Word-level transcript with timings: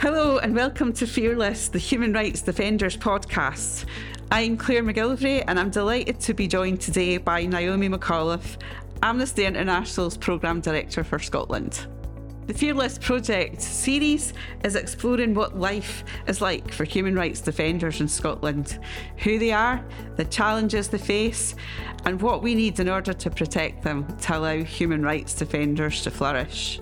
Hello, 0.00 0.38
and 0.38 0.54
welcome 0.54 0.92
to 0.92 1.08
Fearless, 1.08 1.66
the 1.66 1.80
Human 1.80 2.12
Rights 2.12 2.40
Defenders 2.40 2.96
podcast. 2.96 3.84
I'm 4.30 4.56
Claire 4.56 4.84
McGillivray, 4.84 5.42
and 5.48 5.58
I'm 5.58 5.70
delighted 5.70 6.20
to 6.20 6.34
be 6.34 6.46
joined 6.46 6.80
today 6.80 7.16
by 7.16 7.44
Naomi 7.46 7.88
McAuliffe, 7.88 8.58
Amnesty 9.02 9.44
International's 9.44 10.16
Programme 10.16 10.60
Director 10.60 11.02
for 11.02 11.18
Scotland. 11.18 11.88
The 12.46 12.54
Fearless 12.54 12.96
Project 12.96 13.60
series 13.60 14.34
is 14.62 14.76
exploring 14.76 15.34
what 15.34 15.58
life 15.58 16.04
is 16.28 16.40
like 16.40 16.72
for 16.72 16.84
human 16.84 17.16
rights 17.16 17.40
defenders 17.40 18.00
in 18.00 18.06
Scotland, 18.06 18.78
who 19.16 19.40
they 19.40 19.50
are, 19.50 19.84
the 20.14 20.26
challenges 20.26 20.86
they 20.86 20.98
face, 20.98 21.56
and 22.04 22.22
what 22.22 22.40
we 22.40 22.54
need 22.54 22.78
in 22.78 22.88
order 22.88 23.12
to 23.14 23.30
protect 23.30 23.82
them 23.82 24.06
to 24.18 24.38
allow 24.38 24.62
human 24.62 25.02
rights 25.02 25.34
defenders 25.34 26.04
to 26.04 26.12
flourish. 26.12 26.80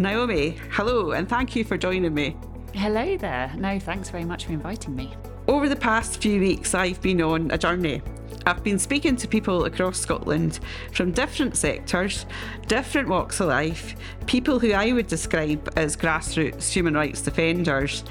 Naomi, 0.00 0.56
hello, 0.70 1.10
and 1.10 1.28
thank 1.28 1.54
you 1.54 1.62
for 1.62 1.76
joining 1.76 2.14
me. 2.14 2.34
Hello 2.72 3.18
there. 3.18 3.52
No, 3.58 3.78
thanks 3.78 4.08
very 4.08 4.24
much 4.24 4.46
for 4.46 4.52
inviting 4.52 4.96
me. 4.96 5.12
Over 5.46 5.68
the 5.68 5.76
past 5.76 6.22
few 6.22 6.40
weeks, 6.40 6.74
I've 6.74 7.02
been 7.02 7.20
on 7.20 7.50
a 7.50 7.58
journey. 7.58 8.00
I've 8.46 8.64
been 8.64 8.78
speaking 8.78 9.14
to 9.16 9.28
people 9.28 9.66
across 9.66 10.00
Scotland 10.00 10.60
from 10.94 11.12
different 11.12 11.54
sectors, 11.54 12.24
different 12.66 13.08
walks 13.08 13.40
of 13.40 13.48
life, 13.48 13.94
people 14.24 14.58
who 14.58 14.72
I 14.72 14.90
would 14.92 15.06
describe 15.06 15.70
as 15.76 15.98
grassroots 15.98 16.72
human 16.72 16.94
rights 16.94 17.20
defenders. 17.20 18.02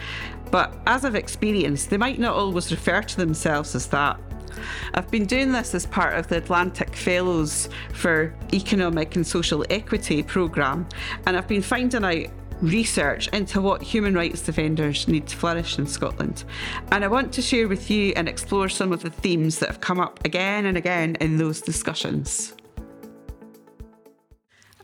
But 0.51 0.77
as 0.85 1.05
I've 1.05 1.15
experienced, 1.15 1.89
they 1.89 1.97
might 1.97 2.19
not 2.19 2.35
always 2.35 2.69
refer 2.69 3.01
to 3.01 3.17
themselves 3.17 3.73
as 3.73 3.87
that. 3.87 4.19
I've 4.93 5.09
been 5.11 5.25
doing 5.25 5.51
this 5.51 5.73
as 5.75 5.85
part 5.85 6.17
of 6.17 6.27
the 6.27 6.37
Atlantic 6.37 6.95
Fellows 6.95 7.69
for 7.93 8.33
Economic 8.53 9.15
and 9.15 9.25
Social 9.25 9.65
Equity 9.69 10.23
programme, 10.23 10.87
and 11.25 11.37
I've 11.37 11.47
been 11.47 11.61
finding 11.61 12.03
out 12.03 12.31
research 12.61 13.27
into 13.29 13.61
what 13.61 13.81
human 13.81 14.13
rights 14.13 14.41
defenders 14.41 15.07
need 15.07 15.27
to 15.27 15.35
flourish 15.35 15.79
in 15.79 15.87
Scotland. 15.87 16.43
And 16.91 17.03
I 17.03 17.07
want 17.07 17.33
to 17.33 17.41
share 17.41 17.67
with 17.67 17.89
you 17.89 18.13
and 18.15 18.27
explore 18.27 18.69
some 18.69 18.91
of 18.91 19.01
the 19.01 19.09
themes 19.09 19.59
that 19.59 19.69
have 19.69 19.81
come 19.81 19.99
up 19.99 20.23
again 20.25 20.65
and 20.65 20.77
again 20.77 21.15
in 21.21 21.37
those 21.37 21.61
discussions. 21.61 22.53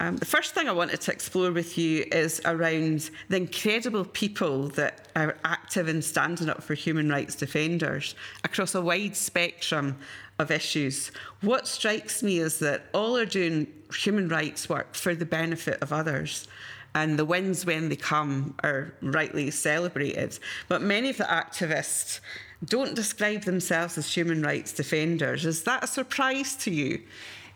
Um, 0.02 0.18
the 0.18 0.26
first 0.26 0.54
thing 0.54 0.68
I 0.68 0.74
wanted 0.74 1.00
to 1.02 1.12
explore 1.12 1.52
with 1.52 1.78
you 1.78 2.06
is 2.12 2.42
around 2.44 3.10
the 3.30 3.38
incredible 3.38 4.04
people 4.04 4.68
that 4.70 5.08
are 5.16 5.38
active 5.46 5.88
in 5.88 6.02
standing 6.02 6.50
up 6.50 6.62
for 6.62 6.74
human 6.74 7.10
rights 7.10 7.36
defenders 7.36 8.14
across 8.44 8.76
a 8.76 8.82
wide 8.82 9.16
spectrum 9.16 9.98
of 10.38 10.52
issues. 10.52 11.12
What 11.40 11.66
strikes 11.66 12.22
me 12.22 12.40
is 12.40 12.60
that 12.60 12.88
all 12.94 13.16
are 13.16 13.26
doing 13.26 13.68
human 13.94 14.28
rights 14.28 14.68
work 14.68 14.96
for 14.96 15.16
the 15.16 15.26
benefit 15.26 15.82
of 15.82 15.94
others. 15.94 16.48
And 16.94 17.20
the 17.20 17.26
wins 17.26 17.66
when 17.66 17.90
they 17.90 17.96
come 17.96 18.56
are 18.64 18.94
rightly 19.02 19.52
celebrated. 19.52 20.40
But 20.68 20.82
many 20.82 21.10
of 21.10 21.18
the 21.18 21.26
activists 21.26 22.20
don't 22.64 22.96
describe 22.96 23.44
themselves 23.44 23.98
as 23.98 24.14
human 24.14 24.42
rights 24.42 24.72
defenders. 24.72 25.46
Is 25.46 25.64
that 25.64 25.84
a 25.84 25.88
surprise 25.88 26.56
to 26.58 26.72
you? 26.72 27.02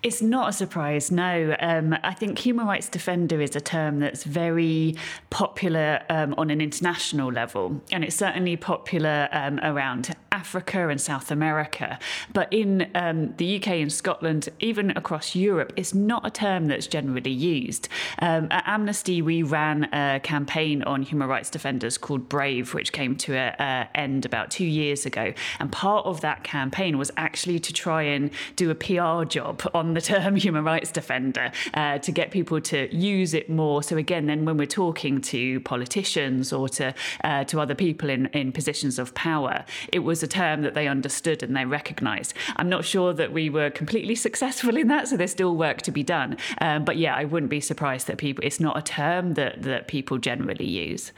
It's 0.01 0.21
not 0.21 0.47
a 0.47 0.53
surprise, 0.53 1.11
no. 1.11 1.57
Um, 1.59 1.93
I 2.03 2.13
think 2.13 2.39
human 2.39 2.65
rights 2.65 2.87
defender 2.87 3.41
is 3.41 3.53
a 3.57 3.59
term 3.59 3.99
that's 3.99 4.23
very 4.23 4.95
popular 5.29 6.01
um, 6.09 6.33
on 6.37 6.49
an 6.49 6.61
international 6.61 7.29
level, 7.33 7.81
and 7.91 8.05
it's 8.05 8.15
certainly 8.15 8.55
popular 8.55 9.27
um, 9.33 9.59
around 9.61 10.15
Africa 10.31 10.87
and 10.87 11.01
South 11.01 11.31
America. 11.31 11.99
But 12.33 12.51
in 12.53 12.89
um, 12.95 13.35
the 13.35 13.57
UK 13.57 13.67
and 13.67 13.91
Scotland, 13.91 14.47
even 14.61 14.91
across 14.91 15.35
Europe, 15.35 15.73
it's 15.75 15.93
not 15.93 16.25
a 16.25 16.31
term 16.31 16.67
that's 16.67 16.87
generally 16.87 17.31
used. 17.31 17.89
Um, 18.19 18.47
at 18.51 18.63
Amnesty, 18.65 19.21
we 19.21 19.43
ran 19.43 19.93
a 19.93 20.21
campaign 20.21 20.81
on 20.83 21.01
human 21.01 21.27
rights 21.27 21.49
defenders 21.49 21.97
called 21.97 22.29
Brave, 22.29 22.73
which 22.73 22.93
came 22.93 23.17
to 23.17 23.35
an 23.35 23.89
end 23.93 24.25
about 24.25 24.49
two 24.49 24.65
years 24.65 25.05
ago. 25.05 25.33
And 25.59 25.69
part 25.73 26.05
of 26.05 26.21
that 26.21 26.45
campaign 26.45 26.97
was 26.97 27.11
actually 27.17 27.59
to 27.59 27.73
try 27.73 28.03
and 28.03 28.31
do 28.55 28.71
a 28.71 28.75
PR 28.75 29.25
job 29.25 29.61
on 29.73 29.88
the 29.93 30.01
term 30.01 30.35
human 30.47 30.63
rights 30.63 30.91
defender 30.91 31.51
uh, 31.73 31.97
to 31.99 32.11
get 32.11 32.31
people 32.31 32.61
to 32.61 32.93
use 32.95 33.33
it 33.33 33.49
more. 33.49 33.83
So 33.83 33.97
again, 33.97 34.27
then 34.27 34.45
when 34.45 34.57
we're 34.57 34.65
talking 34.65 35.21
to 35.21 35.59
politicians 35.61 36.51
or 36.53 36.69
to 36.69 36.93
uh, 37.23 37.43
to 37.45 37.59
other 37.59 37.75
people 37.75 38.09
in 38.09 38.27
in 38.27 38.51
positions 38.51 38.99
of 38.99 39.13
power, 39.13 39.65
it 39.91 39.99
was 39.99 40.23
a 40.23 40.27
term 40.27 40.61
that 40.61 40.73
they 40.73 40.87
understood 40.87 41.43
and 41.43 41.55
they 41.55 41.65
recognised. 41.65 42.33
I'm 42.57 42.69
not 42.69 42.85
sure 42.85 43.13
that 43.13 43.31
we 43.31 43.49
were 43.49 43.69
completely 43.69 44.15
successful 44.27 44.77
in 44.77 44.87
that, 44.87 45.07
so 45.07 45.17
there's 45.17 45.31
still 45.31 45.55
work 45.55 45.81
to 45.83 45.91
be 45.91 46.03
done. 46.03 46.37
Um, 46.61 46.85
but 46.85 46.97
yeah, 46.97 47.15
I 47.15 47.25
wouldn't 47.25 47.49
be 47.49 47.61
surprised 47.61 48.07
that 48.07 48.17
people. 48.17 48.43
It's 48.43 48.59
not 48.59 48.77
a 48.77 48.81
term 48.81 49.33
that 49.35 49.61
that 49.63 49.87
people 49.87 50.17
generally 50.17 50.67
use. 50.67 51.11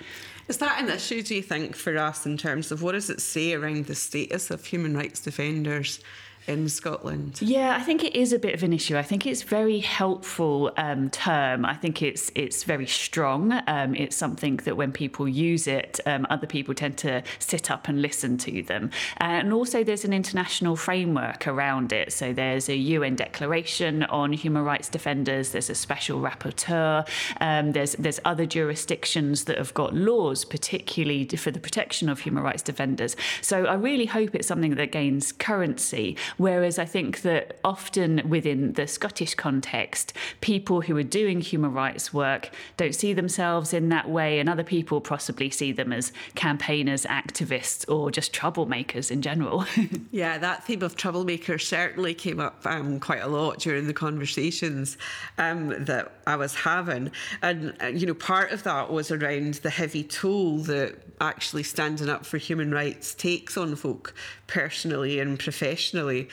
Is 0.48 0.58
that 0.58 0.82
an 0.82 0.90
issue, 0.90 1.22
do 1.22 1.36
you 1.36 1.42
think, 1.42 1.78
for 1.78 1.98
us 1.98 2.26
in 2.26 2.38
terms 2.38 2.72
of 2.72 2.82
what 2.82 2.92
does 2.92 3.10
it 3.10 3.22
say 3.22 3.54
around 3.54 3.86
the 3.86 3.96
status 3.96 4.52
of 4.52 4.66
human 4.66 4.98
rights 4.98 5.22
defenders 5.22 6.02
in 6.52 6.70
Scotland? 6.70 7.42
Yeah, 7.42 7.76
I 7.76 7.82
think 7.82 8.04
it 8.04 8.16
is 8.16 8.34
a 8.34 8.40
bit 8.40 8.54
of 8.54 8.64
an 8.64 8.74
issue. 8.74 8.98
I 8.98 9.04
think 9.04 9.26
it's 9.26 9.42
very 9.42 9.80
helpful 9.80 10.72
um, 10.78 11.10
term. 11.10 11.66
I 11.66 11.74
think 11.74 12.02
it's 12.02 12.32
it's 12.36 12.64
very 12.64 12.88
strong. 12.88 13.60
Um, 13.68 13.96
it's 13.96 14.16
something 14.16 14.58
that 14.58 14.78
when 14.78 14.92
people 14.92 15.28
use 15.28 15.68
it, 15.68 16.00
um, 16.06 16.28
other 16.30 16.48
people 16.48 16.74
tend 16.74 16.98
to 17.00 17.24
sit 17.40 17.72
up 17.72 17.88
and 17.88 18.02
listen 18.02 18.38
to 18.40 18.62
them. 18.64 18.92
And 19.18 19.54
also, 19.54 19.84
there's 19.84 20.06
an 20.06 20.14
international 20.14 20.76
framework 20.76 21.48
around 21.48 21.94
it. 21.94 22.14
So 22.14 22.34
there's 22.34 22.70
a 22.70 22.76
UN 22.76 23.16
declaration 23.16 24.04
on 24.04 24.34
human 24.34 24.64
rights 24.64 24.90
defenders. 24.90 25.52
There's 25.52 25.70
a 25.70 25.76
special 25.76 26.20
rapporteur. 26.22 27.08
Um, 27.40 27.72
there's 27.72 27.94
there's 27.94 28.20
other 28.26 28.46
jurisdictions 28.46 29.46
that 29.46 29.58
have 29.58 29.74
got 29.74 29.94
laws, 29.94 30.46
particularly 30.46 31.26
for 31.26 31.52
the 31.52 31.60
protection 31.60 32.10
of 32.10 32.20
human 32.20 32.44
rights 32.44 32.62
defenders. 32.62 33.16
So 33.42 33.66
I 33.66 33.76
really 33.76 34.06
hope 34.06 34.36
it's 34.36 34.48
something 34.48 34.76
that 34.76 34.92
gains 34.92 35.32
currency 35.32 36.18
Whereas 36.42 36.80
I 36.80 36.86
think 36.86 37.22
that 37.22 37.60
often 37.64 38.28
within 38.28 38.74
the 38.74 38.88
Scottish 38.88 39.36
context, 39.36 40.12
people 40.42 40.82
who 40.82 40.98
are 40.98 41.04
doing 41.04 41.40
human 41.40 41.72
rights 41.72 42.16
work 42.16 42.50
don't 42.78 42.96
see 42.96 43.14
themselves 43.14 43.76
in 43.76 43.90
that 43.90 44.10
way, 44.10 44.40
and 44.40 44.50
other 44.50 44.64
people 44.64 45.02
possibly 45.02 45.52
see 45.52 45.72
them 45.72 45.94
as 45.94 46.12
campaigners, 46.34 47.06
activists, 47.06 47.88
or 47.88 48.10
just 48.10 48.34
troublemakers 48.34 49.12
in 49.12 49.22
general. 49.22 49.66
yeah, 50.12 50.40
that 50.40 50.64
theme 50.64 50.82
of 50.82 50.96
troublemakers 50.96 51.62
certainly 51.62 52.16
came 52.16 52.40
up 52.40 52.66
um, 52.66 53.00
quite 53.00 53.22
a 53.22 53.28
lot 53.28 53.60
during 53.60 53.86
the 53.86 53.94
conversations 53.94 54.98
um, 55.38 55.68
that 55.86 56.12
I 56.26 56.38
was 56.38 56.56
having. 56.56 57.12
And, 57.44 57.76
uh, 57.84 57.86
you 57.86 58.08
know, 58.08 58.16
part 58.16 58.52
of 58.52 58.64
that 58.64 58.92
was 58.92 59.12
around 59.12 59.56
the 59.56 59.70
heavy 59.70 60.04
toll 60.04 60.58
that 60.64 60.96
actually 61.22 61.62
standing 61.62 62.10
up 62.10 62.26
for 62.26 62.40
human 62.40 62.72
rights 62.72 63.14
takes 63.14 63.58
on 63.58 63.76
folk 63.76 64.16
personally 64.52 65.20
and 65.20 65.40
professionally. 65.40 66.28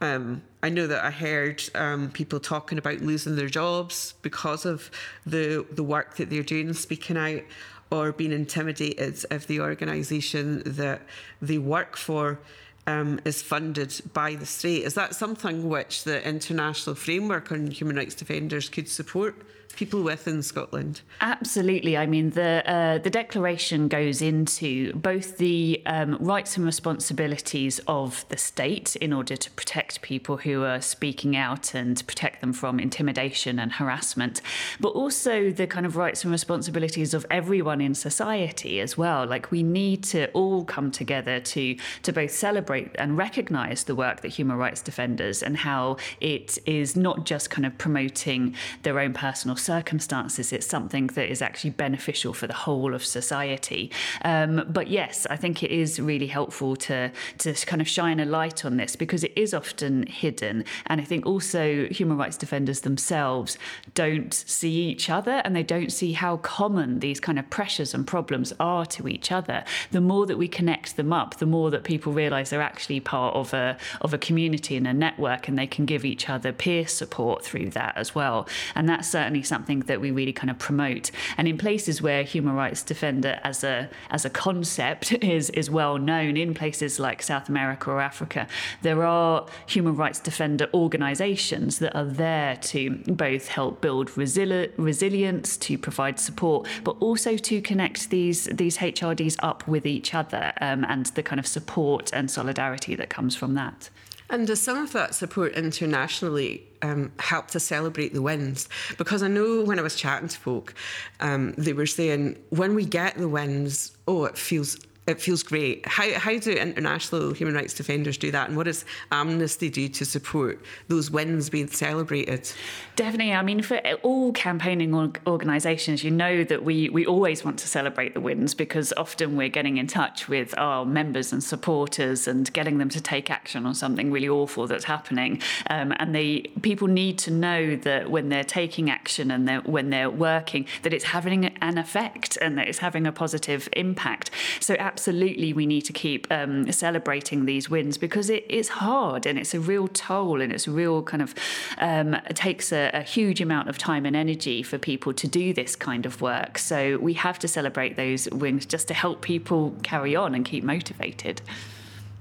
Um, 0.00 0.42
I 0.62 0.68
know 0.68 0.86
that 0.86 1.04
I 1.04 1.10
heard 1.10 1.62
um, 1.74 2.10
people 2.10 2.38
talking 2.38 2.76
about 2.76 3.00
losing 3.00 3.36
their 3.36 3.48
jobs 3.48 4.14
because 4.22 4.66
of 4.66 4.90
the 5.24 5.64
the 5.70 5.82
work 5.82 6.16
that 6.16 6.28
they're 6.28 6.42
doing, 6.42 6.72
speaking 6.74 7.16
out, 7.16 7.42
or 7.90 8.12
being 8.12 8.32
intimidated 8.32 9.24
if 9.30 9.46
the 9.46 9.60
organisation 9.60 10.62
that 10.66 11.02
they 11.40 11.58
work 11.58 11.96
for 11.96 12.40
um, 12.86 13.20
is 13.24 13.42
funded 13.42 14.00
by 14.12 14.34
the 14.34 14.46
state. 14.46 14.82
Is 14.82 14.94
that 14.94 15.14
something 15.14 15.68
which 15.68 16.04
the 16.04 16.26
international 16.28 16.96
framework 16.96 17.52
on 17.52 17.70
human 17.70 17.96
rights 17.96 18.14
defenders 18.14 18.68
could 18.68 18.88
support? 18.88 19.34
People 19.76 20.02
with 20.02 20.28
in 20.28 20.42
Scotland? 20.42 21.00
Absolutely. 21.20 21.96
I 21.96 22.06
mean, 22.06 22.30
the 22.30 22.62
uh, 22.66 22.98
the 22.98 23.10
declaration 23.10 23.88
goes 23.88 24.22
into 24.22 24.92
both 24.94 25.38
the 25.38 25.82
um, 25.86 26.16
rights 26.20 26.56
and 26.56 26.64
responsibilities 26.66 27.80
of 27.86 28.24
the 28.28 28.36
state 28.36 28.96
in 28.96 29.12
order 29.12 29.36
to 29.36 29.50
protect 29.52 30.02
people 30.02 30.36
who 30.38 30.64
are 30.64 30.80
speaking 30.80 31.36
out 31.36 31.74
and 31.74 32.06
protect 32.06 32.40
them 32.40 32.52
from 32.52 32.78
intimidation 32.78 33.58
and 33.58 33.72
harassment, 33.72 34.40
but 34.80 34.90
also 34.90 35.50
the 35.50 35.66
kind 35.66 35.86
of 35.86 35.96
rights 35.96 36.24
and 36.24 36.32
responsibilities 36.32 37.14
of 37.14 37.26
everyone 37.30 37.80
in 37.80 37.94
society 37.94 38.80
as 38.80 38.98
well. 38.98 39.26
Like 39.26 39.50
we 39.50 39.62
need 39.62 40.04
to 40.04 40.30
all 40.32 40.64
come 40.64 40.90
together 40.90 41.40
to 41.40 41.76
to 42.02 42.12
both 42.12 42.30
celebrate 42.30 42.90
and 42.96 43.16
recognise 43.16 43.84
the 43.84 43.94
work 43.94 44.20
that 44.22 44.28
human 44.28 44.56
rights 44.56 44.82
defenders 44.82 45.42
and 45.42 45.56
how 45.56 45.96
it 46.20 46.58
is 46.66 46.96
not 46.96 47.24
just 47.24 47.50
kind 47.50 47.66
of 47.66 47.76
promoting 47.78 48.54
their 48.82 48.98
own 48.98 49.12
personal 49.12 49.56
circumstances, 49.62 50.52
it's 50.52 50.66
something 50.66 51.06
that 51.08 51.30
is 51.30 51.40
actually 51.40 51.70
beneficial 51.70 52.32
for 52.32 52.46
the 52.46 52.54
whole 52.54 52.94
of 52.94 53.04
society. 53.04 53.90
Um, 54.24 54.64
but 54.68 54.88
yes, 54.88 55.26
I 55.30 55.36
think 55.36 55.62
it 55.62 55.70
is 55.70 56.00
really 56.00 56.26
helpful 56.26 56.76
to 56.76 57.10
to 57.38 57.54
kind 57.66 57.80
of 57.80 57.88
shine 57.88 58.20
a 58.20 58.24
light 58.24 58.64
on 58.64 58.76
this 58.76 58.96
because 58.96 59.24
it 59.24 59.32
is 59.36 59.54
often 59.54 60.06
hidden, 60.06 60.64
and 60.86 61.00
I 61.00 61.04
think 61.04 61.26
also 61.26 61.86
human 61.90 62.16
rights 62.18 62.36
defenders 62.36 62.80
themselves 62.80 63.58
don't 63.94 64.34
see 64.34 64.72
each 64.90 65.08
other 65.08 65.42
and 65.44 65.54
they 65.54 65.62
don't 65.62 65.92
see 65.92 66.12
how 66.12 66.38
common 66.38 67.00
these 67.00 67.20
kind 67.20 67.38
of 67.38 67.48
pressures 67.50 67.94
and 67.94 68.06
problems 68.06 68.52
are 68.58 68.86
to 68.86 69.08
each 69.08 69.30
other. 69.30 69.64
The 69.90 70.00
more 70.00 70.26
that 70.26 70.38
we 70.38 70.48
connect 70.48 70.96
them 70.96 71.12
up, 71.12 71.38
the 71.38 71.46
more 71.46 71.70
that 71.70 71.84
people 71.84 72.12
realise 72.12 72.50
they're 72.50 72.62
actually 72.62 73.00
part 73.00 73.34
of 73.34 73.54
a 73.54 73.76
of 74.00 74.12
a 74.14 74.18
community 74.18 74.76
and 74.76 74.86
a 74.86 74.92
network, 74.92 75.48
and 75.48 75.58
they 75.58 75.66
can 75.66 75.86
give 75.86 76.04
each 76.04 76.28
other 76.28 76.52
peer 76.52 76.86
support 76.86 77.44
through 77.44 77.70
that 77.70 77.96
as 77.96 78.14
well. 78.14 78.48
And 78.74 78.88
that's 78.88 79.08
certainly 79.08 79.42
something 79.54 79.80
that 79.90 80.00
we 80.00 80.10
really 80.10 80.32
kind 80.32 80.50
of 80.50 80.58
promote. 80.58 81.10
And 81.36 81.46
in 81.46 81.56
places 81.58 82.00
where 82.06 82.22
human 82.22 82.54
rights 82.54 82.82
defender 82.82 83.34
as 83.50 83.58
a 83.74 83.76
as 84.10 84.24
a 84.24 84.30
concept 84.30 85.04
is 85.36 85.50
is 85.50 85.66
well 85.80 85.98
known, 85.98 86.32
in 86.44 86.54
places 86.62 86.92
like 87.06 87.18
South 87.22 87.46
America 87.54 87.90
or 87.90 88.00
Africa, 88.00 88.42
there 88.86 89.00
are 89.04 89.46
human 89.74 89.94
rights 90.02 90.20
defender 90.30 90.66
organisations 90.72 91.70
that 91.82 91.94
are 92.00 92.10
there 92.24 92.56
to 92.72 92.80
both 93.24 93.44
help 93.58 93.74
build 93.86 94.06
resili- 94.22 94.70
resilience, 94.90 95.48
to 95.66 95.72
provide 95.76 96.16
support, 96.18 96.60
but 96.84 96.96
also 97.06 97.36
to 97.36 97.54
connect 97.60 97.98
these 98.10 98.40
these 98.62 98.76
HRDs 98.78 99.36
up 99.50 99.60
with 99.68 99.84
each 99.96 100.14
other 100.14 100.44
um, 100.60 100.80
and 100.92 101.06
the 101.18 101.22
kind 101.22 101.40
of 101.42 101.46
support 101.46 102.04
and 102.12 102.30
solidarity 102.30 102.94
that 103.00 103.10
comes 103.10 103.36
from 103.36 103.52
that. 103.54 103.90
And 104.30 104.46
does 104.46 104.62
some 104.62 104.78
of 104.78 104.92
that 104.92 105.14
support 105.14 105.52
internationally 105.52 106.54
um, 106.82 107.12
help 107.18 107.48
to 107.48 107.60
celebrate 107.60 108.12
the 108.12 108.22
wins? 108.22 108.68
Because 108.98 109.22
I 109.22 109.28
know 109.28 109.62
when 109.62 109.78
I 109.78 109.82
was 109.82 109.96
chatting 109.96 110.28
to 110.28 110.38
folk, 110.38 110.74
um, 111.20 111.52
they 111.52 111.72
were 111.72 111.86
saying 111.86 112.36
when 112.50 112.74
we 112.74 112.84
get 112.84 113.16
the 113.16 113.28
wins, 113.28 113.96
oh, 114.06 114.24
it 114.24 114.36
feels 114.36 114.76
it 115.06 115.20
feels 115.20 115.42
great. 115.42 115.84
How, 115.86 116.12
how 116.12 116.38
do 116.38 116.52
international 116.52 117.32
human 117.32 117.56
rights 117.56 117.74
defenders 117.74 118.16
do 118.16 118.30
that? 118.30 118.48
And 118.48 118.56
what 118.56 118.64
does 118.64 118.84
Amnesty 119.10 119.68
do 119.68 119.88
to 119.88 120.04
support 120.04 120.64
those 120.86 121.10
wins 121.10 121.50
being 121.50 121.66
celebrated? 121.66 122.52
Definitely. 122.94 123.32
I 123.32 123.42
mean, 123.42 123.62
for 123.62 123.78
all 124.02 124.32
campaigning 124.32 124.94
organisations, 125.26 126.04
you 126.04 126.12
know 126.12 126.44
that 126.44 126.64
we, 126.64 126.88
we 126.88 127.04
always 127.04 127.44
want 127.44 127.58
to 127.60 127.66
celebrate 127.66 128.14
the 128.14 128.20
wins 128.20 128.54
because 128.54 128.92
often 128.96 129.36
we're 129.36 129.48
getting 129.48 129.76
in 129.78 129.88
touch 129.88 130.28
with 130.28 130.56
our 130.56 130.84
members 130.84 131.32
and 131.32 131.42
supporters 131.42 132.28
and 132.28 132.52
getting 132.52 132.78
them 132.78 132.88
to 132.90 133.00
take 133.00 133.28
action 133.28 133.66
on 133.66 133.74
something 133.74 134.12
really 134.12 134.28
awful 134.28 134.68
that's 134.68 134.84
happening. 134.84 135.42
Um, 135.68 135.92
and 135.96 136.14
they 136.14 136.42
people 136.62 136.86
need 136.86 137.18
to 137.18 137.32
know 137.32 137.74
that 137.74 138.08
when 138.08 138.28
they're 138.28 138.44
taking 138.44 138.88
action 138.88 139.32
and 139.32 139.48
they're, 139.48 139.62
when 139.62 139.90
they're 139.90 140.10
working, 140.10 140.66
that 140.82 140.92
it's 140.92 141.06
having 141.06 141.46
an 141.46 141.76
effect 141.76 142.38
and 142.40 142.56
that 142.56 142.68
it's 142.68 142.78
having 142.78 143.04
a 143.04 143.12
positive 143.12 143.68
impact. 143.72 144.30
So 144.60 144.76
absolutely 144.92 145.54
we 145.54 145.64
need 145.64 145.80
to 145.80 145.92
keep 145.92 146.26
um, 146.30 146.70
celebrating 146.70 147.46
these 147.46 147.70
wins 147.70 147.96
because 147.96 148.28
it 148.28 148.44
is 148.50 148.68
hard 148.68 149.24
and 149.24 149.38
it's 149.38 149.54
a 149.54 149.60
real 149.60 149.88
toll 149.88 150.42
and 150.42 150.52
it's 150.52 150.66
a 150.66 150.70
real 150.70 151.02
kind 151.02 151.22
of 151.22 151.34
um, 151.78 152.12
it 152.12 152.36
takes 152.36 152.72
a, 152.72 152.90
a 152.92 153.00
huge 153.00 153.40
amount 153.40 153.70
of 153.70 153.78
time 153.78 154.04
and 154.04 154.14
energy 154.14 154.62
for 154.62 154.76
people 154.76 155.14
to 155.14 155.26
do 155.26 155.54
this 155.54 155.74
kind 155.74 156.04
of 156.04 156.20
work. 156.20 156.58
So 156.58 156.98
we 156.98 157.14
have 157.14 157.38
to 157.38 157.48
celebrate 157.48 157.96
those 157.96 158.28
wins 158.30 158.66
just 158.66 158.86
to 158.88 158.94
help 158.94 159.22
people 159.22 159.74
carry 159.82 160.14
on 160.14 160.34
and 160.34 160.44
keep 160.44 160.62
motivated. 160.62 161.40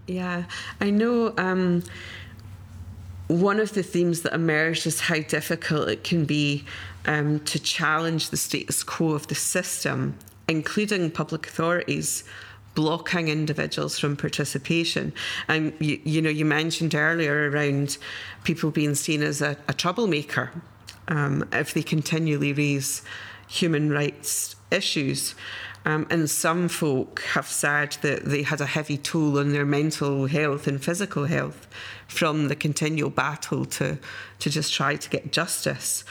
Yeah, 0.07 0.45
I 0.79 0.91
know. 0.91 1.33
Um, 1.37 1.83
one 3.27 3.59
of 3.59 3.73
the 3.73 3.83
themes 3.83 4.21
that 4.21 4.33
emerged 4.33 4.87
is 4.87 5.01
how 5.01 5.19
difficult 5.19 5.89
it 5.89 6.05
can 6.05 6.23
be 6.23 6.63
um, 7.05 7.41
to 7.41 7.59
challenge 7.59 8.29
the 8.29 8.37
status 8.37 8.81
quo 8.81 9.11
of 9.11 9.27
the 9.27 9.35
system, 9.35 10.17
including 10.47 11.11
public 11.11 11.47
authorities 11.47 12.23
blocking 12.75 13.27
individuals 13.27 13.99
from 13.99 14.15
participation. 14.15 15.13
And 15.47 15.73
you, 15.79 15.99
you 16.03 16.21
know, 16.21 16.29
you 16.29 16.45
mentioned 16.45 16.95
earlier 16.95 17.49
around 17.49 17.97
people 18.43 18.71
being 18.71 18.95
seen 18.95 19.21
as 19.21 19.41
a, 19.41 19.57
a 19.67 19.73
troublemaker 19.73 20.51
um, 21.07 21.47
if 21.51 21.73
they 21.73 21.83
continually 21.83 22.53
raise 22.53 23.01
human 23.47 23.89
rights 23.91 24.55
issues. 24.71 25.35
Um, 25.83 26.05
and 26.09 26.29
some 26.29 26.69
folk 26.69 27.21
have 27.21 27.47
said 27.47 27.97
that 28.01 28.25
they 28.25 28.43
had 28.43 28.61
a 28.61 28.67
heavy 28.67 28.97
toll 28.97 29.39
on 29.39 29.51
their 29.51 29.65
mental 29.65 30.27
health 30.27 30.67
and 30.67 30.83
physical 30.83 31.25
health 31.25 31.67
from 32.07 32.49
the 32.49 32.55
continual 32.55 33.09
battle 33.09 33.65
to, 33.65 33.97
to 34.39 34.49
just 34.49 34.73
try 34.73 34.95
to 34.95 35.09
get 35.09 35.31
justice. 35.31 36.03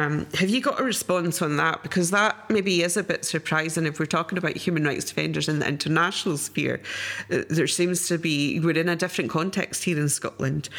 Um, 0.00 0.26
have 0.32 0.48
you 0.48 0.62
got 0.62 0.80
a 0.80 0.84
response 0.84 1.42
on 1.42 1.58
that? 1.58 1.82
Because 1.82 2.10
that 2.10 2.48
maybe 2.48 2.82
is 2.82 2.96
a 2.96 3.02
bit 3.02 3.22
surprising 3.26 3.84
if 3.84 4.00
we're 4.00 4.06
talking 4.06 4.38
about 4.38 4.56
human 4.56 4.84
rights 4.84 5.04
defenders 5.04 5.46
in 5.46 5.58
the 5.58 5.68
international 5.68 6.38
sphere. 6.38 6.80
Uh, 7.30 7.42
there 7.50 7.66
seems 7.66 8.08
to 8.08 8.16
be, 8.16 8.58
we're 8.60 8.78
in 8.78 8.88
a 8.88 8.96
different 8.96 9.28
context 9.28 9.84
here 9.84 9.98
in 9.98 10.08
Scotland, 10.08 10.70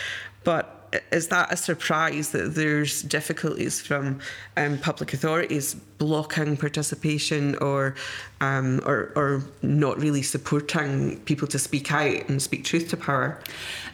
but 0.44 0.92
is 1.12 1.28
that 1.28 1.54
a 1.54 1.58
surprise 1.58 2.32
that 2.32 2.56
there's 2.56 3.04
difficulties 3.04 3.80
from 3.80 4.20
um, 4.58 4.80
public 4.80 5.14
authorities 5.14 5.76
blocking 6.02 6.58
participation 6.58 7.56
or, 7.58 7.94
um, 8.40 8.82
or 8.88 9.12
or 9.16 9.44
not 9.62 10.00
really 10.00 10.24
supporting 10.24 11.20
people 11.26 11.48
to 11.48 11.60
speak 11.60 11.92
out 11.92 12.28
and 12.28 12.42
speak 12.42 12.64
truth 12.64 12.90
to 12.90 12.98
power? 12.98 13.40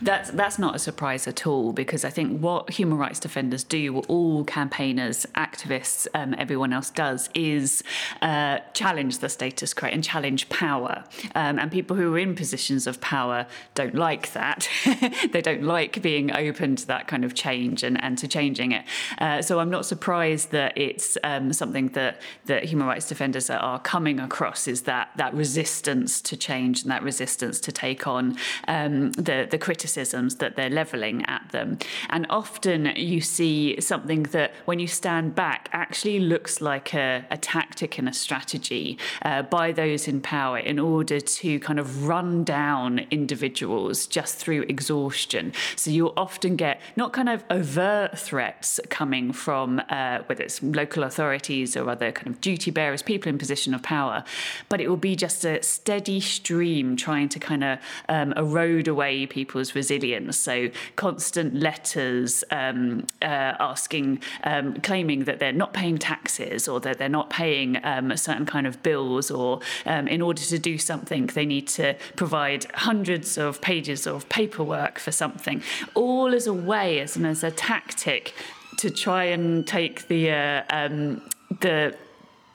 That's 0.02 0.32
that's 0.32 0.58
not 0.58 0.74
a 0.74 0.80
surprise 0.80 1.28
at 1.28 1.46
all 1.46 1.74
because 1.74 2.06
I 2.06 2.10
think 2.10 2.40
what 2.40 2.70
human 2.70 2.98
rights 2.98 3.20
defenders 3.20 3.66
do, 3.66 3.92
what 3.92 4.06
all 4.08 4.46
campaigners, 4.46 5.26
activists, 5.36 6.08
um, 6.14 6.34
everyone 6.38 6.72
else 6.72 6.90
does, 6.92 7.30
is 7.36 7.84
uh, 8.22 8.60
challenge 8.74 9.18
the 9.18 9.28
status 9.28 9.74
quo 9.74 9.90
and 9.90 10.02
challenge 10.02 10.48
power. 10.48 11.04
Um, 11.36 11.60
and 11.60 11.70
people 11.70 11.98
who 11.98 12.16
are 12.16 12.20
in 12.20 12.36
positions 12.36 12.88
of 12.88 13.02
power 13.02 13.48
don't 13.76 13.96
like 13.96 14.32
that. 14.32 14.70
they 15.34 15.42
don't 15.42 15.64
like 15.64 16.02
being 16.02 16.32
open 16.32 16.78
to 16.78 16.88
that 16.88 17.10
kind 17.10 17.26
of 17.26 17.34
change 17.34 17.84
and, 17.84 18.02
and 18.02 18.18
to 18.20 18.30
changing 18.30 18.72
it. 18.72 18.86
Uh, 19.18 19.42
so 19.42 19.60
I'm 19.60 19.70
not 19.70 19.86
surprised 19.86 20.52
that 20.52 20.78
it's 20.78 21.18
um, 21.26 21.52
something 21.52 21.90
that 21.98 22.22
that 22.46 22.62
human 22.72 22.88
rights 22.92 23.08
defenders 23.14 23.50
are 23.50 23.80
coming 23.94 24.20
across 24.28 24.68
is 24.68 24.80
that 24.92 25.06
that 25.22 25.34
resistance 25.34 26.22
to 26.30 26.34
change 26.48 26.76
and 26.84 26.92
that 26.94 27.04
resistance 27.12 27.60
to 27.68 27.72
take 27.72 28.04
on 28.16 28.24
um, 28.68 29.12
the 29.28 29.38
the 29.54 29.60
criticisms 29.68 30.32
that 30.42 30.52
they're 30.56 30.76
leveling 30.82 31.18
at 31.26 31.44
them. 31.56 31.78
And 32.10 32.24
often 32.30 32.80
you 32.96 33.20
see 33.22 33.82
something 33.82 34.24
that 34.38 34.50
when 34.70 34.80
you 34.84 34.88
stand 35.02 35.28
back 35.36 35.62
actually 35.72 36.20
looks 36.20 36.54
like 36.62 36.94
a, 36.94 37.26
a 37.32 37.38
tactic 37.38 37.98
and 38.00 38.08
a 38.08 38.14
strategy 38.14 38.98
uh, 39.24 39.42
by 39.58 39.72
those 39.72 40.08
in 40.08 40.22
power 40.22 40.60
in 40.60 40.78
order 40.80 41.20
to 41.40 41.60
kind 41.68 41.80
of 41.80 41.88
run 42.14 42.44
down 42.44 42.90
individuals 43.12 44.08
just 44.18 44.36
through 44.42 44.62
exhaustion. 44.76 45.54
So 45.76 45.92
you'll 45.96 46.18
often 46.28 46.56
get 46.56 46.76
not 46.96 47.10
kind 47.14 47.30
of 47.30 47.44
overt 47.50 48.18
threats 48.30 48.80
coming 48.90 49.34
from 49.34 49.82
uh, 49.90 50.20
whether 50.28 50.44
it's 50.44 50.62
local 50.62 51.04
authorities 51.04 51.76
or 51.78 51.84
other 51.88 52.12
kind 52.12 52.28
of 52.28 52.42
duty 52.42 52.72
bearers, 52.72 53.02
people 53.02 53.30
in 53.30 53.38
position 53.38 53.74
of 53.74 53.82
power, 53.84 54.24
but 54.70 54.82
it 54.82 54.90
will 54.90 54.98
be 54.98 55.16
just 55.16 55.46
a 55.46 55.62
steady 55.64 56.20
stream 56.20 56.96
trying 56.96 57.30
to 57.30 57.40
kind 57.40 57.64
of 57.64 57.80
um, 58.10 58.34
erode 58.34 58.88
away 58.88 59.26
people's 59.26 59.76
resilience. 59.76 60.38
So 60.38 60.70
constant 60.96 61.56
letters 61.56 62.44
um, 62.52 63.06
uh, 63.22 63.54
asking, 63.60 64.22
um, 64.44 64.76
claiming 64.82 65.26
that 65.26 65.40
they're 65.40 65.52
not 65.52 65.74
paying 65.74 65.98
taxes 65.98 66.68
or 66.68 66.80
that 66.82 66.98
they're 66.98 67.10
not 67.10 67.30
paying 67.30 67.84
um, 67.84 68.16
certain 68.18 68.46
kind 68.46 68.68
of 68.68 68.82
bills, 68.84 69.32
or 69.32 69.62
um, 69.86 70.08
in 70.08 70.22
order 70.22 70.42
to 70.42 70.60
do 70.60 70.78
something, 70.78 71.28
they 71.28 71.46
need 71.46 71.68
to 71.68 71.96
provide 72.16 72.66
hundreds 72.74 73.38
of 73.38 73.62
pages 73.62 74.08
of 74.08 74.28
paperwork 74.30 75.00
for 75.00 75.12
something, 75.12 75.62
all 75.94 76.34
as 76.34 76.48
a 76.48 76.54
way, 76.54 77.00
as, 77.00 77.18
as 77.18 77.44
a 77.44 77.52
tactic 77.52 78.34
to 78.78 78.90
try 78.90 79.24
and 79.24 79.68
take 79.68 80.08
the 80.08 80.32
uh, 80.32 80.64
um, 80.70 81.22
the 81.50 81.96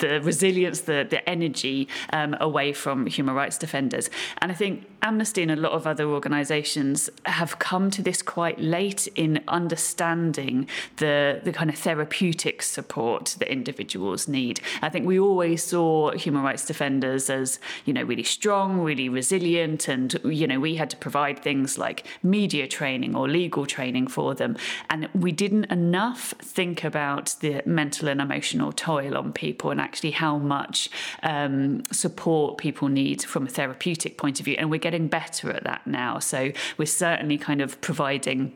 the 0.03 0.21
resilience, 0.21 0.83
the 0.83 1.07
the 1.09 1.27
energy 1.29 1.89
um, 2.13 2.37
away 2.41 2.73
from 2.73 3.07
human 3.07 3.35
rights 3.35 3.57
defenders. 3.57 4.11
And 4.41 4.53
I 4.53 4.55
think 4.55 4.85
Amnesty 5.01 5.43
and 5.43 5.51
a 5.51 5.57
lot 5.57 5.73
of 5.73 5.87
other 5.87 6.07
organisations 6.07 7.11
have 7.25 7.59
come 7.59 7.91
to 7.91 8.03
this 8.03 8.21
quite 8.23 8.61
late 8.61 9.09
in 9.15 9.43
understanding 9.49 10.69
the 10.97 11.41
the 11.43 11.53
kind 11.53 11.71
of 11.71 11.77
therapeutic 11.77 12.63
support 12.63 13.37
that 13.39 13.49
individuals 13.51 14.29
need. 14.29 14.61
I 14.83 14.89
think 14.89 15.07
we 15.07 15.19
always 15.19 15.63
saw 15.63 16.13
human 16.13 16.43
rights 16.43 16.67
defenders 16.67 17.31
as 17.31 17.61
you 17.85 17.93
know 17.93 18.03
really 18.03 18.23
strong, 18.39 18.81
really 18.81 19.09
resilient, 19.09 19.89
and 19.89 20.09
you 20.25 20.47
know 20.47 20.59
we 20.59 20.75
had 20.77 20.91
to 20.91 20.97
provide 20.97 21.39
things 21.39 21.79
like 21.79 22.07
media 22.23 22.67
training 22.67 23.15
or 23.15 23.29
legal 23.29 23.67
training 23.67 24.09
for 24.09 24.35
them, 24.35 24.57
and 24.91 25.09
we 25.15 25.31
didn't 25.33 25.67
enough 25.67 26.35
think 26.41 26.83
about 26.83 27.37
the 27.41 27.63
mental 27.67 28.09
and 28.09 28.21
emotional 28.21 28.73
toil 28.73 29.17
on 29.17 29.33
people 29.33 29.71
and 29.71 29.81
actually 29.93 30.13
how 30.13 30.39
much 30.39 30.89
um, 31.23 31.83
support 31.91 32.57
people 32.57 32.89
need 32.89 33.23
from 33.23 33.47
a 33.47 33.51
therapeutic 33.51 34.17
point 34.17 34.41
of 34.41 34.47
view, 34.47 34.57
and 34.59 34.71
we're 34.71 34.79
getting 34.79 34.93
getting 34.93 35.09
better 35.09 35.51
at 35.51 35.65
that 35.65 35.87
now. 35.87 36.19
So 36.19 36.53
we're 36.77 36.87
certainly 36.87 37.39
kind 37.39 37.61
of 37.61 37.81
providing 37.81 38.53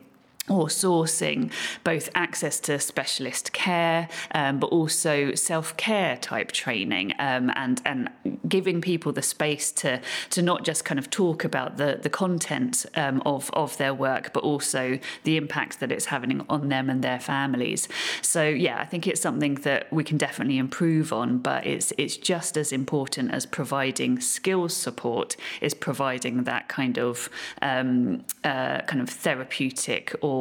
or 0.49 0.67
sourcing 0.67 1.51
both 1.83 2.09
access 2.15 2.59
to 2.61 2.79
specialist 2.79 3.53
care, 3.53 4.07
um, 4.33 4.59
but 4.59 4.67
also 4.67 5.33
self-care 5.35 6.17
type 6.17 6.51
training, 6.51 7.13
um, 7.19 7.51
and 7.55 7.81
and 7.85 8.09
giving 8.47 8.81
people 8.81 9.11
the 9.11 9.21
space 9.21 9.71
to 9.71 9.99
to 10.29 10.41
not 10.41 10.63
just 10.63 10.85
kind 10.85 10.99
of 10.99 11.09
talk 11.09 11.43
about 11.43 11.77
the 11.77 11.99
the 12.01 12.09
content 12.09 12.85
um, 12.95 13.21
of 13.25 13.49
of 13.53 13.77
their 13.77 13.93
work, 13.93 14.31
but 14.33 14.43
also 14.43 14.99
the 15.23 15.35
impact 15.37 15.79
that 15.79 15.91
it's 15.91 16.05
having 16.05 16.45
on 16.49 16.69
them 16.69 16.89
and 16.89 17.03
their 17.03 17.19
families. 17.19 17.87
So 18.21 18.43
yeah, 18.47 18.79
I 18.79 18.85
think 18.85 19.07
it's 19.07 19.21
something 19.21 19.55
that 19.55 19.91
we 19.91 20.03
can 20.03 20.17
definitely 20.17 20.57
improve 20.57 21.11
on, 21.11 21.39
but 21.39 21.65
it's 21.65 21.91
it's 21.97 22.17
just 22.17 22.57
as 22.57 22.71
important 22.71 23.31
as 23.31 23.45
providing 23.45 24.19
skills 24.21 24.75
support 24.75 25.35
is 25.61 25.73
providing 25.73 26.43
that 26.43 26.69
kind 26.69 26.97
of 26.97 27.29
um, 27.61 28.23
uh, 28.43 28.79
kind 28.81 29.01
of 29.01 29.09
therapeutic 29.09 30.15
or 30.21 30.36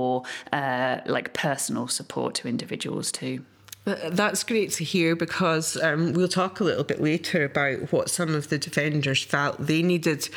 uh, 0.53 1.01
like 1.07 1.33
personal 1.33 1.89
support 1.89 2.35
to 2.37 2.49
individuals 2.49 3.13
too. 3.13 3.45
That's 3.87 4.43
great 4.43 4.73
to 4.73 4.85
hear 4.85 5.15
because 5.15 5.77
um, 5.81 6.13
we'll 6.13 6.27
talk 6.27 6.59
a 6.59 6.65
little 6.65 6.83
bit 6.83 7.01
later 7.01 7.45
about 7.45 7.93
what 7.93 8.11
some 8.11 8.35
of 8.35 8.49
the 8.49 8.59
defenders 8.59 9.23
felt 9.23 9.65
they 9.65 9.81
needed 9.81 10.29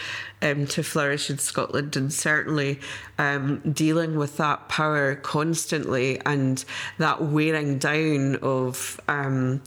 um, 0.43 0.67
to 0.67 0.83
flourish 0.83 1.31
in 1.31 1.39
Scotland, 1.39 1.97
and 1.97 2.13
certainly 2.13 2.79
um, 3.17 3.59
dealing 3.73 4.17
with 4.17 4.37
that 4.37 4.69
power 4.69 5.15
constantly 5.15 6.21
and 6.27 6.63
that 6.99 7.23
wearing 7.23 7.79
down 7.79 8.35
of 8.43 9.01
um, 9.07 9.63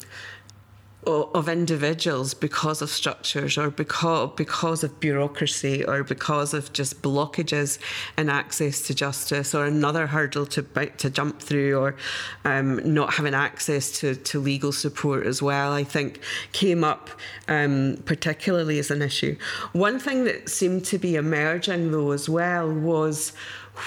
of 1.04 1.48
individuals 1.48 2.32
because 2.32 2.80
of 2.80 2.88
structures 2.88 3.58
or 3.58 3.70
because 3.70 4.30
because 4.36 4.84
of 4.84 5.00
bureaucracy 5.00 5.84
or 5.84 6.04
because 6.04 6.54
of 6.54 6.72
just 6.72 7.02
blockages 7.02 7.78
in 8.16 8.28
access 8.28 8.82
to 8.82 8.94
justice 8.94 9.52
or 9.52 9.64
another 9.64 10.06
hurdle 10.06 10.46
to 10.46 10.62
to 10.62 11.10
jump 11.10 11.40
through 11.40 11.76
or 11.76 11.96
um, 12.44 12.80
not 12.94 13.14
having 13.14 13.34
access 13.34 13.90
to, 13.98 14.14
to 14.14 14.38
legal 14.38 14.70
support 14.70 15.26
as 15.26 15.42
well 15.42 15.72
I 15.72 15.82
think 15.82 16.20
came 16.52 16.84
up 16.84 17.10
um, 17.48 18.00
particularly 18.04 18.78
as 18.78 18.90
an 18.90 19.02
issue. 19.02 19.36
One 19.72 19.98
thing 19.98 20.22
that 20.24 20.48
seemed 20.48 20.84
to 20.86 20.98
be 20.98 21.16
emerging 21.16 21.90
though 21.90 22.12
as 22.12 22.28
well 22.28 22.72
was 22.72 23.32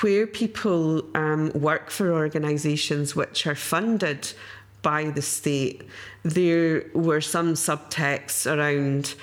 where 0.01 0.27
people 0.27 1.05
um, 1.15 1.51
work 1.53 1.91
for 1.91 2.11
organisations 2.11 3.15
which 3.15 3.47
are 3.47 3.55
funded 3.55 4.33
by 4.81 5.05
the 5.05 5.21
state, 5.21 5.81
there 6.25 6.83
were 6.95 7.21
some 7.21 7.53
subtexts 7.53 8.51
around 8.51 9.13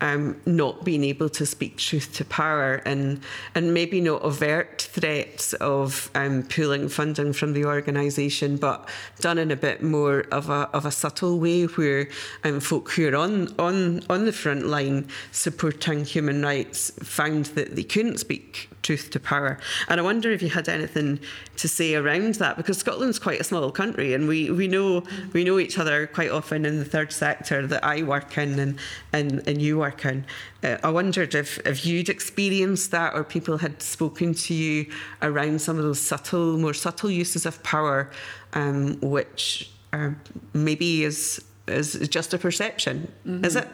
um, 0.00 0.40
not 0.46 0.84
being 0.84 1.04
able 1.04 1.28
to 1.28 1.46
speak 1.46 1.76
truth 1.76 2.12
to 2.14 2.24
power 2.24 2.82
and 2.84 3.20
and 3.54 3.72
maybe 3.72 4.00
not 4.00 4.22
overt 4.22 4.82
threats 4.82 5.52
of 5.54 6.10
um, 6.14 6.42
pulling 6.42 6.88
funding 6.88 7.32
from 7.32 7.52
the 7.52 7.64
organisation, 7.64 8.56
but 8.56 8.88
done 9.20 9.38
in 9.38 9.50
a 9.50 9.56
bit 9.56 9.82
more 9.82 10.20
of 10.32 10.50
a 10.50 10.68
of 10.72 10.86
a 10.86 10.90
subtle 10.90 11.38
way, 11.38 11.64
where 11.64 12.08
um, 12.44 12.58
folk 12.58 12.90
who 12.92 13.08
are 13.08 13.16
on 13.16 13.48
on 13.58 14.02
on 14.08 14.24
the 14.24 14.32
front 14.32 14.66
line 14.66 15.08
supporting 15.30 16.04
human 16.04 16.42
rights 16.42 16.90
found 17.02 17.46
that 17.46 17.76
they 17.76 17.84
couldn't 17.84 18.18
speak 18.18 18.68
truth 18.82 19.10
to 19.10 19.20
power. 19.20 19.58
And 19.88 20.00
I 20.00 20.02
wonder 20.02 20.30
if 20.30 20.42
you 20.42 20.50
had 20.50 20.68
anything 20.68 21.20
to 21.56 21.68
say 21.68 21.94
around 21.94 22.34
that, 22.36 22.56
because 22.56 22.78
Scotland's 22.78 23.18
quite 23.18 23.40
a 23.40 23.44
small 23.44 23.70
country, 23.70 24.14
and 24.14 24.28
we, 24.28 24.50
we 24.50 24.68
know 24.68 25.04
we 25.32 25.44
know 25.44 25.58
each 25.58 25.78
other 25.78 26.06
quite 26.06 26.30
often 26.30 26.64
in 26.64 26.78
the 26.78 26.84
third 26.84 27.12
sector 27.12 27.66
that 27.66 27.84
I 27.84 28.02
work 28.02 28.36
in 28.38 28.58
and 28.58 28.78
and, 29.12 29.42
and 29.46 29.62
you 29.62 29.78
work 29.78 30.04
in. 30.04 30.24
Uh, 30.62 30.78
I 30.82 30.90
wondered 30.90 31.34
if 31.34 31.58
if 31.66 31.86
you'd 31.86 32.08
experienced 32.08 32.90
that, 32.90 33.14
or 33.14 33.24
people 33.24 33.58
had 33.58 33.82
spoken 33.82 34.34
to 34.34 34.54
you 34.54 34.86
around 35.20 35.60
some 35.60 35.78
of 35.78 35.84
those 35.84 36.00
subtle, 36.00 36.58
more 36.58 36.74
subtle 36.74 37.10
uses 37.10 37.46
of 37.46 37.62
power, 37.62 38.10
um, 38.52 38.98
which 39.00 39.70
uh, 39.92 40.10
maybe 40.52 41.04
is 41.04 41.44
is 41.68 42.08
just 42.08 42.34
a 42.34 42.38
perception, 42.38 43.12
mm-hmm. 43.26 43.44
is 43.44 43.56
it? 43.56 43.68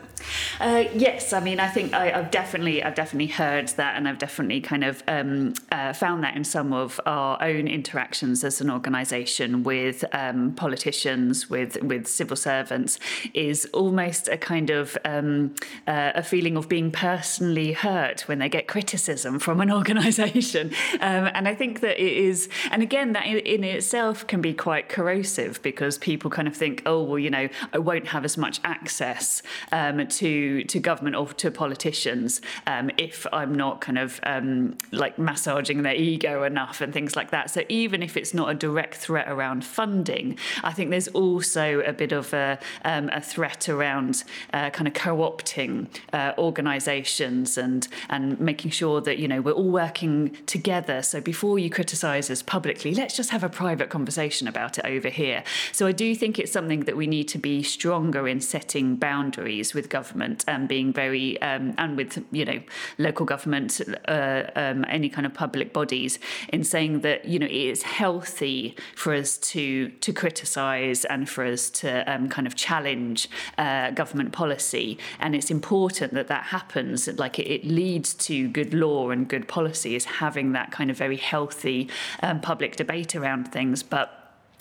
Uh, 0.60 0.84
yes, 0.94 1.32
I 1.32 1.40
mean, 1.40 1.60
I 1.60 1.68
think 1.68 1.94
I, 1.94 2.10
have 2.10 2.30
definitely, 2.30 2.82
I've 2.82 2.94
definitely 2.94 3.28
heard 3.28 3.68
that, 3.68 3.96
and 3.96 4.08
I've 4.08 4.18
definitely 4.18 4.60
kind 4.60 4.84
of 4.84 5.02
um, 5.08 5.54
uh, 5.70 5.92
found 5.92 6.24
that 6.24 6.36
in 6.36 6.44
some 6.44 6.72
of 6.72 7.00
our 7.06 7.42
own 7.42 7.68
interactions 7.68 8.44
as 8.44 8.60
an 8.60 8.70
organisation 8.70 9.62
with 9.62 10.04
um, 10.12 10.52
politicians, 10.54 11.48
with 11.48 11.80
with 11.82 12.06
civil 12.06 12.36
servants, 12.36 12.98
is 13.34 13.66
almost 13.72 14.28
a 14.28 14.36
kind 14.36 14.70
of 14.70 14.96
um, 15.04 15.54
uh, 15.86 16.12
a 16.14 16.22
feeling 16.22 16.56
of 16.56 16.68
being 16.68 16.90
personally 16.90 17.72
hurt 17.72 18.22
when 18.22 18.38
they 18.38 18.48
get 18.48 18.66
criticism 18.66 19.38
from 19.38 19.60
an 19.60 19.70
organisation, 19.78 20.72
um, 21.00 21.30
and 21.34 21.46
I 21.46 21.54
think 21.54 21.80
that 21.80 22.02
it 22.02 22.12
is, 22.12 22.48
and 22.70 22.82
again, 22.82 23.12
that 23.12 23.26
in, 23.26 23.38
in 23.38 23.64
itself 23.64 24.26
can 24.26 24.40
be 24.40 24.54
quite 24.54 24.88
corrosive 24.88 25.62
because 25.62 25.98
people 25.98 26.30
kind 26.30 26.48
of 26.48 26.56
think, 26.56 26.82
oh, 26.86 27.02
well, 27.02 27.18
you 27.18 27.30
know, 27.30 27.48
I 27.72 27.78
won't 27.78 28.08
have 28.08 28.24
as 28.24 28.36
much 28.36 28.60
access 28.64 29.42
um, 29.72 30.07
to 30.10 30.64
to 30.64 30.78
government 30.78 31.16
or 31.16 31.26
to 31.34 31.50
politicians 31.50 32.40
um, 32.66 32.90
if 32.98 33.26
I'm 33.32 33.54
not 33.54 33.80
kind 33.80 33.98
of 33.98 34.20
um, 34.22 34.76
like 34.92 35.18
massaging 35.18 35.82
their 35.82 35.94
ego 35.94 36.42
enough 36.42 36.80
and 36.80 36.92
things 36.92 37.16
like 37.16 37.30
that. 37.30 37.50
So 37.50 37.62
even 37.68 38.02
if 38.02 38.16
it's 38.16 38.34
not 38.34 38.50
a 38.50 38.54
direct 38.54 38.96
threat 38.96 39.28
around 39.28 39.64
funding, 39.64 40.38
I 40.62 40.72
think 40.72 40.90
there's 40.90 41.08
also 41.08 41.80
a 41.80 41.92
bit 41.92 42.12
of 42.12 42.32
a, 42.32 42.58
um, 42.84 43.10
a 43.12 43.20
threat 43.20 43.68
around 43.68 44.24
uh, 44.52 44.70
kind 44.70 44.88
of 44.88 44.94
co-opting 44.94 45.86
uh, 46.12 46.32
organisations 46.38 47.58
and 47.58 47.86
and 48.08 48.38
making 48.40 48.70
sure 48.70 49.00
that 49.00 49.18
you 49.18 49.28
know 49.28 49.40
we're 49.40 49.52
all 49.52 49.70
working 49.70 50.36
together. 50.46 51.02
So 51.02 51.20
before 51.20 51.58
you 51.58 51.70
criticise 51.70 52.30
us 52.30 52.42
publicly, 52.42 52.94
let's 52.94 53.16
just 53.16 53.30
have 53.30 53.44
a 53.44 53.48
private 53.48 53.90
conversation 53.90 54.48
about 54.48 54.78
it 54.78 54.84
over 54.84 55.08
here. 55.08 55.44
So 55.72 55.86
I 55.86 55.92
do 55.92 56.14
think 56.14 56.38
it's 56.38 56.52
something 56.52 56.80
that 56.80 56.96
we 56.96 57.06
need 57.06 57.28
to 57.28 57.38
be 57.38 57.62
stronger 57.62 58.26
in 58.26 58.40
setting 58.40 58.96
boundaries 58.96 59.74
with 59.74 59.88
government 59.88 59.97
government 59.98 60.44
and 60.46 60.68
being 60.68 60.92
very 60.92 61.40
um, 61.42 61.74
and 61.82 61.96
with 61.96 62.12
you 62.30 62.44
know 62.44 62.60
local 62.98 63.26
government, 63.34 63.70
uh, 64.06 64.42
um, 64.64 64.84
any 64.88 65.08
kind 65.08 65.26
of 65.26 65.34
public 65.34 65.72
bodies, 65.72 66.18
in 66.52 66.62
saying 66.64 67.00
that 67.06 67.24
you 67.32 67.38
know 67.38 67.46
it 67.46 67.66
is 67.74 67.82
healthy 67.82 68.76
for 68.94 69.10
us 69.14 69.30
to 69.52 69.88
to 70.04 70.10
criticise 70.12 71.00
and 71.12 71.28
for 71.28 71.42
us 71.44 71.70
to 71.80 71.88
um, 72.12 72.28
kind 72.28 72.46
of 72.46 72.54
challenge 72.54 73.28
uh, 73.64 73.90
government 74.02 74.30
policy, 74.32 74.98
and 75.18 75.34
it's 75.34 75.50
important 75.50 76.14
that 76.14 76.28
that 76.28 76.44
happens. 76.56 77.08
Like 77.24 77.38
it, 77.38 77.48
it, 77.56 77.64
leads 77.68 78.14
to 78.28 78.48
good 78.48 78.72
law 78.72 79.10
and 79.10 79.28
good 79.28 79.46
policy 79.46 79.94
is 79.94 80.04
having 80.04 80.52
that 80.52 80.70
kind 80.70 80.90
of 80.90 80.96
very 80.96 81.16
healthy 81.16 81.88
um, 82.22 82.40
public 82.40 82.76
debate 82.76 83.14
around 83.14 83.52
things, 83.52 83.82
but 83.82 84.17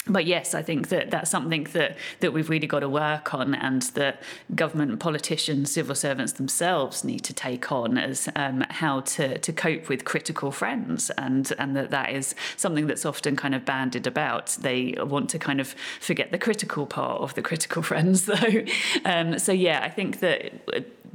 but 0.09 0.25
yes, 0.25 0.53
I 0.53 0.61
think 0.61 0.89
that 0.89 1.11
that's 1.11 1.29
something 1.29 1.65
that, 1.73 1.97
that 2.19 2.33
we've 2.33 2.49
really 2.49 2.67
got 2.67 2.79
to 2.79 2.89
work 2.89 3.33
on, 3.33 3.53
and 3.55 3.81
that 3.93 4.21
government, 4.55 4.99
politicians, 4.99 5.71
civil 5.71 5.95
servants 5.95 6.33
themselves 6.33 7.03
need 7.03 7.21
to 7.21 7.33
take 7.33 7.71
on 7.71 7.97
as 7.97 8.29
um, 8.35 8.65
how 8.69 9.01
to, 9.01 9.37
to 9.37 9.53
cope 9.53 9.89
with 9.89 10.05
critical 10.05 10.51
friends, 10.51 11.09
and 11.11 11.53
and 11.57 11.75
that 11.75 11.91
that 11.91 12.11
is 12.11 12.35
something 12.55 12.87
that's 12.87 13.05
often 13.05 13.35
kind 13.35 13.55
of 13.55 13.65
banded 13.65 14.07
about. 14.07 14.57
They 14.59 14.95
want 14.97 15.29
to 15.31 15.39
kind 15.39 15.59
of 15.59 15.75
forget 15.99 16.31
the 16.31 16.37
critical 16.37 16.85
part 16.85 17.21
of 17.21 17.33
the 17.35 17.41
critical 17.41 17.81
friends, 17.91 18.25
though. 18.25 18.63
Um, 19.05 19.39
so 19.39 19.51
yeah, 19.51 19.81
I 19.83 19.89
think 19.89 20.19
that 20.19 20.53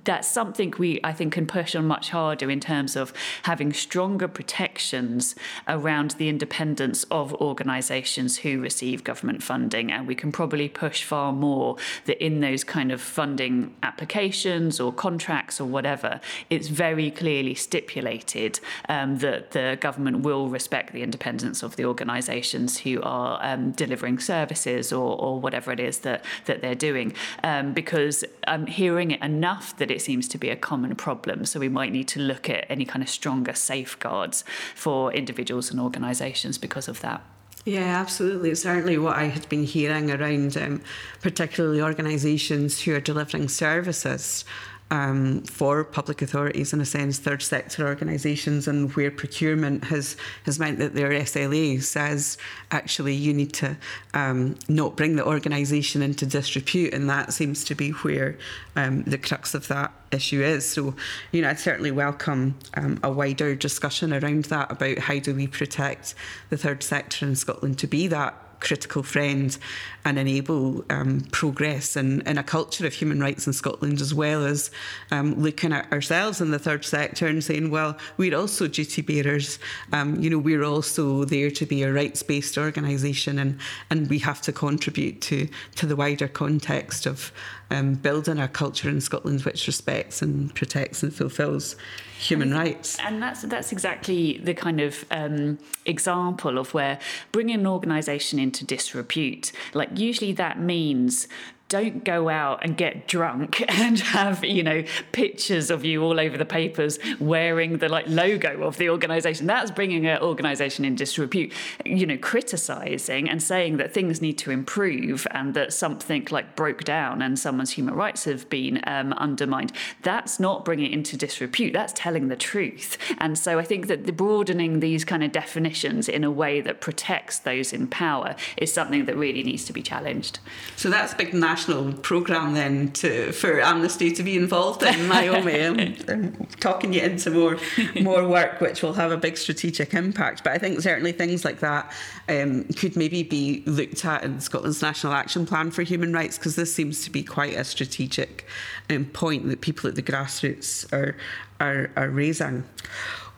that's 0.04 0.28
something 0.28 0.74
we 0.78 1.00
I 1.04 1.12
think 1.12 1.32
can 1.34 1.46
push 1.46 1.74
on 1.74 1.86
much 1.86 2.10
harder 2.10 2.50
in 2.50 2.60
terms 2.60 2.96
of 2.96 3.12
having 3.44 3.72
stronger 3.72 4.28
protections 4.28 5.34
around 5.68 6.12
the 6.12 6.28
independence 6.28 7.04
of 7.10 7.32
organisations 7.34 8.38
who 8.38 8.60
receive 8.60 9.04
government 9.04 9.42
funding, 9.42 9.92
and 9.92 10.06
we 10.06 10.14
can 10.14 10.32
probably 10.32 10.68
push 10.68 11.04
far 11.04 11.32
more 11.32 11.76
that 12.06 12.22
in 12.24 12.40
those 12.40 12.64
kind 12.64 12.90
of 12.90 13.00
funding 13.00 13.74
applications 13.82 14.80
or 14.80 14.92
contracts 14.92 15.60
or 15.60 15.66
whatever, 15.66 16.20
it's 16.50 16.68
very 16.68 17.10
clearly 17.10 17.54
stipulated 17.54 18.58
um, 18.88 19.18
that 19.18 19.52
the 19.52 19.78
government 19.80 20.20
will 20.20 20.48
respect 20.48 20.92
the 20.92 21.02
independence 21.02 21.62
of 21.62 21.76
the 21.76 21.84
organisations 21.84 22.78
who 22.78 23.00
are 23.02 23.38
um, 23.42 23.70
delivering 23.72 24.18
services 24.18 24.92
or, 24.92 25.16
or 25.20 25.40
whatever 25.40 25.70
it 25.70 25.80
is 25.80 25.98
that 26.00 26.24
that 26.46 26.60
they're 26.60 26.74
doing, 26.74 27.12
um, 27.44 27.72
because 27.72 28.24
I'm 28.46 28.66
hearing 28.66 29.12
it 29.12 29.22
enough 29.22 29.76
that 29.76 29.90
it 29.92 30.02
seems 30.02 30.26
to 30.28 30.38
be 30.38 30.50
a 30.50 30.56
common 30.56 30.94
problem. 30.96 31.44
So 31.44 31.60
we 31.60 31.68
might 31.68 31.92
need 31.92 32.08
to 32.08 32.20
look 32.20 32.50
at 32.50 32.66
any 32.70 32.84
kind 32.84 33.02
of 33.02 33.08
stronger 33.08 33.54
safeguards 33.54 34.44
for 34.74 35.12
individuals 35.12 35.70
and 35.70 35.80
organisations 35.80 36.58
because 36.58 36.88
of 36.88 37.00
that. 37.00 37.22
Yeah, 37.64 38.00
absolutely. 38.00 38.54
Certainly, 38.56 38.98
what 38.98 39.16
I 39.16 39.24
had 39.24 39.48
been 39.48 39.62
hearing 39.62 40.10
around, 40.10 40.56
um, 40.56 40.82
particularly 41.20 41.80
organisations 41.80 42.80
who 42.80 42.94
are 42.94 43.00
delivering 43.00 43.48
services 43.48 44.44
um, 44.92 45.40
for 45.44 45.84
public 45.84 46.20
authorities, 46.20 46.74
in 46.74 46.80
a 46.82 46.84
sense, 46.84 47.18
third 47.18 47.42
sector 47.42 47.86
organisations, 47.86 48.68
and 48.68 48.94
where 48.94 49.10
procurement 49.10 49.84
has 49.84 50.18
has 50.44 50.58
meant 50.58 50.78
that 50.80 50.94
their 50.94 51.10
SLA 51.10 51.82
says 51.82 52.36
actually 52.70 53.14
you 53.14 53.32
need 53.32 53.54
to 53.54 53.74
um, 54.12 54.54
not 54.68 54.94
bring 54.94 55.16
the 55.16 55.26
organisation 55.26 56.02
into 56.02 56.26
disrepute, 56.26 56.92
and 56.92 57.08
that 57.08 57.32
seems 57.32 57.64
to 57.64 57.74
be 57.74 57.90
where 57.90 58.36
um, 58.76 59.02
the 59.04 59.16
crux 59.16 59.54
of 59.54 59.66
that 59.68 59.92
issue 60.12 60.42
is. 60.42 60.68
So, 60.68 60.94
you 61.32 61.40
know, 61.40 61.48
I'd 61.48 61.58
certainly 61.58 61.90
welcome 61.90 62.54
um, 62.74 63.00
a 63.02 63.10
wider 63.10 63.54
discussion 63.54 64.12
around 64.12 64.44
that 64.46 64.70
about 64.70 64.98
how 64.98 65.18
do 65.20 65.34
we 65.34 65.46
protect 65.46 66.14
the 66.50 66.58
third 66.58 66.82
sector 66.82 67.24
in 67.24 67.34
Scotland 67.34 67.78
to 67.78 67.86
be 67.86 68.08
that 68.08 68.34
critical 68.62 69.02
friend 69.02 69.58
and 70.04 70.18
enable 70.18 70.84
um, 70.88 71.20
progress 71.32 71.96
in, 71.96 72.22
in 72.22 72.38
a 72.38 72.42
culture 72.42 72.86
of 72.86 72.94
human 72.94 73.20
rights 73.20 73.46
in 73.46 73.52
Scotland, 73.52 74.00
as 74.00 74.14
well 74.14 74.46
as 74.46 74.70
um, 75.10 75.34
looking 75.34 75.72
at 75.72 75.92
ourselves 75.92 76.40
in 76.40 76.50
the 76.50 76.58
third 76.58 76.84
sector 76.84 77.26
and 77.26 77.44
saying, 77.44 77.70
well, 77.70 77.96
we're 78.16 78.36
also 78.36 78.66
duty 78.66 79.02
bearers. 79.02 79.58
Um, 79.92 80.20
you 80.20 80.30
know, 80.30 80.38
we're 80.38 80.64
also 80.64 81.24
there 81.24 81.50
to 81.50 81.66
be 81.66 81.82
a 81.82 81.92
rights 81.92 82.22
based 82.22 82.56
organisation 82.56 83.38
and, 83.38 83.58
and 83.90 84.08
we 84.08 84.18
have 84.20 84.40
to 84.42 84.52
contribute 84.52 85.20
to, 85.22 85.48
to 85.76 85.86
the 85.86 85.96
wider 85.96 86.28
context 86.28 87.06
of 87.06 87.32
um, 87.72 87.94
building 87.94 88.38
a 88.38 88.48
culture 88.48 88.88
in 88.88 89.00
Scotland 89.00 89.42
which 89.42 89.66
respects 89.66 90.20
and 90.20 90.54
protects 90.54 91.02
and 91.02 91.12
fulfills 91.12 91.74
human 92.18 92.52
rights. 92.52 92.98
And 93.00 93.22
that's 93.22 93.42
that's 93.42 93.72
exactly 93.72 94.38
the 94.38 94.52
kind 94.52 94.80
of 94.80 95.04
um, 95.10 95.58
example 95.86 96.58
of 96.58 96.74
where 96.74 96.98
bringing 97.32 97.60
an 97.60 97.66
organisation 97.66 98.38
into 98.38 98.64
disrepute. 98.64 99.52
Like 99.72 99.98
usually 99.98 100.32
that 100.32 100.60
means 100.60 101.28
don't 101.72 102.04
go 102.04 102.28
out 102.28 102.62
and 102.62 102.76
get 102.76 103.08
drunk 103.08 103.64
and 103.80 103.98
have 103.98 104.44
you 104.44 104.62
know 104.62 104.84
pictures 105.12 105.70
of 105.70 105.86
you 105.86 106.02
all 106.02 106.20
over 106.20 106.36
the 106.36 106.44
papers 106.44 106.98
wearing 107.18 107.78
the 107.78 107.88
like 107.88 108.06
logo 108.08 108.62
of 108.62 108.76
the 108.76 108.90
organization. 108.90 109.46
That's 109.46 109.70
bringing 109.70 110.06
an 110.06 110.20
organization 110.20 110.84
in 110.84 110.96
disrepute. 110.96 111.50
You 111.86 112.04
know 112.04 112.18
criticizing 112.18 113.26
and 113.26 113.42
saying 113.42 113.78
that 113.78 113.94
things 113.94 114.20
need 114.20 114.36
to 114.38 114.50
improve 114.50 115.26
and 115.30 115.54
that 115.54 115.72
something 115.72 116.28
like 116.30 116.56
broke 116.56 116.84
down 116.84 117.22
and 117.22 117.38
someone's 117.38 117.70
human 117.70 117.94
rights 117.94 118.24
have 118.24 118.50
been 118.50 118.82
um, 118.86 119.14
undermined 119.14 119.72
that's 120.02 120.38
not 120.38 120.66
bringing 120.66 120.86
it 120.86 120.92
into 120.92 121.16
disrepute. 121.16 121.72
That's 121.72 121.94
telling 121.96 122.28
the 122.28 122.36
truth. 122.36 122.98
And 123.18 123.38
so 123.38 123.58
i 123.58 123.64
think 123.64 123.86
that 123.86 124.04
the 124.04 124.12
broadening 124.12 124.80
these 124.80 125.06
kind 125.06 125.24
of 125.24 125.32
definitions 125.32 126.06
in 126.06 126.22
a 126.22 126.30
way 126.30 126.60
that 126.60 126.82
protects 126.82 127.38
those 127.38 127.72
in 127.72 127.86
power 127.86 128.36
is 128.58 128.70
something 128.70 129.06
that 129.06 129.16
really 129.16 129.42
needs 129.42 129.64
to 129.64 129.72
be 129.72 129.80
challenged. 129.80 130.38
So 130.76 130.90
that's 130.90 131.14
big 131.14 131.32
national 131.32 131.61
programme 132.02 132.54
then 132.54 132.92
to 132.92 133.32
for 133.32 133.60
Amnesty 133.60 134.12
to 134.12 134.22
be 134.22 134.36
involved 134.36 134.82
in 134.82 135.08
Naomi. 135.08 135.64
I'm, 135.64 135.96
I'm 136.08 136.46
talking 136.60 136.92
you 136.92 137.02
into 137.02 137.30
more 137.30 137.58
more 138.00 138.26
work, 138.26 138.60
which 138.60 138.82
will 138.82 138.94
have 138.94 139.12
a 139.12 139.16
big 139.16 139.36
strategic 139.36 139.94
impact. 139.94 140.44
But 140.44 140.52
I 140.52 140.58
think 140.58 140.80
certainly 140.80 141.12
things 141.12 141.44
like 141.44 141.60
that 141.60 141.92
um, 142.28 142.64
could 142.76 142.96
maybe 142.96 143.22
be 143.22 143.62
looked 143.66 144.04
at 144.04 144.24
in 144.24 144.40
Scotland's 144.40 144.82
National 144.82 145.12
Action 145.12 145.46
Plan 145.46 145.70
for 145.70 145.82
Human 145.82 146.12
Rights 146.12 146.38
because 146.38 146.56
this 146.56 146.74
seems 146.74 147.04
to 147.04 147.10
be 147.10 147.22
quite 147.22 147.54
a 147.54 147.64
strategic 147.64 148.46
um, 148.90 149.04
point 149.06 149.48
that 149.48 149.60
people 149.60 149.88
at 149.88 149.94
the 149.94 150.02
grassroots 150.02 150.92
are 150.92 151.16
are, 151.60 151.90
are 151.96 152.08
raising. 152.08 152.64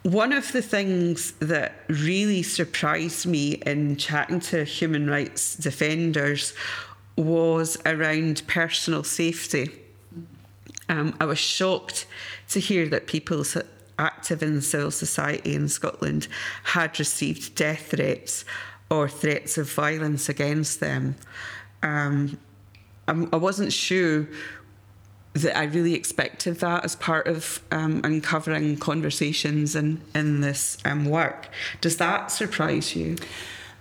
One 0.05 0.35
of 0.35 0.53
the 0.53 0.61
things 0.61 1.33
that 1.41 1.81
really 1.89 2.43
surprised 2.43 3.25
me 3.25 3.53
in 3.65 3.97
chatting 3.97 4.41
to 4.41 4.65
human 4.65 5.09
rights 5.09 5.55
defenders 5.55 6.53
was 7.17 7.77
around 7.87 8.43
personal 8.47 9.05
safety. 9.05 9.71
Um, 10.89 11.17
I 11.21 11.25
was 11.25 11.39
shocked 11.39 12.07
to 12.51 12.61
hear 12.61 12.89
that 12.89 13.07
people 13.07 13.45
active 13.99 14.43
in 14.43 14.61
civil 14.61 14.91
society 14.91 15.55
in 15.55 15.69
Scotland 15.69 16.29
had 16.65 16.99
received 16.99 17.55
death 17.55 17.91
threats 17.91 18.45
or 18.91 19.09
threats 19.09 19.57
of 19.57 19.71
violence 19.71 20.29
against 20.29 20.81
them. 20.81 21.17
Um, 21.83 22.39
I 23.07 23.37
wasn't 23.37 23.73
sure 23.73 24.27
that 25.35 25.57
I 25.57 25.65
really 25.65 25.95
expected 25.95 26.61
that 26.61 26.85
as 26.85 26.97
part 26.97 27.27
of 27.27 27.61
um, 27.71 28.01
uncovering 28.05 28.77
conversations 28.77 29.75
in, 29.75 30.01
in 30.15 30.41
this 30.41 30.79
um, 30.85 31.05
work. 31.07 31.49
Does 31.81 31.97
that 31.97 32.31
surprise 32.31 32.95
you? 32.95 33.17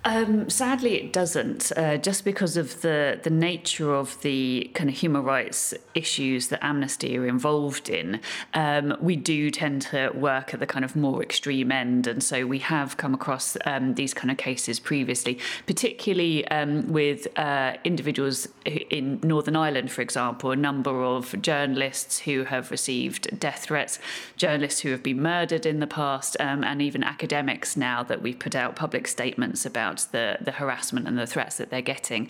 Um, 0.06 0.50
sadly, 0.50 0.96
it 0.96 1.14
doesn't, 1.14 1.72
uh, 1.78 1.96
just 1.96 2.26
because 2.26 2.58
of 2.58 2.82
the, 2.82 3.22
the 3.24 3.30
nature 3.30 3.94
of 3.94 4.20
the 4.22 4.70
kind 4.74 4.90
of 4.90 4.98
human 4.98 5.24
rights 5.24 5.74
issues 5.96 6.50
that 6.50 6.62
Amnesty 6.62 7.18
are 7.18 7.26
involved 7.26 7.88
in. 7.88 8.20
Um, 8.54 8.98
we 9.00 9.16
do 9.16 9.50
tend 9.50 9.84
to 9.84 10.10
work 10.10 10.54
at 10.54 10.60
the 10.60 10.68
kind 10.68 10.84
of 10.84 10.98
more 10.98 11.24
extreme 11.24 11.72
end, 11.72 12.06
and 12.06 12.22
so 12.22 12.46
we 12.46 12.60
have 12.60 12.98
come 12.98 13.14
across 13.14 13.56
um, 13.66 13.94
these 13.94 14.14
kind 14.14 14.30
of 14.30 14.36
cases 14.36 14.78
previously, 14.78 15.40
particularly 15.68 16.46
um, 16.50 16.92
with 16.92 17.28
uh, 17.40 17.76
individuals 17.86 18.50
in 18.66 19.22
Northern 19.24 19.56
Ireland, 19.56 19.90
for 19.90 20.02
example, 20.02 20.52
a 20.52 20.58
number 20.58 21.02
of 21.02 21.42
journalists 21.42 22.20
who 22.20 22.44
have 22.44 22.72
received 22.72 23.40
death 23.40 23.64
threats, 23.64 24.00
journalists 24.36 24.82
who 24.82 24.90
have 24.90 25.02
been 25.02 25.22
murdered 25.22 25.66
in 25.66 25.80
the 25.80 25.88
past, 25.88 26.36
um, 26.42 26.62
and 26.66 26.82
even 26.82 27.06
academics 27.06 27.78
now 27.78 28.04
that 28.04 28.22
we've 28.22 28.40
put 28.40 28.54
out 28.54 28.76
public 28.76 29.08
statements 29.08 29.66
about 29.66 29.93
about 29.94 30.12
the, 30.12 30.38
the 30.44 30.52
harassment 30.52 31.08
and 31.08 31.18
the 31.18 31.28
threats 31.28 31.58
that 31.58 31.70
they're 31.70 31.82
getting. 31.82 32.30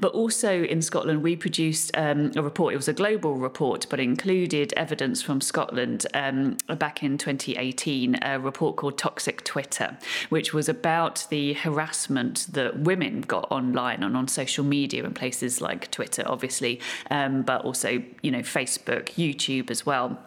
But 0.00 0.12
also 0.12 0.64
in 0.64 0.82
Scotland, 0.82 1.22
we 1.22 1.36
produced 1.36 1.90
um, 1.94 2.32
a 2.36 2.42
report. 2.42 2.74
It 2.74 2.76
was 2.76 2.88
a 2.88 2.92
global 2.92 3.34
report, 3.34 3.86
but 3.90 4.00
included 4.00 4.72
evidence 4.76 5.22
from 5.22 5.40
Scotland 5.40 6.06
um, 6.14 6.56
back 6.78 7.02
in 7.02 7.18
2018, 7.18 8.18
a 8.22 8.38
report 8.38 8.76
called 8.76 8.98
Toxic 8.98 9.44
Twitter, 9.44 9.96
which 10.30 10.52
was 10.52 10.68
about 10.68 11.26
the 11.30 11.54
harassment 11.54 12.46
that 12.52 12.80
women 12.80 13.22
got 13.22 13.50
online 13.50 14.02
and 14.02 14.16
on 14.16 14.28
social 14.28 14.64
media 14.64 15.04
in 15.04 15.14
places 15.14 15.60
like 15.60 15.90
Twitter, 15.90 16.22
obviously, 16.26 16.80
um, 17.10 17.42
but 17.42 17.64
also, 17.64 18.02
you 18.22 18.30
know, 18.30 18.40
Facebook, 18.40 19.06
YouTube 19.14 19.70
as 19.70 19.84
well. 19.84 20.18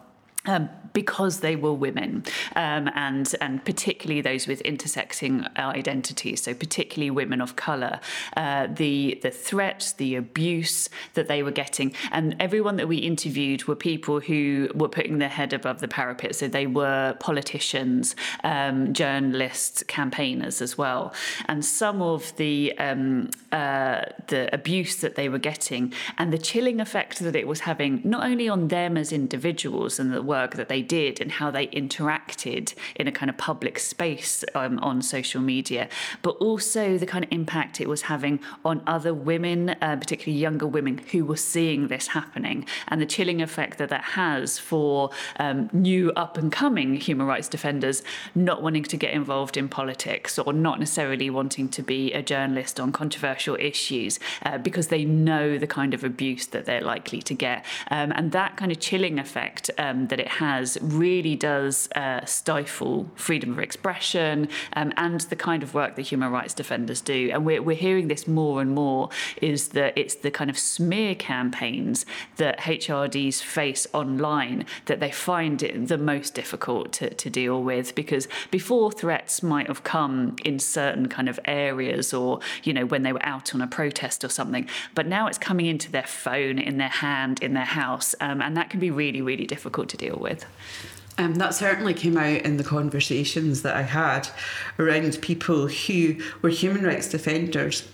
Um, 0.46 0.68
because 0.96 1.40
they 1.40 1.56
were 1.56 1.74
women, 1.74 2.24
um, 2.56 2.88
and 2.94 3.34
and 3.42 3.62
particularly 3.66 4.22
those 4.22 4.46
with 4.46 4.62
intersecting 4.62 5.46
identities, 5.58 6.42
so 6.44 6.54
particularly 6.54 7.10
women 7.10 7.42
of 7.42 7.54
colour, 7.54 8.00
uh, 8.34 8.66
the 8.66 9.18
the 9.22 9.30
threats, 9.30 9.92
the 9.92 10.14
abuse 10.16 10.88
that 11.12 11.28
they 11.28 11.42
were 11.42 11.50
getting, 11.50 11.92
and 12.12 12.34
everyone 12.40 12.76
that 12.76 12.88
we 12.88 12.96
interviewed 12.96 13.64
were 13.68 13.76
people 13.76 14.20
who 14.20 14.70
were 14.74 14.88
putting 14.88 15.18
their 15.18 15.28
head 15.28 15.52
above 15.52 15.80
the 15.80 15.88
parapet. 15.88 16.34
So 16.34 16.48
they 16.48 16.66
were 16.66 17.14
politicians, 17.20 18.16
um, 18.42 18.94
journalists, 18.94 19.82
campaigners 19.82 20.62
as 20.62 20.78
well, 20.78 21.12
and 21.44 21.62
some 21.62 22.00
of 22.00 22.34
the 22.36 22.72
um, 22.78 23.28
uh, 23.52 24.00
the 24.28 24.48
abuse 24.54 24.96
that 24.96 25.14
they 25.14 25.28
were 25.28 25.44
getting, 25.52 25.92
and 26.16 26.32
the 26.32 26.38
chilling 26.38 26.80
effect 26.80 27.18
that 27.18 27.36
it 27.36 27.46
was 27.46 27.60
having 27.60 28.00
not 28.02 28.24
only 28.24 28.48
on 28.48 28.68
them 28.68 28.96
as 28.96 29.12
individuals 29.12 29.98
and 29.98 30.10
the 30.10 30.22
work 30.36 30.54
that 30.60 30.68
they 30.68 30.82
did 30.82 31.14
and 31.22 31.30
how 31.40 31.48
they 31.50 31.66
interacted 31.82 32.74
in 33.00 33.04
a 33.08 33.12
kind 33.18 33.30
of 33.30 33.36
public 33.50 33.78
space 33.78 34.44
um, 34.54 34.78
on 34.80 34.96
social 35.16 35.42
media, 35.54 35.88
but 36.22 36.34
also 36.48 36.82
the 36.98 37.06
kind 37.06 37.24
of 37.24 37.30
impact 37.40 37.80
it 37.80 37.88
was 37.88 38.02
having 38.02 38.34
on 38.64 38.76
other 38.86 39.14
women, 39.30 39.60
uh, 39.86 39.96
particularly 40.02 40.38
younger 40.38 40.66
women 40.66 40.98
who 41.10 41.20
were 41.30 41.42
seeing 41.54 41.88
this 41.88 42.08
happening, 42.18 42.58
and 42.88 43.00
the 43.00 43.06
chilling 43.06 43.40
effect 43.48 43.74
that 43.78 43.90
that 43.94 44.06
has 44.22 44.58
for 44.58 45.10
um, 45.44 45.58
new 45.72 46.12
up 46.24 46.36
and 46.40 46.48
coming 46.52 46.88
human 47.08 47.26
rights 47.26 47.48
defenders 47.48 48.02
not 48.34 48.58
wanting 48.62 48.84
to 48.92 48.96
get 48.96 49.12
involved 49.12 49.56
in 49.56 49.68
politics 49.68 50.38
or 50.38 50.52
not 50.52 50.78
necessarily 50.78 51.28
wanting 51.30 51.68
to 51.68 51.82
be 51.82 52.12
a 52.12 52.22
journalist 52.22 52.78
on 52.78 52.92
controversial 52.92 53.56
issues 53.70 54.18
uh, 54.44 54.58
because 54.58 54.88
they 54.88 55.04
know 55.04 55.58
the 55.58 55.66
kind 55.66 55.92
of 55.94 56.04
abuse 56.04 56.46
that 56.48 56.64
they're 56.66 56.88
likely 56.94 57.20
to 57.22 57.34
get. 57.34 57.64
Um, 57.90 58.12
and 58.16 58.32
that 58.32 58.56
kind 58.56 58.70
of 58.72 58.78
chilling 58.88 59.18
effect 59.18 59.70
um, 59.78 60.08
that 60.08 60.20
it 60.20 60.25
has 60.28 60.78
really 60.80 61.36
does 61.36 61.88
uh, 61.94 62.24
stifle 62.24 63.10
freedom 63.14 63.52
of 63.52 63.58
expression 63.58 64.48
um, 64.74 64.92
and 64.96 65.20
the 65.22 65.36
kind 65.36 65.62
of 65.62 65.74
work 65.74 65.96
that 65.96 66.02
human 66.02 66.30
rights 66.30 66.54
defenders 66.54 67.00
do. 67.00 67.30
And 67.32 67.44
we're, 67.44 67.62
we're 67.62 67.76
hearing 67.76 68.08
this 68.08 68.26
more 68.26 68.60
and 68.60 68.70
more 68.70 69.10
is 69.40 69.68
that 69.68 69.96
it's 69.96 70.14
the 70.16 70.30
kind 70.30 70.50
of 70.50 70.58
smear 70.58 71.14
campaigns 71.14 72.06
that 72.36 72.60
HRDs 72.60 73.42
face 73.42 73.86
online 73.92 74.64
that 74.86 75.00
they 75.00 75.10
find 75.10 75.62
it 75.62 75.88
the 75.88 75.98
most 75.98 76.34
difficult 76.34 76.92
to, 76.94 77.12
to 77.14 77.30
deal 77.30 77.62
with 77.62 77.94
because 77.94 78.28
before 78.50 78.90
threats 78.92 79.42
might 79.42 79.66
have 79.68 79.82
come 79.84 80.36
in 80.44 80.58
certain 80.58 81.08
kind 81.08 81.28
of 81.28 81.38
areas 81.44 82.12
or, 82.12 82.40
you 82.62 82.72
know, 82.72 82.86
when 82.86 83.02
they 83.02 83.12
were 83.12 83.24
out 83.24 83.54
on 83.54 83.60
a 83.60 83.66
protest 83.66 84.24
or 84.24 84.28
something, 84.28 84.68
but 84.94 85.06
now 85.06 85.26
it's 85.26 85.38
coming 85.38 85.66
into 85.66 85.90
their 85.90 86.06
phone, 86.06 86.58
in 86.58 86.78
their 86.78 86.88
hand, 86.88 87.42
in 87.42 87.54
their 87.54 87.64
house, 87.64 88.14
um, 88.20 88.40
and 88.40 88.56
that 88.56 88.70
can 88.70 88.80
be 88.80 88.90
really, 88.90 89.22
really 89.22 89.46
difficult 89.46 89.88
to 89.88 89.96
deal 89.96 90.15
with. 90.18 90.44
Um, 91.18 91.36
that 91.36 91.54
certainly 91.54 91.94
came 91.94 92.18
out 92.18 92.42
in 92.42 92.58
the 92.58 92.64
conversations 92.64 93.62
that 93.62 93.74
I 93.74 93.82
had 93.82 94.28
around 94.78 95.20
people 95.22 95.66
who 95.66 96.16
were 96.42 96.50
human 96.50 96.84
rights 96.84 97.08
defenders, 97.08 97.88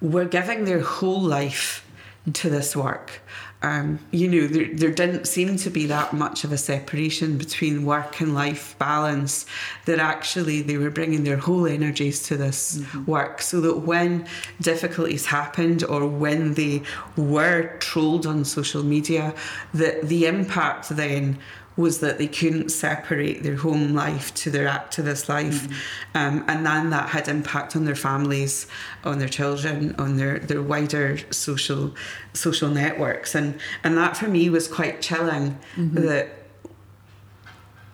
were 0.00 0.26
giving 0.26 0.64
their 0.64 0.80
whole 0.80 1.22
life 1.22 1.86
to 2.34 2.50
this 2.50 2.76
work. 2.76 3.22
Um, 3.62 3.98
you 4.10 4.28
know, 4.28 4.46
there, 4.46 4.68
there 4.74 4.90
didn't 4.90 5.26
seem 5.26 5.56
to 5.56 5.70
be 5.70 5.86
that 5.86 6.12
much 6.12 6.44
of 6.44 6.52
a 6.52 6.58
separation 6.58 7.38
between 7.38 7.86
work 7.86 8.20
and 8.20 8.34
life 8.34 8.76
balance, 8.78 9.46
that 9.86 9.98
actually 9.98 10.60
they 10.60 10.76
were 10.76 10.90
bringing 10.90 11.24
their 11.24 11.38
whole 11.38 11.66
energies 11.66 12.22
to 12.24 12.36
this 12.36 12.78
mm-hmm. 12.78 13.10
work. 13.10 13.40
So 13.40 13.60
that 13.62 13.78
when 13.78 14.26
difficulties 14.60 15.26
happened 15.26 15.82
or 15.84 16.06
when 16.06 16.54
they 16.54 16.82
were 17.16 17.74
trolled 17.78 18.26
on 18.26 18.44
social 18.44 18.82
media, 18.82 19.34
that 19.72 20.02
the 20.02 20.26
impact 20.26 20.90
then 20.90 21.38
was 21.76 22.00
that 22.00 22.18
they 22.18 22.26
couldn't 22.26 22.70
separate 22.70 23.42
their 23.42 23.56
home 23.56 23.94
life 23.94 24.32
to 24.34 24.50
their 24.50 24.66
activist 24.66 25.28
life, 25.28 25.68
mm-hmm. 25.68 26.16
um, 26.16 26.44
and 26.48 26.64
then 26.64 26.90
that 26.90 27.10
had 27.10 27.28
impact 27.28 27.76
on 27.76 27.84
their 27.84 27.94
families, 27.94 28.66
on 29.04 29.18
their 29.18 29.28
children, 29.28 29.94
on 29.98 30.16
their, 30.16 30.38
their 30.38 30.62
wider 30.62 31.18
social 31.30 31.94
social 32.32 32.70
networks, 32.70 33.34
and 33.34 33.58
and 33.84 33.96
that 33.96 34.16
for 34.16 34.28
me 34.28 34.48
was 34.48 34.68
quite 34.68 35.02
chilling. 35.02 35.58
Mm-hmm. 35.76 36.06
That 36.06 36.46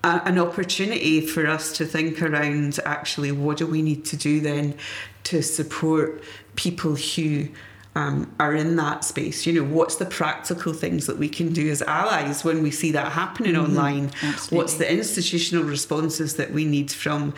a, 0.04 0.22
an 0.24 0.38
opportunity 0.38 1.20
for 1.20 1.46
us 1.46 1.76
to 1.76 1.84
think 1.84 2.22
around 2.22 2.78
actually 2.84 3.32
what 3.32 3.56
do 3.56 3.66
we 3.66 3.82
need 3.82 4.04
to 4.06 4.16
do 4.16 4.40
then 4.40 4.76
to 5.24 5.42
support 5.42 6.22
people 6.56 6.96
who 6.96 7.48
um, 7.94 8.34
are 8.40 8.54
in 8.54 8.76
that 8.76 9.04
space. 9.04 9.46
You 9.46 9.52
know, 9.52 9.64
what's 9.64 9.96
the 9.96 10.06
practical 10.06 10.72
things 10.72 11.06
that 11.06 11.18
we 11.18 11.28
can 11.28 11.52
do 11.52 11.70
as 11.70 11.82
allies 11.82 12.44
when 12.44 12.62
we 12.62 12.70
see 12.70 12.90
that 12.92 13.12
happening 13.12 13.54
mm-hmm. 13.54 13.64
online? 13.64 14.10
Absolutely. 14.22 14.56
What's 14.56 14.74
the 14.74 14.90
institutional 14.90 15.64
responses 15.64 16.36
that 16.36 16.52
we 16.52 16.64
need 16.64 16.90
from 16.90 17.34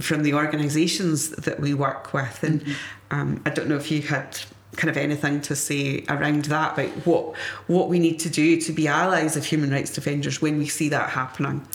from 0.00 0.22
the 0.22 0.34
organisations 0.34 1.30
that 1.30 1.60
we 1.60 1.74
work 1.74 2.12
with? 2.12 2.42
And 2.42 2.60
mm-hmm. 2.60 2.72
um, 3.10 3.42
I 3.46 3.50
don't 3.50 3.68
know 3.68 3.76
if 3.76 3.90
you 3.90 4.02
had 4.02 4.38
kind 4.76 4.90
of 4.90 4.96
anything 4.96 5.40
to 5.42 5.56
say 5.56 6.04
around 6.08 6.44
that 6.46 6.74
about 6.74 6.90
what 7.06 7.36
what 7.66 7.88
we 7.88 7.98
need 7.98 8.18
to 8.20 8.30
do 8.30 8.60
to 8.60 8.72
be 8.72 8.88
allies 8.88 9.36
of 9.36 9.44
human 9.44 9.70
rights 9.70 9.90
defenders 9.90 10.40
when 10.42 10.58
we 10.58 10.66
see 10.66 10.88
that 10.88 11.10
happening. 11.10 11.66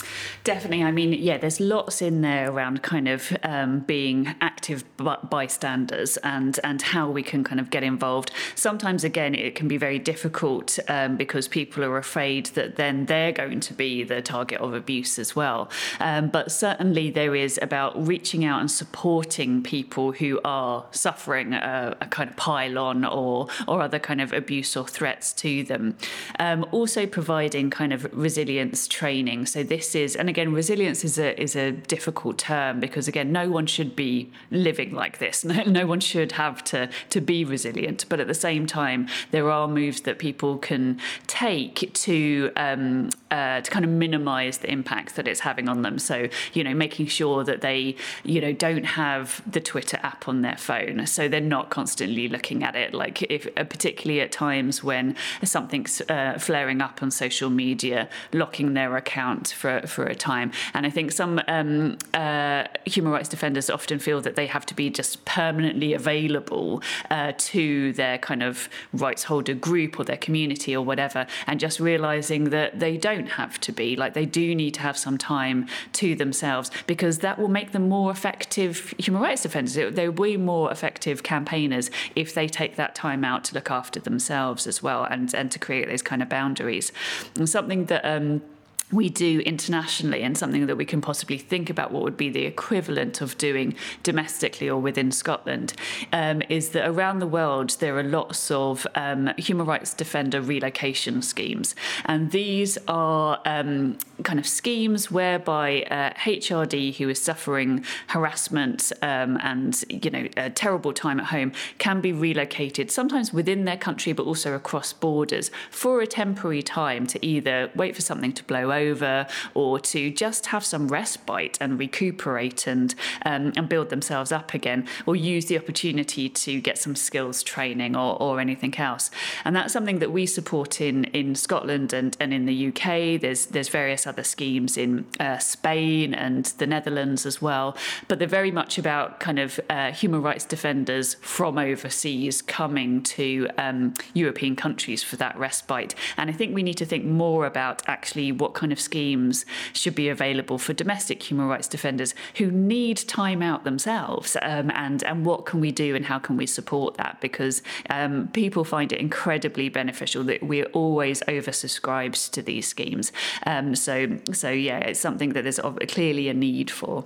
Definitely. 0.43 0.83
I 0.83 0.91
mean 0.91 1.13
yeah 1.13 1.37
there's 1.37 1.59
lots 1.59 2.01
in 2.01 2.21
there 2.21 2.51
around 2.51 2.83
kind 2.83 3.07
of 3.07 3.35
um, 3.43 3.79
being 3.81 4.35
active 4.41 4.83
bystanders 4.97 6.17
and 6.17 6.59
and 6.63 6.81
how 6.81 7.09
we 7.09 7.23
can 7.23 7.43
kind 7.43 7.59
of 7.59 7.69
get 7.69 7.83
involved. 7.83 8.31
Sometimes 8.55 9.03
again 9.03 9.35
it 9.35 9.55
can 9.55 9.67
be 9.67 9.77
very 9.77 9.99
difficult 9.99 10.79
um, 10.87 11.17
because 11.17 11.47
people 11.47 11.83
are 11.83 11.97
afraid 11.97 12.47
that 12.47 12.75
then 12.75 13.05
they're 13.05 13.31
going 13.31 13.59
to 13.59 13.73
be 13.73 14.03
the 14.03 14.21
target 14.21 14.59
of 14.61 14.73
abuse 14.73 15.17
as 15.19 15.35
well. 15.35 15.69
Um, 15.99 16.27
but 16.27 16.51
certainly 16.51 17.09
there 17.11 17.35
is 17.35 17.59
about 17.61 18.07
reaching 18.07 18.45
out 18.45 18.59
and 18.59 18.69
supporting 18.69 19.63
people 19.63 20.11
who 20.11 20.39
are 20.43 20.85
suffering 20.91 21.53
a, 21.53 21.95
a 22.01 22.07
kind 22.07 22.29
of 22.29 22.35
pile 22.35 22.77
on 22.77 22.88
or 22.93 23.47
or 23.67 23.81
other 23.81 23.99
kind 23.99 24.21
of 24.21 24.33
abuse 24.33 24.75
or 24.75 24.87
threats 24.87 25.33
to 25.33 25.63
them. 25.63 25.95
Um, 26.39 26.65
also 26.71 27.05
providing 27.05 27.69
kind 27.69 27.93
of 27.93 28.07
resilience 28.13 28.87
training. 28.87 29.45
So 29.45 29.63
this 29.63 29.95
is, 29.95 30.15
and 30.15 30.29
again, 30.29 30.53
resilience 30.53 31.03
is 31.03 31.17
a 31.17 31.39
is 31.41 31.55
a 31.55 31.71
difficult 31.71 32.37
term 32.37 32.79
because 32.79 33.07
again, 33.07 33.31
no 33.31 33.49
one 33.49 33.65
should 33.65 33.95
be 33.95 34.31
living 34.51 34.93
like 34.93 35.19
this. 35.19 35.45
No, 35.49 35.63
no 35.63 35.87
one 35.87 35.99
should 35.99 36.33
have 36.33 36.63
to 36.65 36.89
to 37.09 37.21
be 37.21 37.43
resilient. 37.43 38.05
But 38.07 38.19
at 38.19 38.27
the 38.27 38.35
same 38.35 38.67
time, 38.67 39.07
there 39.31 39.49
are 39.49 39.67
moves 39.67 40.01
that 40.01 40.19
people 40.19 40.57
can 40.59 40.99
take 41.25 41.91
to 41.93 42.51
um, 42.55 43.09
uh, 43.31 43.61
to 43.61 43.71
kind 43.71 43.85
of 43.85 43.91
minimise 43.91 44.59
the 44.59 44.71
impact 44.71 45.15
that 45.15 45.27
it's 45.27 45.41
having 45.41 45.69
on 45.69 45.81
them. 45.81 45.99
So 45.99 46.27
you 46.53 46.63
know, 46.63 46.73
making 46.73 47.07
sure 47.07 47.43
that 47.43 47.61
they 47.61 47.95
you 48.23 48.41
know 48.41 48.53
don't 48.53 48.85
have 48.85 49.41
the 49.49 49.59
Twitter 49.59 49.99
app 50.03 50.27
on 50.27 50.41
their 50.41 50.57
phone, 50.57 51.05
so 51.07 51.27
they're 51.27 51.41
not 51.41 51.69
constantly 51.69 52.27
looking 52.27 52.63
at 52.63 52.75
it. 52.75 52.93
Like 52.93 53.21
if 53.23 53.47
uh, 53.57 53.63
particularly 53.63 54.21
at 54.21 54.31
times 54.31 54.83
when 54.83 55.15
something's 55.43 56.01
uh, 56.01 56.37
flaring 56.39 56.81
up 56.81 57.01
on 57.01 57.11
social 57.11 57.49
media, 57.49 58.09
locking 58.33 58.73
their 58.73 58.95
account 58.97 59.49
for 59.49 59.81
for 59.87 60.05
a 60.05 60.15
time. 60.15 60.51
And 60.73 60.85
I 60.85 60.89
think 60.89 61.11
some 61.11 61.41
um, 61.47 61.97
uh, 62.13 62.65
human 62.85 63.11
rights 63.11 63.29
defenders 63.29 63.69
often 63.69 63.99
feel 63.99 64.21
that 64.21 64.35
they 64.35 64.47
have 64.47 64.65
to 64.67 64.75
be 64.75 64.89
just 64.89 65.25
permanently 65.25 65.93
available 65.93 66.81
uh, 67.09 67.33
to 67.37 67.93
their 67.93 68.17
kind 68.17 68.43
of 68.43 68.69
rights 68.93 69.23
holder 69.23 69.53
group 69.53 69.99
or 69.99 70.03
their 70.03 70.17
community 70.17 70.75
or 70.75 70.83
whatever, 70.83 71.27
and 71.47 71.59
just 71.59 71.79
realizing 71.79 72.45
that 72.45 72.79
they 72.79 72.97
don't 72.97 73.18
have 73.27 73.59
to 73.61 73.71
be. 73.71 73.95
Like 73.95 74.13
they 74.13 74.25
do 74.25 74.55
need 74.55 74.73
to 74.75 74.81
have 74.81 74.97
some 74.97 75.17
time 75.17 75.67
to 75.93 76.15
themselves 76.15 76.71
because 76.87 77.19
that 77.19 77.39
will 77.39 77.47
make 77.47 77.71
them 77.71 77.89
more 77.89 78.11
effective 78.11 78.93
human 78.97 79.21
rights 79.21 79.43
defenders. 79.43 79.95
They'll 79.95 80.11
be 80.11 80.37
more 80.37 80.71
effective 80.71 81.23
campaigners 81.23 81.91
if 82.15 82.33
they 82.33 82.47
take 82.47 82.75
that 82.75 82.95
time 82.95 83.23
out 83.23 83.43
to 83.45 83.55
look 83.55 83.71
after 83.71 83.99
themselves 83.99 84.67
as 84.67 84.81
well 84.81 85.03
and, 85.03 85.33
and 85.33 85.51
to 85.51 85.59
create 85.59 85.87
those 85.87 86.01
kind 86.01 86.21
of 86.21 86.29
boundaries. 86.29 86.91
And 87.35 87.49
something 87.49 87.85
that 87.85 88.05
um, 88.05 88.41
we 88.91 89.09
do 89.09 89.39
internationally 89.41 90.23
and 90.23 90.37
something 90.37 90.65
that 90.65 90.75
we 90.75 90.85
can 90.85 90.99
possibly 90.99 91.37
think 91.37 91.69
about 91.69 91.91
what 91.91 92.01
would 92.01 92.17
be 92.17 92.29
the 92.29 92.45
equivalent 92.45 93.21
of 93.21 93.37
doing 93.37 93.75
domestically 94.01 94.69
or 94.69 94.79
within 94.79 95.11
Scotland 95.11 95.73
um, 96.11 96.41
is 96.49 96.69
that 96.69 96.87
around 96.87 97.19
the 97.19 97.27
world 97.27 97.69
there 97.79 97.97
are 97.97 98.03
lots 98.03 98.49
of 98.49 98.87
um, 98.95 99.29
human 99.37 99.65
rights 99.65 99.93
defender 99.93 100.41
relocation 100.41 101.21
schemes. 101.21 101.75
And 102.05 102.31
these 102.31 102.77
are 102.87 103.39
um, 103.45 103.97
kind 104.23 104.39
of 104.39 104.47
schemes 104.47 105.11
whereby 105.11 105.83
uh, 105.83 106.11
HRD 106.21 106.95
who 106.95 107.09
is 107.09 107.21
suffering 107.21 107.85
harassment 108.07 108.91
um, 109.01 109.37
and 109.43 109.83
you 109.89 110.09
know 110.09 110.27
a 110.35 110.49
terrible 110.49 110.93
time 110.93 111.19
at 111.19 111.27
home 111.27 111.51
can 111.77 112.01
be 112.01 112.11
relocated 112.11 112.89
sometimes 112.89 113.31
within 113.31 113.65
their 113.65 113.77
country 113.77 114.13
but 114.13 114.25
also 114.25 114.53
across 114.53 114.93
borders 114.93 115.51
for 115.69 116.01
a 116.01 116.07
temporary 116.07 116.63
time 116.63 117.05
to 117.05 117.23
either 117.23 117.69
wait 117.75 117.95
for 117.95 118.01
something 118.01 118.33
to 118.33 118.43
blow 118.43 118.71
over 118.71 118.78
over 118.79 119.27
or 119.53 119.79
to 119.79 120.11
just 120.11 120.47
have 120.47 120.63
some 120.65 120.87
respite 120.87 121.57
and 121.61 121.77
recuperate 121.79 122.65
and 122.67 122.95
um, 123.25 123.53
and 123.55 123.69
build 123.69 123.89
themselves 123.89 124.31
up 124.31 124.53
again 124.53 124.87
or 125.05 125.15
use 125.15 125.45
the 125.45 125.57
opportunity 125.57 126.29
to 126.29 126.59
get 126.61 126.77
some 126.77 126.95
skills 126.95 127.43
training 127.43 127.95
or, 127.95 128.11
or 128.21 128.39
anything 128.39 128.75
else. 128.77 129.11
And 129.45 129.55
that's 129.55 129.73
something 129.73 129.99
that 129.99 130.11
we 130.11 130.25
support 130.25 130.81
in 130.81 131.05
in 131.05 131.35
Scotland 131.35 131.93
and, 131.93 132.15
and 132.19 132.33
in 132.33 132.45
the 132.45 132.57
UK 132.69 133.19
there's 133.21 133.47
there's 133.47 133.69
various 133.69 134.07
other 134.07 134.23
schemes 134.23 134.77
in 134.77 135.05
uh, 135.19 135.37
Spain 135.37 136.13
and 136.13 136.45
the 136.61 136.67
Netherlands 136.67 137.25
as 137.25 137.41
well 137.41 137.75
but 138.07 138.19
they're 138.19 138.27
very 138.27 138.51
much 138.51 138.77
about 138.77 139.19
kind 139.19 139.39
of 139.39 139.59
uh, 139.69 139.91
human 139.91 140.21
rights 140.21 140.45
defenders 140.45 141.15
from 141.15 141.57
overseas 141.57 142.41
coming 142.41 143.01
to 143.03 143.47
um, 143.57 143.93
European 144.13 144.55
countries 144.55 145.03
for 145.03 145.15
that 145.17 145.37
respite. 145.37 145.95
And 146.17 146.29
I 146.29 146.33
think 146.33 146.53
we 146.53 146.63
need 146.63 146.77
to 146.77 146.85
think 146.85 147.05
more 147.05 147.45
about 147.45 147.81
actually 147.87 148.31
what 148.31 148.53
kind 148.53 148.68
of 148.71 148.79
schemes 148.79 149.45
should 149.73 149.95
be 149.95 150.09
available 150.09 150.57
for 150.57 150.73
domestic 150.73 151.21
human 151.23 151.47
rights 151.47 151.67
defenders 151.67 152.13
who 152.35 152.51
need 152.51 152.97
time 152.97 153.41
out 153.41 153.63
themselves. 153.63 154.37
Um, 154.41 154.71
and, 154.73 155.03
and 155.03 155.25
what 155.25 155.45
can 155.45 155.59
we 155.59 155.71
do 155.71 155.95
and 155.95 156.05
how 156.05 156.19
can 156.19 156.37
we 156.37 156.45
support 156.45 156.95
that? 156.97 157.19
Because 157.21 157.61
um, 157.89 158.27
people 158.29 158.63
find 158.63 158.91
it 158.91 158.99
incredibly 158.99 159.69
beneficial 159.69 160.23
that 160.25 160.43
we're 160.43 160.65
always 160.65 161.21
oversubscribed 161.21 162.31
to 162.31 162.41
these 162.41 162.67
schemes. 162.67 163.11
Um, 163.45 163.75
so, 163.75 164.17
so, 164.31 164.49
yeah, 164.49 164.79
it's 164.79 164.99
something 164.99 165.33
that 165.33 165.43
there's 165.43 165.59
clearly 165.87 166.29
a 166.29 166.33
need 166.33 166.71
for. 166.71 167.05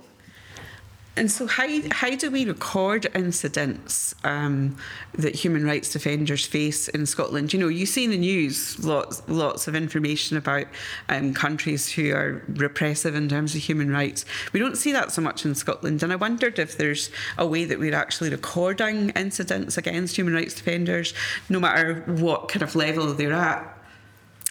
And 1.16 1.30
so, 1.30 1.46
how 1.46 1.68
how 1.92 2.16
do 2.16 2.30
we 2.30 2.44
record 2.44 3.06
incidents 3.14 4.14
um, 4.24 4.76
that 5.14 5.34
human 5.34 5.64
rights 5.64 5.92
defenders 5.92 6.44
face 6.44 6.88
in 6.88 7.06
Scotland? 7.06 7.52
You 7.52 7.60
know, 7.60 7.68
you 7.68 7.86
see 7.86 8.04
in 8.04 8.10
the 8.10 8.18
news 8.18 8.82
lots 8.84 9.22
lots 9.28 9.68
of 9.68 9.76
information 9.76 10.36
about 10.36 10.66
um, 11.08 11.32
countries 11.32 11.88
who 11.88 12.12
are 12.12 12.42
repressive 12.48 13.14
in 13.14 13.28
terms 13.28 13.54
of 13.54 13.60
human 13.60 13.90
rights. 13.90 14.24
We 14.52 14.58
don't 14.58 14.76
see 14.76 14.90
that 14.92 15.12
so 15.12 15.22
much 15.22 15.44
in 15.44 15.54
Scotland, 15.54 16.02
and 16.02 16.12
I 16.12 16.16
wondered 16.16 16.58
if 16.58 16.76
there's 16.76 17.10
a 17.38 17.46
way 17.46 17.64
that 17.64 17.78
we're 17.78 17.94
actually 17.94 18.30
recording 18.30 19.10
incidents 19.10 19.78
against 19.78 20.16
human 20.16 20.34
rights 20.34 20.54
defenders, 20.54 21.14
no 21.48 21.60
matter 21.60 22.02
what 22.06 22.48
kind 22.48 22.62
of 22.62 22.74
level 22.74 23.14
they're 23.14 23.32
at. 23.32 23.73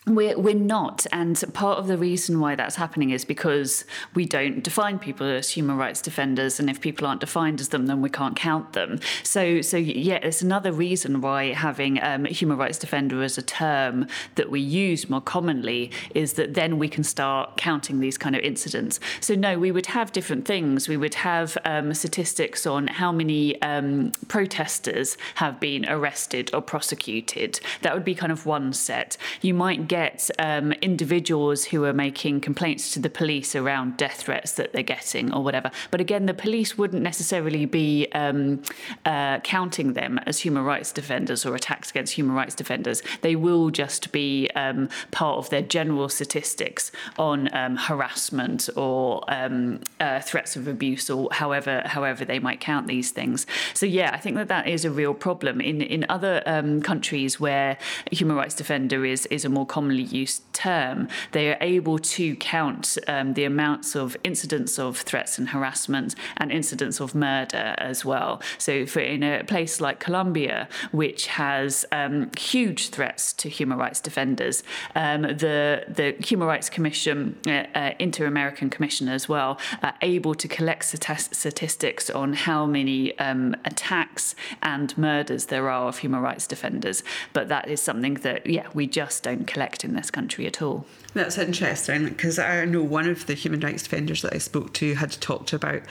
We're, 0.05 0.37
we're 0.37 0.53
not. 0.53 1.07
And 1.13 1.41
part 1.53 1.79
of 1.79 1.87
the 1.87 1.97
reason 1.97 2.41
why 2.41 2.55
that's 2.55 2.75
happening 2.75 3.11
is 3.11 3.23
because 3.23 3.85
we 4.13 4.25
don't 4.25 4.61
define 4.61 4.99
people 4.99 5.25
as 5.25 5.51
human 5.51 5.77
rights 5.77 6.01
defenders. 6.01 6.59
And 6.59 6.69
if 6.69 6.81
people 6.81 7.07
aren't 7.07 7.21
defined 7.21 7.61
as 7.61 7.69
them, 7.69 7.85
then 7.85 8.01
we 8.01 8.09
can't 8.09 8.35
count 8.35 8.73
them. 8.73 8.99
So, 9.23 9.61
so 9.61 9.77
yeah, 9.77 10.15
it's 10.15 10.41
another 10.41 10.73
reason 10.73 11.21
why 11.21 11.53
having 11.53 12.03
um, 12.03 12.25
human 12.25 12.57
rights 12.57 12.77
defender 12.77 13.23
as 13.23 13.37
a 13.37 13.41
term 13.41 14.07
that 14.35 14.51
we 14.51 14.59
use 14.59 15.09
more 15.09 15.21
commonly 15.21 15.89
is 16.13 16.33
that 16.33 16.53
then 16.53 16.79
we 16.79 16.89
can 16.89 17.05
start 17.05 17.55
counting 17.55 18.01
these 18.01 18.17
kind 18.17 18.35
of 18.35 18.41
incidents. 18.41 18.99
So, 19.21 19.35
no, 19.35 19.57
we 19.57 19.71
would 19.71 19.85
have 19.85 20.11
different 20.11 20.45
things. 20.45 20.89
We 20.89 20.97
would 20.97 21.15
have 21.15 21.57
um, 21.63 21.93
statistics 21.93 22.65
on 22.67 22.87
how 22.87 23.13
many 23.13 23.61
um, 23.61 24.11
protesters 24.27 25.17
have 25.35 25.61
been 25.61 25.87
arrested 25.87 26.53
or 26.53 26.61
prosecuted. 26.61 27.61
That 27.83 27.93
would 27.93 28.03
be 28.03 28.15
kind 28.15 28.33
of 28.33 28.45
one 28.45 28.73
set. 28.73 29.15
You 29.41 29.53
might 29.53 29.87
get 29.93 30.32
um, 30.39 30.71
individuals 30.82 31.65
who 31.65 31.86
are 31.86 31.93
making 31.93 32.41
complaints 32.41 32.91
to 32.93 32.99
the 32.99 33.12
police 33.12 33.56
around 33.56 33.95
death 33.95 34.21
threats 34.23 34.53
that 34.53 34.73
they're 34.73 34.82
getting 34.82 35.32
or 35.32 35.43
whatever. 35.43 35.69
But 35.91 36.01
again, 36.01 36.25
the 36.25 36.34
police 36.34 36.75
wouldn't 36.79 37.03
necessarily 37.03 37.67
be 37.67 38.08
um, 38.13 38.63
uh, 39.06 39.39
counting 39.41 39.93
them 39.93 40.19
as 40.25 40.39
human 40.39 40.63
rights 40.63 40.91
defenders 40.91 41.45
or 41.45 41.53
attacks 41.53 41.91
against 41.91 42.13
human 42.13 42.36
rights 42.36 42.56
defenders. 42.56 43.03
They 43.21 43.36
will 43.36 43.69
just 43.69 44.12
be 44.12 44.49
um, 44.56 44.89
part 45.12 45.38
of 45.38 45.51
their 45.51 45.62
general 45.62 46.10
statistics 46.10 46.91
on 47.19 47.56
um, 47.56 47.75
harassment 47.75 48.69
or 48.75 49.23
um, 49.27 49.79
uh, 49.99 50.21
threats 50.21 50.56
of 50.56 50.67
abuse 50.67 51.08
or 51.08 51.29
however 51.32 51.84
however 51.86 52.25
they 52.25 52.39
might 52.39 52.60
count 52.60 52.88
these 52.88 53.12
things. 53.12 53.45
So 53.75 53.86
yeah, 53.86 54.10
I 54.12 54.17
think 54.17 54.38
that 54.38 54.47
that 54.47 54.67
is 54.67 54.86
a 54.86 54.89
real 54.89 55.13
problem 55.13 55.62
in 55.62 55.84
in 55.84 56.03
other 56.10 56.41
um, 56.47 56.82
countries 56.82 57.39
where 57.39 57.77
human 58.12 58.36
rights 58.36 58.56
defender 58.56 59.06
is 59.06 59.27
is 59.27 59.45
a 59.45 59.49
more 59.49 59.67
common 59.67 59.82
commonly 59.83 60.03
used 60.03 60.41
term, 60.53 61.09
they 61.33 61.49
are 61.51 61.57
able 61.59 61.99
to 61.99 62.35
count 62.37 62.97
um, 63.07 63.33
the 63.33 63.43
amounts 63.43 63.95
of 63.95 64.15
incidents 64.23 64.79
of 64.79 64.97
threats 64.97 65.37
and 65.37 65.49
harassment 65.49 66.15
and 66.37 66.51
incidents 66.51 67.01
of 67.01 67.13
murder 67.13 67.75
as 67.77 68.05
well. 68.05 68.41
So, 68.57 68.85
for 68.85 69.01
in 69.01 69.23
a 69.23 69.43
place 69.43 69.81
like 69.81 69.99
Colombia, 69.99 70.69
which 70.91 71.27
has 71.27 71.85
um, 71.91 72.29
huge 72.37 72.89
threats 72.89 73.33
to 73.33 73.49
human 73.49 73.77
rights 73.77 73.99
defenders, 73.99 74.63
um, 74.95 75.23
the 75.23 75.83
the 75.87 76.15
Human 76.29 76.47
Rights 76.47 76.69
Commission, 76.69 77.37
uh, 77.47 77.65
uh, 77.75 77.91
Inter 77.99 78.25
American 78.25 78.69
Commission 78.69 79.09
as 79.09 79.27
well, 79.27 79.59
are 79.81 79.95
able 80.01 80.35
to 80.35 80.47
collect 80.47 80.85
statistics 80.85 82.09
on 82.09 82.33
how 82.33 82.65
many 82.65 83.17
um, 83.19 83.55
attacks 83.65 84.35
and 84.61 84.97
murders 84.97 85.47
there 85.47 85.69
are 85.69 85.87
of 85.87 85.97
human 85.97 86.21
rights 86.21 86.47
defenders. 86.47 87.03
But 87.33 87.49
that 87.49 87.67
is 87.67 87.81
something 87.81 88.15
that, 88.25 88.45
yeah, 88.45 88.67
we 88.73 88.87
just 88.87 89.23
don't 89.23 89.45
collect 89.45 89.72
in 89.81 89.93
this 89.93 90.12
country 90.12 90.45
at 90.45 90.62
all. 90.62 90.86
That's 91.13 91.38
interesting 91.38 92.05
because 92.05 92.39
I 92.39 92.65
know 92.65 92.83
one 92.83 93.07
of 93.07 93.25
the 93.25 93.33
human 93.33 93.62
rights 93.62 93.83
defenders 93.83 94.21
that 94.23 94.33
I 94.33 94.39
spoke 94.39 94.73
to 94.73 94.95
had 94.95 95.12
talked 95.21 95.53
about 95.53 95.81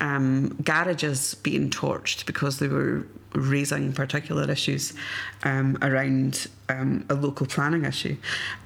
um, 0.00 0.56
garages 0.62 1.34
being 1.34 1.70
torched 1.70 2.26
because 2.26 2.58
they 2.58 2.68
were 2.68 3.06
raising 3.32 3.92
particular 3.92 4.50
issues 4.50 4.92
um, 5.44 5.78
around 5.82 6.48
um, 6.68 7.04
a 7.08 7.14
local 7.14 7.46
planning 7.46 7.84
issue. 7.84 8.16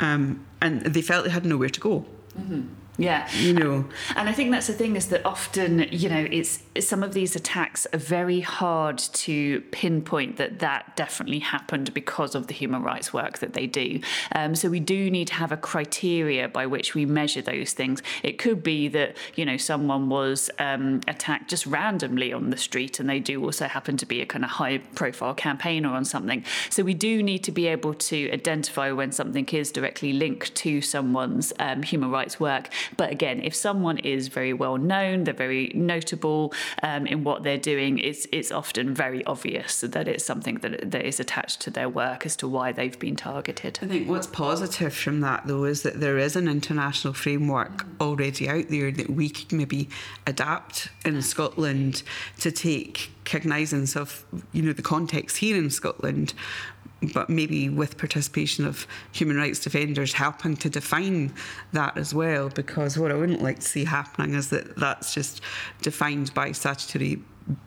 Um, 0.01 0.45
and 0.61 0.83
they 0.83 1.03
felt 1.03 1.25
they 1.25 1.31
had 1.31 1.45
nowhere 1.45 1.69
to 1.69 1.81
go. 1.81 2.07
Mm-hmm. 2.39 2.63
Yeah. 2.97 3.29
You 3.35 3.55
know. 3.55 3.85
And 4.15 4.29
I 4.29 4.33
think 4.33 4.53
that's 4.53 4.69
the 4.69 4.73
thing 4.73 4.97
is 4.97 5.09
that 5.09 5.25
often, 5.27 5.87
you 5.91 6.09
know, 6.09 6.27
it's 6.31 6.63
some 6.81 7.03
of 7.03 7.13
these 7.13 7.35
attacks 7.35 7.87
are 7.93 7.99
very 7.99 8.41
hard 8.41 8.99
to 8.99 9.61
pinpoint 9.73 10.37
that 10.37 10.61
that 10.61 10.97
definitely 10.97 11.41
happened 11.41 11.93
because 11.93 12.35
of 12.35 12.47
the 12.47 12.55
human 12.55 12.83
rights 12.83 13.13
work 13.13 13.39
that 13.39 13.55
they 13.55 13.67
do. 13.67 14.01
Um, 14.33 14.55
so 14.55 14.69
we 14.69 14.81
do 14.81 15.11
need 15.11 15.29
to 15.29 15.35
have 15.35 15.51
a 15.51 15.57
criteria 15.57 16.49
by 16.49 16.67
which 16.67 16.95
we 16.95 17.05
measure 17.05 17.43
those 17.43 17.73
things. 17.73 18.03
It 18.23 18.39
could 18.39 18.63
be 18.63 18.89
that, 18.89 19.17
you 19.35 19.45
know, 19.45 19.57
someone 19.57 20.09
was 20.09 20.51
um, 20.59 21.01
attacked 21.09 21.51
just 21.51 21.67
randomly 21.67 22.33
on 22.33 22.51
the 22.51 22.57
street 22.57 23.01
and 23.01 23.09
they 23.09 23.19
do 23.19 23.43
also 23.45 23.67
happen 23.67 23.97
to 23.97 24.07
be 24.07 24.21
a 24.21 24.27
kind 24.27 24.45
of 24.45 24.51
high 24.51 24.79
profile 24.95 25.35
campaigner 25.35 25.91
on 25.91 26.05
something. 26.05 26.45
So 26.71 26.83
we 26.85 26.95
do 26.95 27.23
need 27.23 27.43
to 27.45 27.53
be 27.53 27.67
able 27.67 27.95
to 27.95 28.31
identify 28.31 28.93
when 28.93 29.11
something 29.11 29.47
is 29.49 29.73
directly 29.73 30.13
linked 30.13 30.55
to 30.57 30.81
someone's 30.81 31.53
um, 31.59 31.83
human 31.83 32.11
rights 32.11 32.39
work 32.39 32.71
but 32.97 33.11
again, 33.11 33.41
if 33.43 33.55
someone 33.55 33.99
is 33.99 34.29
very 34.29 34.53
well 34.53 34.77
known, 34.77 35.25
they're 35.25 35.35
very 35.35 35.73
notable 35.75 36.53
um, 36.83 37.07
in 37.07 37.25
what 37.25 37.43
they're 37.43 37.59
doing, 37.59 37.99
it's, 37.99 38.27
it's 38.33 38.51
often 38.51 38.95
very 38.95 39.25
obvious 39.25 39.81
that 39.81 40.09
it's 40.09 40.25
something 40.25 40.57
that, 40.57 40.91
that 40.91 41.05
is 41.07 41.21
attached 41.21 41.61
to 41.61 41.71
their 41.71 41.89
work 41.89 42.27
as 42.27 42.37
to 42.37 42.49
why 42.49 42.73
they've 42.73 42.99
been 42.99 43.17
targeted. 43.17 43.79
I 43.83 43.87
think 43.87 44.09
what's 44.09 44.27
positive 44.27 44.95
from 44.95 45.21
that, 45.21 45.47
though, 45.47 45.65
is 45.65 45.83
that 45.83 46.01
there 46.01 46.19
is 46.19 46.37
an 46.37 46.49
international 46.49 47.15
framework 47.15 47.87
already 48.01 48.49
out 48.49 48.69
there 48.69 48.91
that 48.91 49.11
we 49.11 49.29
could 49.29 49.53
maybe 49.53 49.89
adapt 50.27 50.89
in 51.05 51.21
Scotland 51.23 52.03
to 52.41 52.51
take 52.51 53.11
cognizance 53.25 53.97
of 53.97 54.25
you 54.53 54.63
know 54.63 54.73
the 54.73 54.83
context 54.83 55.39
here 55.39 55.57
in 55.57 55.71
Scotland 55.71 56.35
but 57.13 57.29
maybe 57.29 57.69
with 57.69 57.99
participation 57.99 58.67
of 58.67 58.87
human 59.13 59.37
rights 59.37 59.61
defenders 59.61 60.13
helping 60.13 60.57
to 60.57 60.71
define 60.71 61.33
that 61.73 61.97
as 61.97 62.15
well. 62.15 62.49
Because 62.49 62.99
what 62.99 63.11
I 63.11 63.15
wouldn't 63.15 63.43
like 63.43 63.61
to 63.61 63.67
see 63.67 63.85
happening 63.85 64.35
is 64.35 64.51
that 64.51 64.77
that's 64.77 65.15
just 65.15 65.41
defined 65.83 66.33
by 66.35 66.53
statutory 66.53 67.23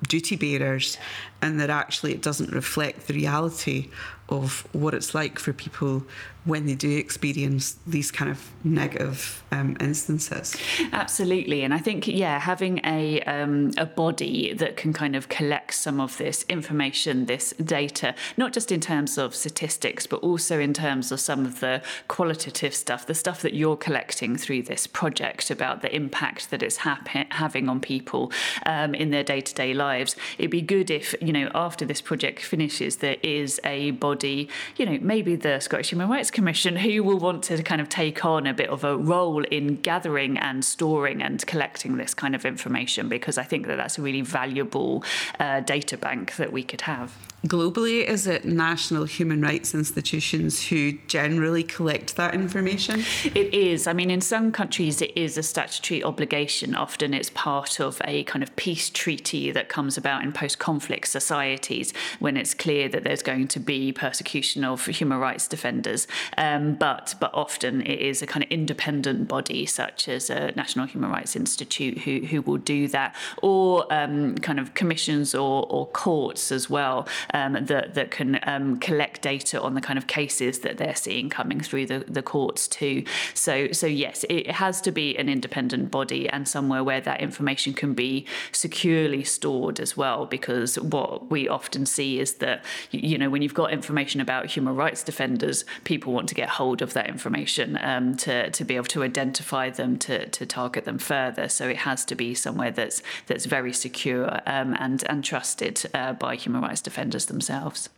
duty 0.07 0.35
bearers 0.35 0.97
and 1.41 1.59
that 1.59 1.69
actually 1.69 2.13
it 2.13 2.21
doesn't 2.21 2.51
reflect 2.51 3.07
the 3.07 3.13
reality 3.13 3.89
of 4.29 4.67
what 4.73 4.93
it's 4.93 5.15
like 5.15 5.39
for 5.39 5.53
people 5.53 6.03
when 6.43 6.65
they 6.65 6.75
do 6.75 6.97
experience 6.97 7.75
these 7.85 8.09
kind 8.09 8.31
of 8.31 8.49
negative 8.63 9.43
um, 9.51 9.75
instances. 9.81 10.55
Absolutely, 10.93 11.63
and 11.63 11.73
I 11.73 11.77
think 11.77 12.07
yeah, 12.07 12.39
having 12.39 12.79
a 12.85 13.21
um, 13.23 13.71
a 13.77 13.85
body 13.85 14.53
that 14.53 14.77
can 14.77 14.93
kind 14.93 15.15
of 15.15 15.27
collect 15.27 15.73
some 15.73 15.99
of 15.99 16.17
this 16.17 16.45
information, 16.47 17.25
this 17.25 17.53
data, 17.63 18.15
not 18.37 18.53
just 18.53 18.71
in 18.71 18.79
terms 18.79 19.17
of 19.17 19.35
statistics, 19.35 20.07
but 20.07 20.17
also 20.17 20.59
in 20.59 20.73
terms 20.73 21.11
of 21.11 21.19
some 21.19 21.45
of 21.45 21.59
the 21.59 21.81
qualitative 22.07 22.73
stuff, 22.73 23.05
the 23.05 23.15
stuff 23.15 23.41
that 23.41 23.53
you're 23.53 23.77
collecting 23.77 24.37
through 24.37 24.63
this 24.63 24.87
project 24.87 25.51
about 25.51 25.81
the 25.81 25.93
impact 25.93 26.49
that 26.49 26.63
it's 26.63 26.77
having 26.77 27.67
on 27.69 27.79
people 27.81 28.31
um, 28.65 28.95
in 28.95 29.09
their 29.09 29.23
day 29.23 29.41
to 29.41 29.53
day 29.53 29.73
lives. 29.73 30.15
It'd 30.37 30.51
be 30.51 30.61
good 30.61 30.89
if 30.89 31.13
you 31.27 31.33
know 31.33 31.51
after 31.53 31.85
this 31.85 31.99
project 31.99 32.41
finishes, 32.41 32.97
there 32.97 33.17
is 33.21 33.59
a 33.65 33.91
body, 33.91 34.47
you 34.77 34.85
know, 34.85 34.97
maybe 35.01 35.35
the 35.35 35.59
Scottish 35.59 35.89
Human 35.91 36.09
Rights 36.09 36.31
Commission, 36.31 36.77
who 36.77 37.03
will 37.03 37.19
want 37.19 37.43
to 37.45 37.61
kind 37.63 37.81
of 37.81 37.89
take 37.89 38.23
on 38.23 38.47
a 38.47 38.53
bit 38.53 38.69
of 38.69 38.85
a 38.85 38.95
role 38.95 39.43
in 39.43 39.75
gathering 39.81 40.37
and 40.37 40.63
storing 40.63 41.21
and 41.21 41.45
collecting 41.45 41.97
this 41.97 42.13
kind 42.13 42.33
of 42.33 42.45
information 42.45 43.09
because 43.09 43.37
I 43.37 43.43
think 43.43 43.67
that 43.67 43.75
that's 43.75 43.97
a 43.97 44.01
really 44.01 44.21
valuable 44.21 45.03
uh, 45.39 45.59
data 45.59 45.97
bank 45.97 46.37
that 46.37 46.53
we 46.53 46.63
could 46.63 46.81
have. 46.81 47.13
Globally, 47.45 48.03
is 48.03 48.25
it 48.25 48.45
national 48.45 49.05
human 49.05 49.41
rights 49.41 49.75
institutions 49.75 50.67
who 50.67 50.93
generally 51.07 51.63
collect 51.63 52.15
that 52.15 52.33
information? 52.33 53.03
It 53.23 53.53
is. 53.53 53.85
I 53.85 53.93
mean, 53.93 54.09
in 54.09 54.21
some 54.21 54.51
countries, 54.51 55.01
it 55.03 55.15
is 55.15 55.37
a 55.37 55.43
statutory 55.43 56.03
obligation. 56.03 56.73
Often 56.73 57.13
it's 57.13 57.29
part 57.29 57.79
of 57.79 58.01
a 58.05 58.23
kind 58.23 58.41
of 58.41 58.55
peace 58.55 58.89
treaty 58.89 59.51
that 59.51 59.69
comes 59.69 59.97
about 59.97 60.23
in 60.23 60.33
post 60.33 60.57
conflict 60.57 61.07
societies 61.19 61.87
when 62.19 62.37
it's 62.41 62.53
clear 62.65 62.85
that 62.93 63.03
there's 63.05 63.23
going 63.31 63.47
to 63.55 63.59
be 63.73 63.79
persecution 63.91 64.61
of 64.63 64.85
human 64.99 65.19
rights 65.27 65.45
defenders. 65.55 66.01
Um, 66.37 66.63
but, 66.75 67.05
but 67.19 67.31
often 67.33 67.73
it 67.93 67.99
is 68.11 68.17
a 68.21 68.27
kind 68.33 68.43
of 68.45 68.49
independent 68.59 69.19
body, 69.27 69.61
such 69.65 69.99
as 70.15 70.29
a 70.29 70.41
National 70.61 70.85
Human 70.93 71.09
Rights 71.17 71.35
Institute, 71.35 71.95
who, 72.03 72.13
who 72.29 72.41
will 72.47 72.61
do 72.75 72.81
that, 72.97 73.09
or 73.41 73.67
um, 73.99 74.35
kind 74.47 74.59
of 74.59 74.73
commissions 74.73 75.27
or, 75.35 75.65
or 75.75 75.83
courts 75.87 76.51
as 76.51 76.69
well 76.69 77.07
um, 77.33 77.53
that 77.71 77.93
that 77.97 78.11
can 78.11 78.39
um, 78.43 78.77
collect 78.79 79.21
data 79.21 79.61
on 79.61 79.73
the 79.73 79.81
kind 79.81 79.97
of 79.97 80.05
cases 80.07 80.59
that 80.59 80.77
they're 80.77 80.95
seeing 80.95 81.29
coming 81.29 81.59
through 81.59 81.85
the, 81.85 81.99
the 82.07 82.21
courts 82.21 82.67
too. 82.67 83.03
So 83.33 83.53
so 83.71 83.87
yes, 83.87 84.25
it 84.29 84.51
has 84.51 84.81
to 84.81 84.91
be 84.91 85.17
an 85.17 85.29
independent 85.29 85.91
body 85.91 86.29
and 86.29 86.47
somewhere 86.47 86.83
where 86.83 87.01
that 87.01 87.19
information 87.21 87.73
can 87.73 87.93
be 87.93 88.25
securely 88.51 89.23
stored 89.23 89.79
as 89.79 89.91
well. 90.01 90.25
Because 90.25 90.79
what 90.79 91.06
we 91.29 91.47
often 91.47 91.85
see 91.85 92.19
is 92.19 92.35
that 92.35 92.63
you 92.91 93.17
know 93.17 93.29
when 93.29 93.41
you've 93.41 93.53
got 93.53 93.71
information 93.71 94.21
about 94.21 94.47
human 94.47 94.75
rights 94.75 95.03
defenders, 95.03 95.65
people 95.83 96.13
want 96.13 96.29
to 96.29 96.35
get 96.35 96.49
hold 96.49 96.81
of 96.81 96.93
that 96.93 97.07
information 97.07 97.77
um, 97.81 98.15
to 98.17 98.49
to 98.51 98.63
be 98.63 98.75
able 98.75 98.85
to 98.87 99.03
identify 99.03 99.69
them 99.69 99.97
to 99.99 100.27
to 100.29 100.45
target 100.45 100.85
them 100.85 100.97
further. 100.97 101.49
So 101.49 101.67
it 101.67 101.77
has 101.77 102.05
to 102.05 102.15
be 102.15 102.33
somewhere 102.33 102.71
that's 102.71 103.01
that's 103.27 103.45
very 103.45 103.73
secure 103.73 104.41
um, 104.45 104.75
and 104.79 105.03
and 105.09 105.23
trusted 105.23 105.83
uh, 105.93 106.13
by 106.13 106.35
human 106.35 106.61
rights 106.61 106.81
defenders 106.81 107.25
themselves. 107.25 107.89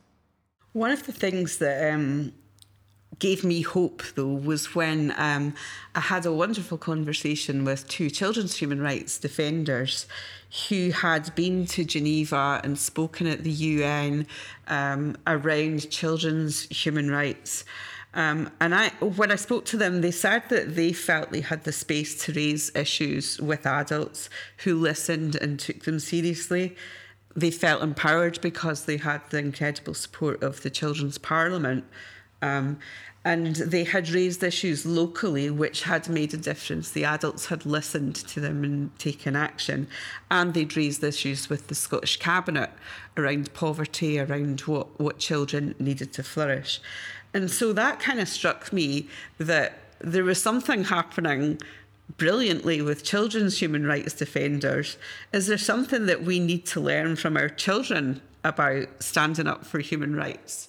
One 0.74 0.92
of 0.92 1.06
the 1.06 1.12
things 1.12 1.58
that 1.58 1.94
um, 1.94 2.34
gave 3.18 3.44
me 3.44 3.62
hope, 3.62 4.04
though, 4.16 4.28
was 4.28 4.76
when 4.76 5.14
um, 5.18 5.54
I 5.96 6.00
had 6.00 6.26
a 6.26 6.32
wonderful 6.32 6.78
conversation 6.78 7.66
with 7.66 7.88
two 7.88 8.10
children's 8.10 8.56
human 8.56 8.80
rights 8.82 9.18
defenders 9.18 10.06
who 10.68 10.92
had 10.92 11.34
been 11.36 11.66
to 11.66 11.84
Geneva 11.84 12.62
and 12.64 12.78
spoken 12.78 13.28
at 13.28 13.44
the 13.44 13.52
UN 13.52 14.28
um, 14.68 15.18
around 15.26 15.90
children's 15.90 16.64
human 16.70 17.10
rights. 17.10 17.66
Um, 18.14 18.52
and 18.60 18.74
I, 18.74 18.90
when 19.02 19.32
I 19.32 19.36
spoke 19.36 19.66
to 19.66 19.78
them, 19.78 20.02
they 20.02 20.12
said 20.12 20.44
that 20.50 20.76
they 20.76 20.94
felt 20.94 21.32
they 21.32 21.42
had 21.42 21.64
the 21.64 21.72
space 21.72 22.24
to 22.26 22.34
raise 22.34 22.76
issues 22.76 23.40
with 23.40 23.66
adults 23.66 24.30
who 24.64 24.76
listened 24.76 25.36
and 25.36 25.60
took 25.60 25.84
them 25.84 26.00
seriously 26.00 26.76
they 27.36 27.52
felt 27.52 27.82
empowered 27.82 28.42
because 28.42 28.86
they 28.86 28.98
had 28.98 29.22
the 29.30 29.38
incredible 29.38 29.94
support 29.94 30.42
of 30.44 30.62
the 30.62 30.70
Children's 30.70 31.18
Parliament. 31.18 31.86
Um, 32.42 32.80
and 33.26 33.58
they 33.58 33.84
had 33.84 34.10
raised 34.10 34.44
issues 34.44 34.86
locally 34.86 35.50
which 35.50 35.84
had 35.84 36.08
made 36.08 36.34
a 36.34 36.38
difference. 36.38 36.92
The 36.92 37.04
adults 37.04 37.48
had 37.48 37.66
listened 37.66 38.16
to 38.16 38.40
them 38.40 38.64
and 38.64 38.98
taken 38.98 39.36
action. 39.36 39.88
And 40.32 40.54
they'd 40.54 40.76
raised 40.78 41.04
issues 41.04 41.50
with 41.50 41.68
the 41.68 41.76
Scottish 41.76 42.18
Cabinet 42.18 42.72
around 43.18 43.54
poverty, 43.54 44.20
around 44.20 44.62
what, 44.62 45.00
what 45.00 45.20
children 45.20 45.76
needed 45.80 46.14
to 46.14 46.24
flourish. 46.24 46.80
And 47.34 47.52
so 47.52 47.74
that 47.74 48.00
kind 48.00 48.20
of 48.20 48.30
struck 48.30 48.72
me 48.72 49.08
that 49.38 49.80
there 50.00 50.24
was 50.24 50.42
something 50.42 50.86
happening 50.86 51.60
brilliantly 52.18 52.82
with 52.82 53.04
children's 53.04 53.60
human 53.60 53.86
rights 53.86 54.14
defenders. 54.14 54.98
Is 55.34 55.48
there 55.48 55.58
something 55.58 56.06
that 56.06 56.24
we 56.24 56.40
need 56.40 56.66
to 56.68 56.80
learn 56.80 57.18
from 57.18 57.38
our 57.38 57.50
children 57.50 58.22
about 58.44 58.88
standing 59.04 59.46
up 59.46 59.66
for 59.66 59.80
human 59.80 60.16
rights? 60.16 60.69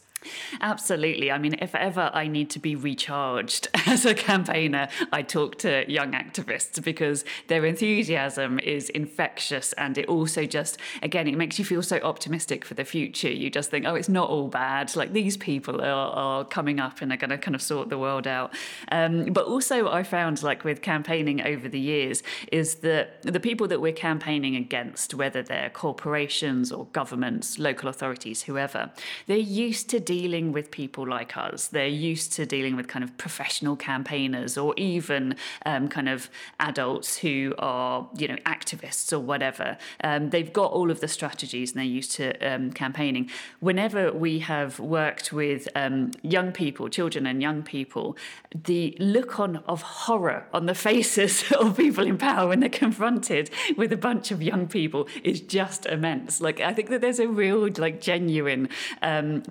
Absolutely. 0.61 1.30
I 1.30 1.38
mean, 1.38 1.54
if 1.61 1.74
ever 1.74 2.11
I 2.12 2.26
need 2.26 2.50
to 2.50 2.59
be 2.59 2.76
recharged 2.76 3.68
as 3.87 4.04
a 4.04 4.14
campaigner, 4.14 4.88
I 5.12 5.22
talk 5.22 5.59
to 5.59 5.90
young 5.90 6.12
activists 6.12 6.83
because 6.83 7.24
their 7.48 7.64
enthusiasm 7.64 8.59
is 8.59 8.90
infectious 8.90 9.72
and 9.74 9.96
it 9.96 10.09
also 10.09 10.46
just, 10.46 10.78
again, 11.02 11.26
it 11.26 11.37
makes 11.37 11.59
you 11.59 11.64
feel 11.64 11.83
so 11.83 11.98
optimistic 11.98 12.64
for 12.64 12.74
the 12.74 12.85
future. 12.85 13.30
You 13.30 13.50
just 13.50 13.70
think, 13.70 13.87
oh, 13.87 13.94
it's 13.94 14.09
not 14.09 14.28
all 14.28 14.48
bad. 14.48 14.94
Like 14.96 15.12
these 15.12 15.37
people 15.37 15.80
are, 15.80 15.85
are 15.85 16.44
coming 16.44 16.80
up 16.80 17.00
and 17.00 17.12
are 17.12 17.16
going 17.16 17.30
to 17.30 17.38
kind 17.38 17.54
of 17.54 17.62
sort 17.62 17.88
the 17.88 17.98
world 17.98 18.26
out. 18.26 18.54
Um, 18.92 19.26
but 19.26 19.46
also, 19.46 19.88
I 19.88 20.02
found, 20.02 20.42
like 20.42 20.64
with 20.64 20.83
campaigning 20.83 21.40
over 21.42 21.68
the 21.68 21.80
years, 21.80 22.22
is 22.52 22.76
that 22.76 23.22
the 23.22 23.40
people 23.40 23.68
that 23.68 23.80
we're 23.80 23.92
campaigning 23.92 24.56
against, 24.56 25.14
whether 25.14 25.42
they're 25.42 25.70
corporations 25.70 26.72
or 26.72 26.87
governments, 26.92 27.59
local 27.59 27.88
authorities, 27.88 28.42
whoever, 28.42 28.90
they're 29.26 29.37
used 29.37 29.88
to 29.90 30.00
dealing 30.11 30.51
with 30.51 30.73
people 30.73 31.07
like 31.07 31.37
us. 31.37 31.68
They're 31.68 31.87
used 31.87 32.33
to 32.33 32.44
dealing 32.44 32.75
with 32.75 32.88
kind 32.88 33.05
of 33.05 33.16
professional 33.16 33.77
campaigners 33.77 34.59
or 34.59 34.75
even 34.77 35.37
um, 35.64 35.87
kind 35.87 36.09
of 36.09 36.29
adults 36.59 37.18
who 37.18 37.55
are, 37.61 38.09
you 38.16 38.27
know, 38.27 38.35
activists 38.44 39.12
or 39.12 39.20
whatever. 39.20 39.79
Um, 40.03 40.31
they've 40.31 40.53
got 40.53 40.73
all 40.73 40.90
of 40.90 40.99
the 40.99 41.07
strategies 41.07 41.70
and 41.70 41.79
they're 41.79 41.85
used 42.01 42.11
to 42.16 42.27
um, 42.44 42.73
campaigning. 42.73 43.31
Whenever 43.61 44.11
we 44.11 44.40
have 44.40 44.81
worked 44.81 45.33
with 45.33 45.68
um, 45.77 46.11
young 46.23 46.51
people, 46.51 46.88
children 46.88 47.25
and 47.25 47.40
young 47.40 47.62
people, 47.62 48.16
the 48.53 48.96
look 48.99 49.38
on 49.38 49.59
of 49.68 49.83
horror 49.83 50.44
on 50.53 50.66
the 50.66 50.75
faces 50.90 51.44
of 51.53 51.77
people 51.77 52.05
in 52.05 52.18
power 52.18 52.49
when 52.49 52.59
they're 52.59 52.68
confronted 52.68 53.49
with 53.77 53.92
a 53.92 53.96
bunch 53.96 54.33
of 54.33 54.42
young 54.42 54.66
people 54.66 55.07
is 55.23 55.40
just 55.40 55.87
immense. 55.87 56.40
Like 56.40 56.59
I 56.59 56.75
think 56.75 56.88
that 56.88 57.01
there's 57.01 57.20
a 57.20 57.29
real, 57.29 57.68
like, 57.79 58.01
genuine 58.01 58.68
um, 59.03 59.42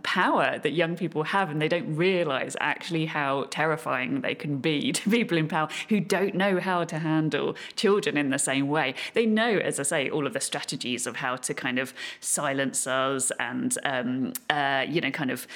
that 0.58 0.72
young 0.72 0.96
people 0.96 1.24
have, 1.24 1.50
and 1.50 1.62
they 1.62 1.68
don't 1.68 1.96
realize 1.96 2.56
actually 2.60 3.06
how 3.06 3.46
terrifying 3.50 4.22
they 4.22 4.36
can 4.36 4.58
be 4.58 4.92
to 5.00 5.10
people 5.10 5.38
in 5.38 5.48
power 5.48 5.70
who 5.90 6.00
don't 6.00 6.36
know 6.36 6.60
how 6.60 6.84
to 6.84 7.00
handle 7.00 7.56
children 7.76 8.18
in 8.18 8.30
the 8.30 8.40
same 8.40 8.68
way. 8.68 8.96
They 9.14 9.26
know, 9.26 9.58
as 9.58 9.80
I 9.80 9.84
say, 9.84 10.10
all 10.10 10.26
of 10.26 10.34
the 10.34 10.42
strategies 10.42 11.06
of 11.06 11.18
how 11.18 11.36
to 11.38 11.54
kind 11.54 11.80
of 11.80 11.94
silence 12.20 12.88
us 12.88 13.32
and, 13.40 13.78
um, 13.84 14.34
uh, 14.50 14.86
you 14.88 15.02
know, 15.02 15.12
kind 15.12 15.32
of 15.32 15.48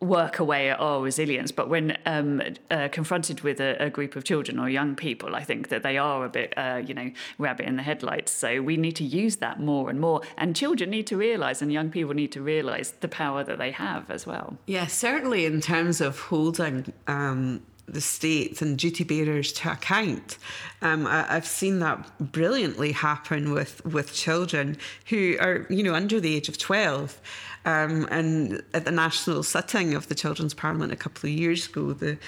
work 0.00 0.38
away 0.38 0.70
at 0.70 0.80
our 0.80 1.00
resilience. 1.00 1.52
But 1.52 1.68
when 1.68 1.96
um, 2.06 2.42
uh, 2.70 2.88
confronted 2.88 3.40
with 3.42 3.60
a, 3.60 3.76
a, 3.82 3.90
group 3.90 4.16
of 4.16 4.24
children 4.24 4.58
or 4.58 4.68
young 4.68 4.94
people, 4.94 5.34
I 5.34 5.42
think 5.42 5.68
that 5.68 5.82
they 5.82 5.96
are 5.98 6.24
a 6.24 6.28
bit, 6.28 6.54
uh, 6.56 6.82
you 6.84 6.94
know, 6.94 7.10
rabbit 7.38 7.66
in 7.66 7.76
the 7.76 7.82
headlights. 7.82 8.32
So 8.32 8.62
we 8.62 8.76
need 8.76 8.96
to 8.96 9.04
use 9.04 9.36
that 9.36 9.60
more 9.60 9.90
and 9.90 10.00
more. 10.00 10.22
And 10.36 10.54
children 10.54 10.90
need 10.90 11.06
to 11.08 11.16
realise, 11.16 11.62
and 11.62 11.72
young 11.72 11.90
people 11.90 12.14
need 12.14 12.32
to 12.32 12.42
realise 12.42 12.90
the 13.00 13.08
power 13.08 13.44
that 13.44 13.58
they 13.58 13.70
have 13.70 14.10
as 14.10 14.26
well. 14.26 14.58
Yeah, 14.66 14.86
certainly 14.86 15.46
in 15.46 15.60
terms 15.60 16.00
of 16.00 16.18
holding. 16.18 16.92
Um, 17.06 17.62
the 17.92 18.00
state 18.00 18.62
and 18.62 18.78
duty 18.78 19.04
bearers 19.04 19.52
to 19.52 19.72
account. 19.72 20.38
Um, 20.82 21.06
I, 21.06 21.22
have 21.24 21.46
seen 21.46 21.80
that 21.80 22.32
brilliantly 22.32 22.92
happen 22.92 23.52
with, 23.52 23.84
with 23.84 24.12
children 24.12 24.76
who 25.06 25.36
are, 25.40 25.66
you 25.68 25.82
know, 25.82 25.94
under 25.94 26.20
the 26.20 26.34
age 26.34 26.48
of 26.48 26.58
12 26.58 27.20
um, 27.64 28.08
and 28.10 28.62
at 28.72 28.84
the 28.84 28.90
national 28.90 29.42
sitting 29.42 29.94
of 29.94 30.08
the 30.08 30.14
Children's 30.14 30.54
Parliament 30.54 30.92
a 30.92 30.96
couple 30.96 31.28
of 31.28 31.34
years 31.34 31.68
ago, 31.68 31.92
the, 31.92 32.18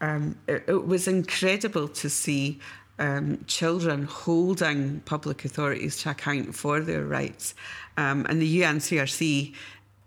um, 0.00 0.36
it, 0.46 0.64
it, 0.68 0.86
was 0.86 1.08
incredible 1.08 1.88
to 1.88 2.08
see 2.08 2.60
um, 2.98 3.44
children 3.46 4.04
holding 4.04 5.00
public 5.00 5.44
authorities 5.44 6.00
to 6.02 6.10
account 6.10 6.54
for 6.54 6.80
their 6.80 7.04
rights. 7.04 7.54
Um, 7.96 8.26
and 8.28 8.40
the 8.40 8.60
UNCRC 8.60 9.54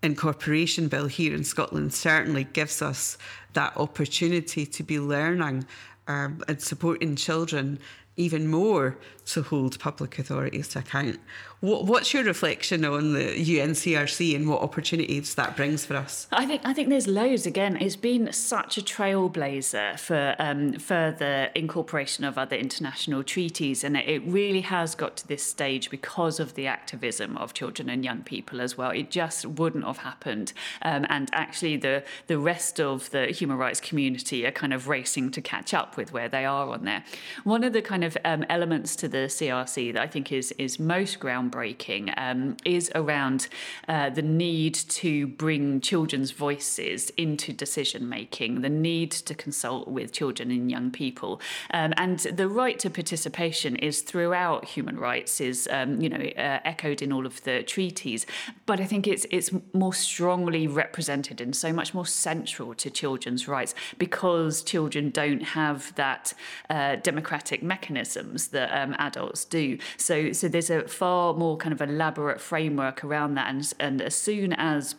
incorporation 0.01 0.88
bill 0.88 1.07
here 1.07 1.33
in 1.33 1.43
Scotland 1.43 1.93
certainly 1.93 2.45
gives 2.45 2.81
us 2.81 3.17
that 3.53 3.75
opportunity 3.75 4.65
to 4.65 4.83
be 4.83 4.99
learning 4.99 5.65
um, 6.07 6.41
and 6.47 6.62
supporting 6.62 7.15
children 7.15 7.79
even 8.15 8.47
more 8.47 8.97
to 9.30 9.44
hold 9.44 9.80
public 9.80 10.18
authorities 10.20 10.68
to 10.70 10.80
account. 10.80 11.20
What, 11.62 11.86
what's 11.86 12.13
your 12.13 12.24
reflection 12.24 12.86
on 12.86 13.13
the 13.13 13.36
UNCRC 13.36 14.34
and 14.34 14.48
what 14.48 14.62
opportunities 14.62 15.36
that 15.36 15.58
brings 15.58 15.86
for 15.86 15.98
us? 15.98 16.28
I 16.32 16.46
think 16.46 16.62
I 16.63 16.74
think 16.74 16.88
there's 16.88 17.08
loads. 17.08 17.46
Again, 17.46 17.76
it's 17.82 17.98
been 17.98 18.32
such 18.32 18.78
a 18.78 18.82
trailblazer 18.82 20.00
for 20.00 20.36
um, 20.39 20.74
further 20.74 21.50
incorporation 21.56 22.24
of 22.24 22.38
other 22.38 22.56
international 22.56 23.24
treaties, 23.24 23.84
and 23.84 23.98
it 23.98 24.24
really 24.26 24.62
has 24.62 24.96
got 24.96 25.18
to 25.18 25.28
this 25.28 25.44
stage 25.44 25.89
because 25.89 26.39
of 26.39 26.54
the 26.54 26.65
activism 26.65 27.38
of 27.38 27.54
children 27.54 27.89
and 27.89 28.06
young 28.06 28.22
people 28.24 28.62
as 28.62 28.78
well. 28.78 28.92
It 28.92 29.12
just 29.12 29.46
wouldn't 29.46 29.84
have 29.84 29.98
happened, 29.98 30.54
um, 30.82 31.06
and 31.10 31.30
actually 31.34 31.76
the 31.76 32.04
the 32.28 32.39
rest 32.39 32.80
of 32.80 33.10
the 33.10 33.28
human 33.28 33.58
rights 33.58 33.82
community 33.82 34.46
are 34.46 34.52
kind 34.52 34.74
of 34.74 34.88
racing 34.88 35.32
to 35.32 35.42
catch 35.42 35.74
up 35.74 35.98
with 35.98 36.13
where 36.13 36.30
they 36.30 36.46
are 36.46 36.70
on 36.70 36.86
there. 36.86 37.04
One 37.44 37.65
of 37.65 37.74
the 37.74 37.82
kind 37.82 38.06
of 38.06 38.18
um, 38.24 38.46
elements 38.50 38.96
to 38.98 39.10
the 39.10 39.18
CRC 39.27 39.93
that 39.93 40.01
I 40.01 40.08
think 40.08 40.32
is 40.32 40.51
is 40.53 40.79
most 40.79 41.19
groundbreaking 41.19 42.13
um, 42.17 42.58
is 42.65 42.91
around 42.95 43.47
uh, 43.88 44.10
the 44.10 44.21
need 44.21 44.73
to 44.73 45.27
bring 45.27 45.82
children's 45.82 46.32
voices 46.32 47.10
into 47.12 47.53
decision 47.53 48.08
making, 48.10 48.62
the 48.62 48.69
need 48.69 49.12
to 49.12 49.34
consult 49.34 49.88
with 49.88 50.12
children 50.12 50.51
and 50.51 50.69
young 50.69 50.91
people, 50.91 51.41
um, 51.71 51.93
and 51.97 52.19
the 52.19 52.47
right 52.47 52.79
to 52.79 52.89
participation 52.89 53.75
is 53.75 54.01
throughout 54.01 54.65
human 54.65 54.97
rights 54.97 55.41
is 55.41 55.67
um, 55.71 56.01
you 56.01 56.10
know 56.10 56.23
uh, 56.38 56.60
echoed 56.65 57.01
in 57.01 57.12
all 57.12 57.25
of 57.25 57.43
the 57.43 57.63
treaties, 57.63 58.25
but 58.65 58.79
I 58.79 58.86
think 58.86 59.08
it's 59.08 59.25
it's 59.32 59.51
more 59.73 59.93
strongly 59.93 60.67
represented 60.67 61.41
and 61.41 61.55
so 61.55 61.73
much 61.73 61.93
more 61.93 62.05
central 62.05 62.73
to 62.75 62.89
children's 62.89 63.47
rights 63.47 63.75
because 63.97 64.62
children 64.62 65.10
don't 65.10 65.41
have 65.41 65.93
that 65.95 66.34
uh, 66.69 66.95
democratic 66.97 67.63
mechanisms 67.63 68.49
that 68.49 68.69
um, 68.71 68.95
adults 69.10 69.45
do. 69.45 69.78
So 69.98 70.32
so 70.32 70.48
there's 70.48 70.69
a 70.69 70.88
far 70.88 71.34
more 71.34 71.58
kind 71.58 71.74
of 71.74 71.82
elaborate 71.82 72.39
framework 72.39 73.04
around 73.04 73.36
that. 73.36 73.50
And, 73.50 73.74
and 73.80 74.02
as 74.02 74.15
soon 74.15 74.54
as 74.54 74.95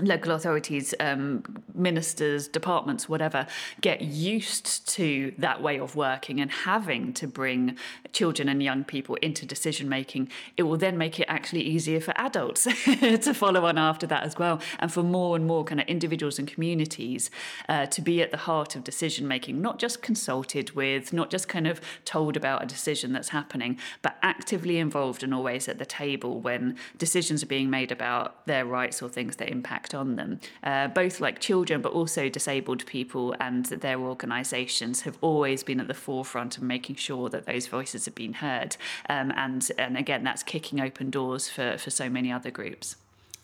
local 0.00 0.32
authorities, 0.32 0.94
um, 1.00 1.42
ministers, 1.74 2.48
departments, 2.48 3.08
whatever, 3.08 3.46
get 3.80 4.02
used 4.02 4.86
to 4.88 5.32
that 5.38 5.62
way 5.62 5.78
of 5.78 5.96
working 5.96 6.38
and 6.40 6.50
having 6.50 7.14
to 7.14 7.26
bring 7.26 7.76
children 8.12 8.48
and 8.48 8.62
young 8.62 8.84
people 8.84 9.14
into 9.16 9.46
decision 9.46 9.88
making, 9.88 10.28
it 10.56 10.64
will 10.64 10.76
then 10.76 10.98
make 10.98 11.18
it 11.18 11.24
actually 11.28 11.62
easier 11.62 12.00
for 12.00 12.12
adults 12.18 12.64
to 12.84 13.32
follow 13.32 13.64
on 13.64 13.78
after 13.78 14.06
that 14.06 14.22
as 14.22 14.36
well, 14.36 14.60
and 14.78 14.92
for 14.92 15.02
more 15.02 15.34
and 15.34 15.46
more 15.46 15.64
kind 15.64 15.80
of 15.80 15.86
individuals 15.86 16.38
and 16.38 16.46
communities 16.46 17.30
uh, 17.68 17.86
to 17.86 18.02
be 18.02 18.20
at 18.20 18.30
the 18.30 18.36
heart 18.36 18.76
of 18.76 18.84
decision 18.84 19.26
making, 19.26 19.62
not 19.62 19.78
just 19.78 20.02
consulted 20.02 20.72
with, 20.72 21.12
not 21.12 21.30
just 21.30 21.48
kind 21.48 21.66
of 21.66 21.80
told 22.04 22.36
about 22.36 22.62
a 22.62 22.66
decision 22.66 23.12
that's 23.12 23.30
happening, 23.30 23.78
but 24.02 24.16
actively 24.22 24.78
involved 24.78 25.22
and 25.22 25.32
always 25.32 25.68
at 25.68 25.78
the 25.78 25.86
table 25.86 26.38
when 26.40 26.76
decisions 26.98 27.42
are 27.42 27.46
being 27.46 27.70
made 27.70 27.90
about 27.90 28.44
their 28.46 28.66
rights 28.66 29.00
or 29.00 29.08
things 29.08 29.36
that 29.36 29.48
impact 29.48 29.85
impact 29.86 29.94
on 29.94 30.16
them. 30.16 30.40
Uh, 30.62 30.88
both 30.88 31.20
like 31.20 31.38
children, 31.40 31.80
but 31.80 31.92
also 31.92 32.28
disabled 32.28 32.84
people 32.86 33.34
and 33.40 33.66
their 33.66 33.98
organisations 33.98 35.02
have 35.02 35.18
always 35.20 35.62
been 35.62 35.80
at 35.80 35.88
the 35.88 35.94
forefront 35.94 36.56
of 36.56 36.62
making 36.62 36.96
sure 36.96 37.28
that 37.28 37.46
those 37.46 37.66
voices 37.66 38.04
have 38.04 38.14
been 38.14 38.34
heard. 38.34 38.76
Um, 39.08 39.32
and, 39.36 39.68
and 39.78 39.96
again, 39.96 40.24
that's 40.24 40.42
kicking 40.42 40.80
open 40.80 41.10
doors 41.10 41.48
for, 41.48 41.78
for 41.78 41.90
so 41.90 42.08
many 42.08 42.32
other 42.32 42.50
groups. 42.50 42.96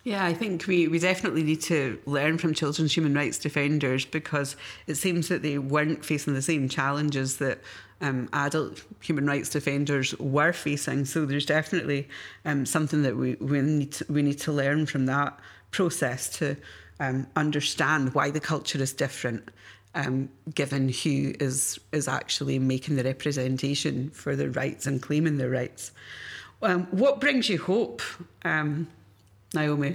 Yeah, 0.04 0.24
I 0.24 0.34
think 0.34 0.66
we, 0.66 0.88
we 0.88 0.98
definitely 0.98 1.44
need 1.44 1.62
to 1.62 1.96
learn 2.06 2.36
from 2.36 2.54
children's 2.54 2.92
human 2.92 3.14
rights 3.14 3.38
defenders 3.38 4.04
because 4.04 4.56
it 4.88 4.96
seems 4.96 5.28
that 5.28 5.42
they 5.42 5.58
weren't 5.58 6.04
facing 6.04 6.34
the 6.34 6.42
same 6.42 6.68
challenges 6.68 7.36
that 7.36 7.60
um, 8.00 8.28
adult 8.32 8.82
human 9.00 9.26
rights 9.26 9.48
defenders 9.48 10.12
were 10.18 10.52
facing. 10.52 11.04
So 11.04 11.24
there's 11.24 11.46
definitely 11.46 12.08
um, 12.44 12.66
something 12.66 13.02
that 13.02 13.16
we, 13.16 13.36
we 13.36 13.60
need 13.60 13.92
to, 13.92 14.12
we 14.12 14.22
need 14.22 14.40
to 14.40 14.50
learn 14.50 14.86
from 14.86 15.06
that 15.06 15.38
process 15.72 16.28
to 16.38 16.56
um, 17.00 17.26
understand 17.34 18.14
why 18.14 18.30
the 18.30 18.40
culture 18.40 18.80
is 18.80 18.92
different, 18.92 19.48
um, 19.94 20.28
given 20.54 20.88
who 20.88 21.34
is 21.40 21.80
is 21.90 22.06
actually 22.06 22.58
making 22.60 22.96
the 22.96 23.04
representation 23.04 24.10
for 24.10 24.36
their 24.36 24.50
rights 24.50 24.86
and 24.86 25.02
claiming 25.02 25.38
their 25.38 25.50
rights. 25.50 25.90
Um, 26.62 26.86
what 26.92 27.20
brings 27.20 27.48
you 27.48 27.58
hope, 27.58 28.02
um, 28.44 28.86
Naomi? 29.52 29.94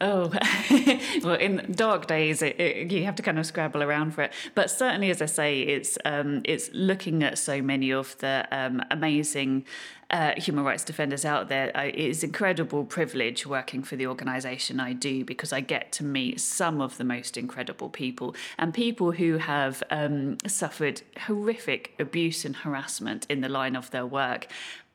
Oh, 0.00 0.32
well, 1.24 1.34
in 1.34 1.72
dark 1.72 2.06
days, 2.06 2.40
it, 2.40 2.60
it, 2.60 2.92
you 2.92 3.04
have 3.04 3.16
to 3.16 3.22
kind 3.22 3.38
of 3.38 3.46
scrabble 3.46 3.82
around 3.82 4.12
for 4.12 4.22
it. 4.22 4.32
But 4.54 4.70
certainly, 4.70 5.10
as 5.10 5.20
I 5.20 5.26
say, 5.26 5.60
it's 5.62 5.98
um, 6.04 6.42
it's 6.44 6.70
looking 6.72 7.24
at 7.24 7.36
so 7.36 7.60
many 7.60 7.92
of 7.92 8.16
the 8.18 8.46
um, 8.52 8.80
amazing 8.92 9.64
uh, 10.10 10.34
human 10.36 10.64
rights 10.64 10.84
defenders 10.84 11.24
out 11.24 11.48
there. 11.48 11.72
It 11.74 11.96
is 11.96 12.22
incredible 12.22 12.84
privilege 12.84 13.44
working 13.44 13.82
for 13.82 13.96
the 13.96 14.06
organisation 14.06 14.78
I 14.78 14.92
do 14.92 15.24
because 15.24 15.52
I 15.52 15.60
get 15.60 15.90
to 15.92 16.04
meet 16.04 16.40
some 16.40 16.80
of 16.80 16.96
the 16.96 17.04
most 17.04 17.36
incredible 17.36 17.88
people 17.88 18.36
and 18.56 18.72
people 18.72 19.12
who 19.12 19.38
have 19.38 19.82
um, 19.90 20.38
suffered 20.46 21.02
horrific 21.26 21.94
abuse 21.98 22.44
and 22.44 22.54
harassment 22.54 23.26
in 23.28 23.40
the 23.40 23.48
line 23.48 23.74
of 23.74 23.90
their 23.90 24.06
work 24.06 24.46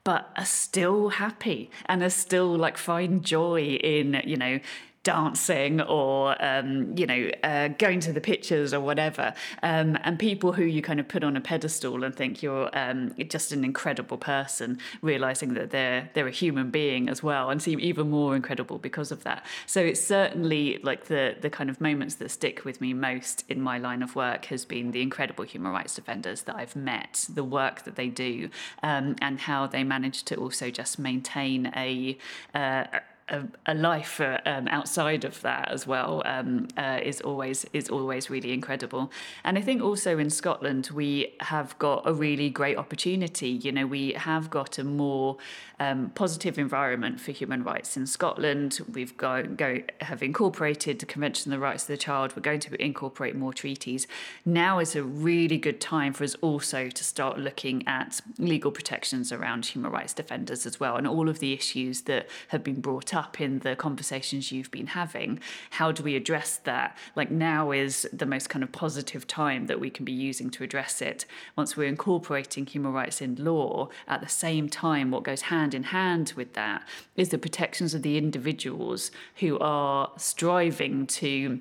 but 0.05 0.31
are 0.35 0.45
still 0.45 1.09
happy 1.09 1.69
and 1.85 2.03
are 2.03 2.09
still 2.09 2.57
like 2.57 2.77
find 2.77 3.23
joy 3.23 3.61
in 3.61 4.21
you 4.25 4.35
know 4.35 4.59
dancing 5.03 5.81
or 5.81 6.41
um, 6.43 6.97
you 6.97 7.05
know 7.05 7.29
uh, 7.43 7.67
going 7.67 7.99
to 7.99 8.13
the 8.13 8.21
pictures 8.21 8.73
or 8.73 8.79
whatever. 8.79 9.33
Um, 9.61 9.97
and 10.03 10.17
people 10.17 10.53
who 10.53 10.63
you 10.63 10.81
kind 10.81 10.99
of 10.99 11.07
put 11.07 11.23
on 11.23 11.35
a 11.35 11.41
pedestal 11.41 12.03
and 12.03 12.15
think 12.15 12.41
you're 12.41 12.69
um, 12.73 13.13
just 13.27 13.51
an 13.51 13.63
incredible 13.63 14.17
person 14.17 14.79
realizing 15.01 15.53
that 15.53 15.71
they're 15.71 16.09
they're 16.13 16.27
a 16.27 16.31
human 16.31 16.71
being 16.71 17.09
as 17.09 17.21
well 17.21 17.49
and 17.49 17.61
seem 17.61 17.79
even 17.79 18.09
more 18.09 18.35
incredible 18.35 18.77
because 18.77 19.11
of 19.11 19.23
that. 19.23 19.45
So 19.65 19.81
it's 19.81 20.01
certainly 20.01 20.79
like 20.83 21.05
the 21.05 21.35
the 21.39 21.49
kind 21.49 21.69
of 21.69 21.81
moments 21.81 22.15
that 22.15 22.31
stick 22.31 22.65
with 22.65 22.79
me 22.81 22.93
most 22.93 23.43
in 23.49 23.61
my 23.61 23.77
line 23.77 24.01
of 24.01 24.15
work 24.15 24.45
has 24.45 24.65
been 24.65 24.91
the 24.91 25.01
incredible 25.01 25.43
human 25.43 25.71
rights 25.71 25.95
defenders 25.95 26.43
that 26.43 26.55
I've 26.55 26.75
met 26.75 27.25
the 27.33 27.43
work 27.43 27.83
that 27.83 27.95
they 27.95 28.07
do 28.07 28.49
um, 28.81 29.15
and 29.21 29.39
how 29.39 29.67
they 29.67 29.83
manage 29.83 30.23
to 30.23 30.35
also 30.35 30.69
just 30.69 30.97
maintain 30.97 31.71
a 31.75 32.17
uh, 32.53 32.85
a, 33.33 33.43
a 33.65 33.73
life 33.73 34.21
uh, 34.21 34.39
um, 34.45 34.67
outside 34.67 35.25
of 35.25 35.41
that 35.41 35.69
as 35.71 35.87
well 35.87 36.21
um, 36.25 36.67
uh, 36.77 36.99
is 37.03 37.19
always 37.21 37.65
is 37.73 37.89
always 37.89 38.29
really 38.29 38.53
incredible. 38.53 39.11
And 39.43 39.57
I 39.57 39.61
think 39.61 39.81
also 39.81 40.17
in 40.19 40.29
Scotland 40.29 40.89
we 40.93 41.33
have 41.39 41.77
got 41.79 42.03
a 42.05 42.13
really 42.13 42.49
great 42.49 42.77
opportunity. 42.77 43.49
You 43.49 43.71
know, 43.71 43.87
we 43.87 44.13
have 44.13 44.49
got 44.49 44.77
a 44.77 44.83
more 44.83 45.37
um, 45.79 46.11
positive 46.15 46.57
environment 46.57 47.19
for 47.19 47.31
human 47.31 47.63
rights 47.63 47.97
in 47.97 48.05
Scotland. 48.05 48.79
We've 48.91 49.15
go, 49.17 49.43
go 49.43 49.81
have 50.01 50.21
incorporated 50.21 50.99
the 50.99 51.05
Convention 51.05 51.51
on 51.51 51.59
the 51.59 51.63
Rights 51.63 51.83
of 51.83 51.87
the 51.87 51.97
Child. 51.97 52.35
We're 52.35 52.41
going 52.41 52.59
to 52.61 52.81
incorporate 52.81 53.35
more 53.35 53.53
treaties. 53.53 54.07
Now 54.45 54.79
is 54.79 54.95
a 54.95 55.03
really 55.03 55.57
good 55.57 55.81
time 55.81 56.13
for 56.13 56.23
us 56.23 56.35
also 56.41 56.89
to 56.89 57.03
start 57.03 57.39
looking 57.39 57.85
at 57.87 58.21
legal 58.37 58.71
protections 58.71 59.31
around 59.31 59.65
human 59.65 59.91
rights 59.91 60.13
defenders 60.13 60.65
as 60.65 60.79
well, 60.79 60.95
and 60.95 61.07
all 61.07 61.27
of 61.27 61.39
the 61.39 61.53
issues 61.53 62.01
that 62.01 62.29
have 62.49 62.63
been 62.63 62.79
brought 62.79 63.13
up 63.13 63.22
in 63.39 63.59
the 63.59 63.75
conversations 63.75 64.51
you've 64.51 64.71
been 64.71 64.87
having. 64.87 65.39
How 65.71 65.91
do 65.91 66.03
we 66.03 66.15
address 66.15 66.57
that? 66.63 66.97
Like 67.15 67.31
now 67.31 67.71
is 67.71 68.07
the 68.13 68.25
most 68.25 68.49
kind 68.49 68.63
of 68.63 68.71
positive 68.71 69.27
time 69.27 69.67
that 69.67 69.79
we 69.79 69.89
can 69.89 70.05
be 70.05 70.11
using 70.11 70.49
to 70.51 70.63
address 70.63 71.01
it. 71.01 71.25
Once 71.55 71.75
we're 71.75 71.87
incorporating 71.87 72.65
human 72.65 72.93
rights 72.93 73.21
in 73.21 73.35
law, 73.35 73.89
at 74.07 74.21
the 74.21 74.29
same 74.29 74.69
time, 74.69 75.11
what 75.11 75.23
goes 75.23 75.43
hand 75.43 75.73
in 75.73 75.83
hand 75.83 76.33
with 76.35 76.53
that 76.53 76.87
is 77.15 77.29
the 77.29 77.37
protections 77.37 77.93
of 77.93 78.01
the 78.01 78.17
individuals 78.17 79.11
who 79.35 79.57
are 79.59 80.11
striving 80.17 81.07
to 81.07 81.59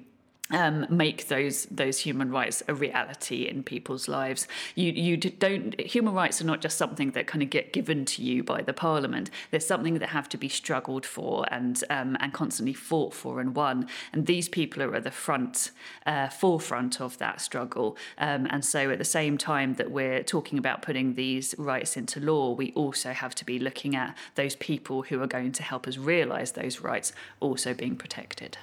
um, 0.50 0.86
make 0.90 1.28
those 1.28 1.64
those 1.66 2.00
human 2.00 2.30
rights 2.30 2.62
a 2.68 2.74
reality 2.74 3.46
in 3.46 3.62
people's 3.62 4.08
lives. 4.08 4.46
You 4.74 4.92
you 4.92 5.16
don't 5.16 5.80
human 5.80 6.14
rights 6.14 6.40
are 6.40 6.44
not 6.44 6.60
just 6.60 6.76
something 6.76 7.12
that 7.12 7.26
kind 7.26 7.42
of 7.42 7.50
get 7.50 7.72
given 7.72 8.04
to 8.06 8.22
you 8.22 8.42
by 8.42 8.62
the 8.62 8.72
parliament. 8.72 9.30
They're 9.50 9.60
something 9.60 9.98
that 9.98 10.10
have 10.10 10.28
to 10.30 10.36
be 10.36 10.48
struggled 10.48 11.06
for 11.06 11.46
and 11.50 11.82
um, 11.88 12.16
and 12.20 12.32
constantly 12.32 12.74
fought 12.74 13.14
for 13.14 13.40
and 13.40 13.54
won. 13.54 13.88
And 14.12 14.26
these 14.26 14.48
people 14.48 14.82
are 14.82 14.94
at 14.94 15.04
the 15.04 15.10
front 15.10 15.70
uh, 16.06 16.28
forefront 16.28 17.00
of 17.00 17.16
that 17.18 17.40
struggle. 17.40 17.96
Um, 18.18 18.46
and 18.50 18.64
so 18.64 18.90
at 18.90 18.98
the 18.98 19.04
same 19.04 19.38
time 19.38 19.74
that 19.74 19.90
we're 19.90 20.22
talking 20.22 20.58
about 20.58 20.82
putting 20.82 21.14
these 21.14 21.54
rights 21.56 21.96
into 21.96 22.20
law, 22.20 22.52
we 22.52 22.72
also 22.72 23.12
have 23.12 23.34
to 23.36 23.44
be 23.44 23.58
looking 23.58 23.96
at 23.96 24.16
those 24.34 24.56
people 24.56 25.02
who 25.02 25.22
are 25.22 25.26
going 25.26 25.52
to 25.52 25.62
help 25.62 25.86
us 25.86 25.96
realise 25.96 26.50
those 26.50 26.80
rights 26.80 27.12
also 27.40 27.72
being 27.72 27.96
protected. 27.96 28.58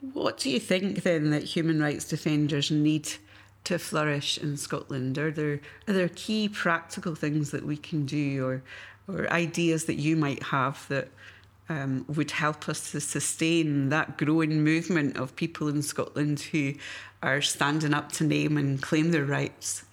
What 0.00 0.38
do 0.38 0.48
you 0.48 0.60
think 0.60 1.02
then 1.02 1.30
that 1.30 1.42
human 1.42 1.80
rights 1.80 2.04
defenders 2.04 2.70
need 2.70 3.08
to 3.64 3.78
flourish 3.78 4.38
in 4.38 4.56
Scotland? 4.56 5.18
Are 5.18 5.30
there 5.30 5.60
are 5.88 5.92
there 5.92 6.08
key 6.08 6.48
practical 6.48 7.14
things 7.14 7.50
that 7.50 7.66
we 7.66 7.76
can 7.76 8.06
do, 8.06 8.46
or 8.46 8.62
or 9.08 9.32
ideas 9.32 9.86
that 9.86 9.96
you 9.96 10.16
might 10.16 10.42
have 10.44 10.86
that 10.88 11.08
um, 11.68 12.04
would 12.08 12.30
help 12.30 12.68
us 12.68 12.92
to 12.92 13.00
sustain 13.00 13.88
that 13.88 14.16
growing 14.18 14.62
movement 14.62 15.16
of 15.16 15.34
people 15.34 15.68
in 15.68 15.82
Scotland 15.82 16.40
who 16.40 16.74
are 17.22 17.42
standing 17.42 17.92
up 17.92 18.12
to 18.12 18.24
name 18.24 18.56
and 18.56 18.80
claim 18.80 19.10
their 19.10 19.24
rights? 19.24 19.84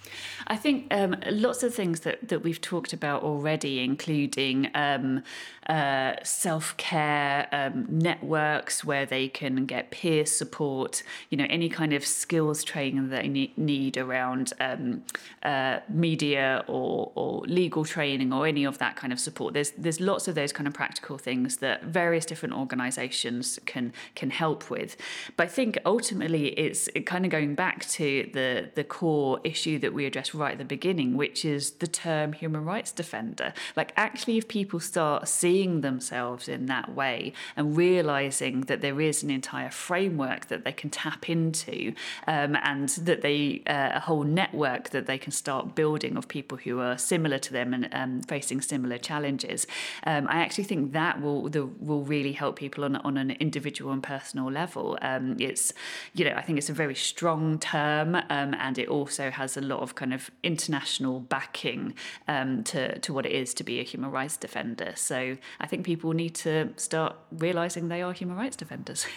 I 0.47 0.55
think 0.55 0.93
um, 0.93 1.15
lots 1.29 1.63
of 1.63 1.73
things 1.73 2.01
that, 2.01 2.27
that 2.27 2.43
we've 2.43 2.61
talked 2.61 2.93
about 2.93 3.23
already, 3.23 3.83
including 3.83 4.69
um, 4.75 5.23
uh, 5.67 6.13
self 6.23 6.77
care 6.77 7.47
um, 7.51 7.87
networks 7.89 8.83
where 8.83 9.05
they 9.05 9.27
can 9.27 9.65
get 9.65 9.91
peer 9.91 10.25
support, 10.25 11.03
you 11.29 11.37
know, 11.37 11.47
any 11.49 11.69
kind 11.69 11.93
of 11.93 12.05
skills 12.05 12.63
training 12.63 13.09
that 13.09 13.23
they 13.23 13.51
need 13.57 13.97
around 13.97 14.53
um, 14.59 15.03
uh, 15.43 15.79
media 15.89 16.63
or, 16.67 17.11
or 17.15 17.41
legal 17.41 17.83
training 17.83 18.31
or 18.31 18.45
any 18.45 18.63
of 18.63 18.77
that 18.77 18.95
kind 18.95 19.11
of 19.11 19.19
support. 19.19 19.53
There's 19.53 19.71
there's 19.71 19.99
lots 19.99 20.27
of 20.27 20.35
those 20.35 20.51
kind 20.51 20.67
of 20.67 20.73
practical 20.73 21.17
things 21.17 21.57
that 21.57 21.83
various 21.83 22.25
different 22.25 22.55
organisations 22.55 23.59
can 23.65 23.93
can 24.13 24.29
help 24.29 24.69
with. 24.69 24.95
But 25.35 25.45
I 25.45 25.49
think 25.49 25.77
ultimately 25.85 26.47
it's 26.59 26.87
it 26.95 27.05
kind 27.05 27.25
of 27.25 27.31
going 27.31 27.55
back 27.55 27.85
to 27.89 28.29
the 28.33 28.69
the 28.75 28.83
core 28.83 29.39
issue 29.43 29.79
that 29.79 29.93
we 29.93 30.04
addressed 30.05 30.33
right 30.33 30.53
at 30.53 30.57
the 30.57 30.65
beginning, 30.65 31.17
which 31.17 31.43
is 31.45 31.71
the 31.71 31.87
term 31.87 32.33
human 32.33 32.63
rights 32.63 32.91
defender. 32.91 33.53
Like 33.75 33.93
actually, 33.97 34.37
if 34.37 34.47
people 34.47 34.79
start 34.79 35.27
seeing 35.27 35.55
seeing 35.55 35.81
themselves 35.81 36.47
in 36.47 36.65
that 36.65 36.93
way 36.93 37.33
and 37.55 37.77
realizing 37.77 38.61
that 38.61 38.81
there 38.81 38.99
is 38.99 39.23
an 39.23 39.29
entire 39.29 39.71
framework 39.71 40.47
that 40.47 40.63
they 40.63 40.71
can 40.71 40.89
tap 40.89 41.29
into 41.29 41.93
um, 42.27 42.55
and 42.63 42.89
that 42.89 43.21
they 43.21 43.61
uh, 43.67 43.91
a 43.93 43.99
whole 43.99 44.23
network 44.23 44.89
that 44.89 45.05
they 45.05 45.17
can 45.17 45.31
start 45.31 45.75
building 45.75 46.17
of 46.17 46.27
people 46.27 46.57
who 46.57 46.79
are 46.79 46.97
similar 46.97 47.37
to 47.37 47.53
them 47.53 47.73
and 47.73 47.87
um, 47.93 48.21
facing 48.23 48.61
similar 48.61 48.97
challenges. 48.97 49.65
Um, 50.05 50.27
I 50.27 50.37
actually 50.37 50.65
think 50.65 50.91
that 50.93 51.21
will 51.21 51.49
the, 51.49 51.65
will 51.79 52.03
really 52.03 52.33
help 52.33 52.57
people 52.57 52.83
on 52.83 52.95
on 52.97 53.17
an 53.17 53.31
individual 53.31 53.91
and 53.91 54.03
personal 54.03 54.51
level. 54.51 54.97
Um, 55.01 55.37
it's 55.39 55.73
you 56.13 56.25
know 56.25 56.35
I 56.35 56.41
think 56.41 56.57
it's 56.57 56.69
a 56.69 56.79
very 56.83 56.95
strong 56.95 57.59
term 57.59 58.15
um, 58.15 58.53
and 58.65 58.77
it 58.77 58.87
also 58.87 59.31
has 59.31 59.57
a 59.57 59.61
lot 59.61 59.81
of 59.85 59.95
kind 59.95 60.13
of 60.13 60.29
international 60.43 61.21
backing 61.21 61.93
um, 62.27 62.63
to 62.65 62.99
to 62.99 63.13
what 63.13 63.25
it 63.25 63.31
is 63.31 63.53
to 63.53 63.63
be 63.63 63.79
a 63.79 63.83
human 63.83 64.11
rights 64.11 64.35
defender. 64.35 64.91
So 64.95 65.37
I 65.59 65.67
think 65.67 65.85
people 65.85 66.11
need 66.11 66.35
to 66.35 66.73
start 66.75 67.15
realizing 67.31 67.87
they 67.87 68.01
are 68.01 68.11
human 68.11 68.35
rights 68.35 68.57
defenders. 68.57 69.05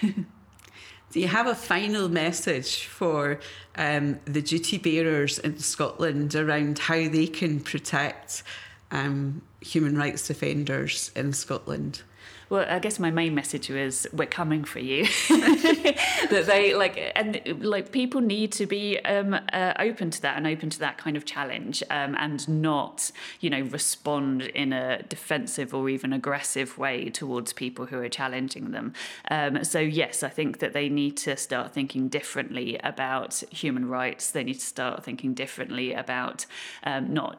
Do 1.10 1.20
you 1.20 1.28
have 1.28 1.46
a 1.46 1.54
final 1.54 2.10
message 2.10 2.84
for 2.84 3.40
um, 3.76 4.20
the 4.26 4.42
duty 4.42 4.76
bearers 4.76 5.38
in 5.38 5.58
Scotland 5.58 6.34
around 6.34 6.78
how 6.78 7.08
they 7.08 7.26
can 7.26 7.60
protect 7.60 8.42
um, 8.90 9.40
human 9.62 9.96
rights 9.96 10.28
defenders 10.28 11.10
in 11.16 11.32
Scotland? 11.32 12.02
Well, 12.50 12.64
I 12.68 12.78
guess 12.78 12.98
my 12.98 13.10
main 13.10 13.34
message 13.34 13.68
was 13.68 14.06
we're 14.12 14.26
coming 14.26 14.64
for 14.64 14.78
you. 14.78 15.04
that 15.28 16.44
they 16.46 16.74
like 16.74 17.12
and 17.14 17.40
like 17.62 17.92
people 17.92 18.20
need 18.20 18.52
to 18.52 18.66
be 18.66 18.98
um, 19.00 19.34
uh, 19.52 19.74
open 19.78 20.10
to 20.10 20.22
that 20.22 20.36
and 20.36 20.46
open 20.46 20.70
to 20.70 20.78
that 20.78 20.98
kind 20.98 21.16
of 21.16 21.24
challenge 21.24 21.82
um, 21.90 22.14
and 22.18 22.48
not 22.48 23.10
you 23.40 23.50
know 23.50 23.60
respond 23.60 24.42
in 24.42 24.72
a 24.72 25.02
defensive 25.02 25.74
or 25.74 25.88
even 25.88 26.12
aggressive 26.12 26.78
way 26.78 27.10
towards 27.10 27.52
people 27.52 27.86
who 27.86 27.98
are 27.98 28.08
challenging 28.08 28.70
them. 28.70 28.94
Um, 29.30 29.64
so 29.64 29.78
yes, 29.78 30.22
I 30.22 30.28
think 30.28 30.58
that 30.60 30.72
they 30.72 30.88
need 30.88 31.16
to 31.18 31.36
start 31.36 31.72
thinking 31.72 32.08
differently 32.08 32.78
about 32.82 33.42
human 33.50 33.88
rights. 33.88 34.30
They 34.30 34.44
need 34.44 34.60
to 34.60 34.66
start 34.66 35.04
thinking 35.04 35.34
differently 35.34 35.92
about 35.92 36.46
um, 36.82 37.12
not 37.12 37.38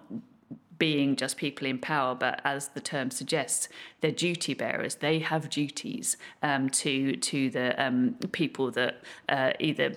being 0.80 1.16
just 1.16 1.38
people 1.38 1.68
in 1.68 1.78
power, 1.78 2.16
but 2.16 2.42
as 2.44 2.70
the 2.70 2.82
term 2.82 3.12
suggests, 3.12 3.70
they're 4.02 4.12
duty 4.12 4.54
bearers. 4.54 4.96
They 4.96 5.20
have 5.20 5.50
duties 5.50 6.18
um, 6.42 6.70
to 6.72 7.16
to 7.18 7.50
the 7.50 7.82
um, 7.82 8.16
people 8.32 8.72
that 8.72 9.04
uh, 9.28 9.52
either 9.60 9.96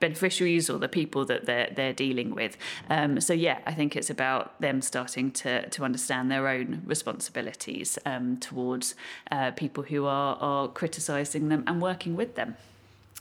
beneficiaries 0.00 0.68
or 0.68 0.78
the 0.78 0.88
people 0.88 1.24
that 1.24 1.46
they're 1.46 1.70
they're 1.74 1.92
dealing 1.92 2.34
with. 2.34 2.56
Um, 2.90 3.20
so 3.20 3.32
yeah, 3.32 3.58
I 3.64 3.72
think 3.72 3.96
it's 3.96 4.10
about 4.10 4.60
them 4.60 4.82
starting 4.82 5.30
to 5.32 5.68
to 5.70 5.84
understand 5.84 6.30
their 6.30 6.48
own 6.48 6.82
responsibilities 6.84 7.98
um, 8.04 8.36
towards 8.38 8.94
uh, 9.30 9.52
people 9.52 9.84
who 9.84 10.04
are 10.04 10.36
are 10.40 10.68
criticising 10.68 11.48
them 11.48 11.64
and 11.66 11.80
working 11.80 12.16
with 12.16 12.34
them. 12.34 12.56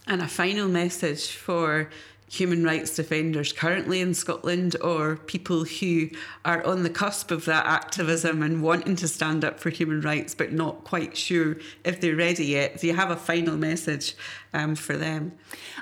And 0.06 0.22
a 0.22 0.28
final 0.28 0.68
message 0.68 1.28
for 1.32 1.90
human 2.34 2.64
rights 2.64 2.96
defenders 2.96 3.54
currently 3.54 4.02
in 4.02 4.12
Scotland 4.12 4.76
or 4.82 5.18
people 5.18 5.66
who 5.66 6.10
are 6.44 6.66
on 6.66 6.82
the 6.82 6.90
cusp 6.90 7.30
of 7.30 7.46
that 7.46 7.64
activism 7.68 8.42
and 8.42 8.64
wanting 8.64 8.96
to 8.96 9.08
stand 9.08 9.46
up 9.46 9.60
for 9.60 9.70
human 9.70 10.02
rights 10.02 10.34
but 10.34 10.52
not 10.52 10.84
quite 10.84 11.16
sure 11.16 11.58
if 11.86 12.02
they're 12.02 12.16
ready 12.16 12.46
yet. 12.46 12.80
Do 12.80 12.88
you 12.88 12.96
have 12.96 13.12
a 13.12 13.16
final 13.16 13.56
message 13.56 14.16
um, 14.54 14.76
for 14.76 14.98
them. 14.98 15.34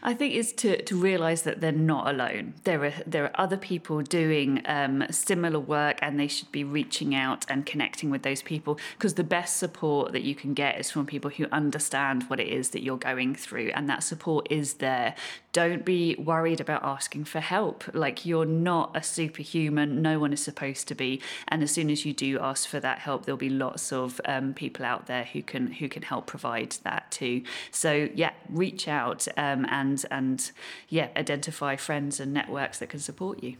I 0.04 0.14
think 0.14 0.34
it's 0.34 0.52
to, 0.54 0.82
to 0.82 0.96
realise 0.96 1.42
that 1.44 1.62
they're 1.62 1.72
not 1.72 2.08
alone. 2.08 2.54
There 2.64 2.86
are 2.86 2.94
there 3.06 3.26
are 3.26 3.32
other 3.36 3.58
people 3.58 4.02
doing 4.02 4.62
um, 4.66 5.06
similar 5.10 5.60
work, 5.60 6.00
and 6.02 6.20
they 6.20 6.28
should 6.28 6.52
be 6.52 6.64
reaching 6.64 7.14
out 7.14 7.46
and 7.50 7.66
connecting 7.66 8.10
with 8.10 8.24
those 8.24 8.42
people 8.42 8.80
because 8.98 9.16
the 9.16 9.24
best 9.24 9.58
support 9.58 10.12
that 10.14 10.24
you 10.24 10.36
can 10.36 10.54
get 10.54 10.80
is 10.80 10.90
from 10.90 11.06
people 11.06 11.30
who 11.32 11.46
understand 11.52 12.24
what 12.24 12.40
it 12.40 12.48
is 12.48 12.70
that 12.70 12.84
you're 12.84 12.98
going 12.98 13.36
through, 13.36 13.72
and 13.76 13.90
that 13.90 14.04
support 14.04 14.48
is 14.50 14.76
there. 14.76 15.16
Don't 15.54 15.84
be 15.84 16.16
worried 16.16 16.62
about 16.62 16.84
asking 16.84 17.26
for 17.26 17.42
help. 17.42 17.84
Like 17.94 18.26
you're 18.26 18.46
not 18.46 18.96
a 18.96 19.04
superhuman. 19.04 20.02
No 20.02 20.18
one 20.18 20.32
is 20.32 20.42
supposed 20.42 20.88
to 20.88 20.96
be. 20.96 21.22
And 21.50 21.62
as 21.62 21.72
soon 21.72 21.90
as 21.90 22.06
you 22.06 22.14
do 22.14 22.40
ask 22.40 22.70
for 22.70 22.80
that 22.80 23.00
help, 23.00 23.26
there'll 23.26 23.38
be 23.38 23.50
lots 23.50 23.92
of 23.92 24.22
um, 24.26 24.54
people 24.54 24.86
out 24.86 25.08
there 25.08 25.26
who 25.26 25.42
can 25.42 25.68
who 25.68 25.90
can 25.90 26.04
help 26.04 26.26
provide 26.26 26.72
that 26.84 27.12
too. 27.12 27.44
So 27.72 28.10
yeah, 28.16 28.32
reach 28.62 28.88
out 28.88 29.28
um, 29.36 29.66
and 29.70 30.06
and 30.12 30.52
yeah, 30.88 31.10
identify 31.18 31.76
friends 31.76 32.20
and 32.20 32.32
networks 32.32 32.78
that 32.80 32.90
can 32.90 33.00
support 33.00 33.44
you. 33.44 33.56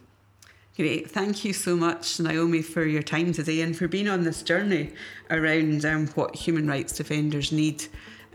Great. 0.76 1.10
Thank 1.10 1.44
you 1.44 1.52
so 1.52 1.76
much, 1.76 2.18
Naomi, 2.18 2.62
for 2.62 2.84
your 2.84 3.02
time 3.02 3.34
today 3.34 3.60
and 3.60 3.76
for 3.76 3.88
being 3.88 4.08
on 4.08 4.24
this 4.24 4.42
journey 4.42 4.94
around 5.28 5.84
um, 5.84 6.06
what 6.14 6.34
human 6.34 6.66
rights 6.66 6.94
defenders 6.94 7.52
need 7.52 7.84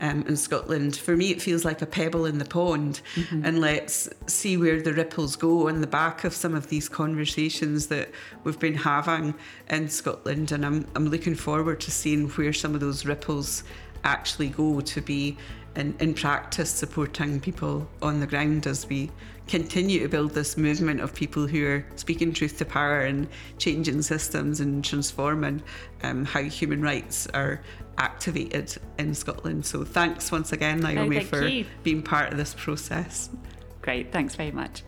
um, 0.00 0.24
in 0.28 0.36
Scotland. 0.36 0.94
For 0.94 1.16
me, 1.16 1.32
it 1.32 1.42
feels 1.42 1.64
like 1.64 1.82
a 1.82 1.86
pebble 1.86 2.26
in 2.26 2.38
the 2.38 2.44
pond, 2.44 3.00
mm-hmm. 3.16 3.44
and 3.44 3.60
let's 3.60 4.08
see 4.26 4.56
where 4.56 4.80
the 4.80 4.92
ripples 4.92 5.34
go 5.34 5.68
on 5.68 5.80
the 5.80 5.88
back 5.88 6.22
of 6.22 6.32
some 6.32 6.54
of 6.54 6.68
these 6.68 6.88
conversations 6.88 7.88
that 7.88 8.10
we've 8.44 8.60
been 8.60 8.74
having 8.74 9.34
in 9.68 9.88
Scotland. 9.88 10.52
And 10.52 10.64
I'm, 10.64 10.86
I'm 10.94 11.08
looking 11.08 11.34
forward 11.34 11.80
to 11.80 11.90
seeing 11.90 12.28
where 12.28 12.52
some 12.52 12.74
of 12.74 12.80
those 12.80 13.04
ripples 13.04 13.64
actually 14.04 14.48
go 14.48 14.80
to 14.80 15.00
be 15.00 15.36
in, 15.78 15.94
in 16.00 16.12
practice 16.12 16.68
supporting 16.68 17.40
people 17.40 17.88
on 18.02 18.18
the 18.20 18.26
ground 18.26 18.66
as 18.66 18.86
we 18.88 19.10
continue 19.46 20.00
to 20.00 20.08
build 20.08 20.32
this 20.32 20.58
movement 20.58 21.00
of 21.00 21.14
people 21.14 21.46
who 21.46 21.64
are 21.64 21.86
speaking 21.96 22.32
truth 22.32 22.58
to 22.58 22.64
power 22.64 23.00
and 23.00 23.28
changing 23.58 24.02
systems 24.02 24.60
and 24.60 24.84
transforming 24.84 25.62
um, 26.02 26.24
how 26.24 26.42
human 26.42 26.82
rights 26.82 27.26
are 27.28 27.62
activated 27.96 28.76
in 28.98 29.14
Scotland. 29.14 29.64
So 29.64 29.84
thanks 29.84 30.30
once 30.30 30.52
again, 30.52 30.80
Naomi, 30.80 31.24
for 31.24 31.46
you. 31.46 31.64
being 31.82 32.02
part 32.02 32.32
of 32.32 32.38
this 32.38 32.54
process. 32.54 33.30
Great, 33.80 34.12
thanks 34.12 34.34
very 34.34 34.50
much. 34.50 34.82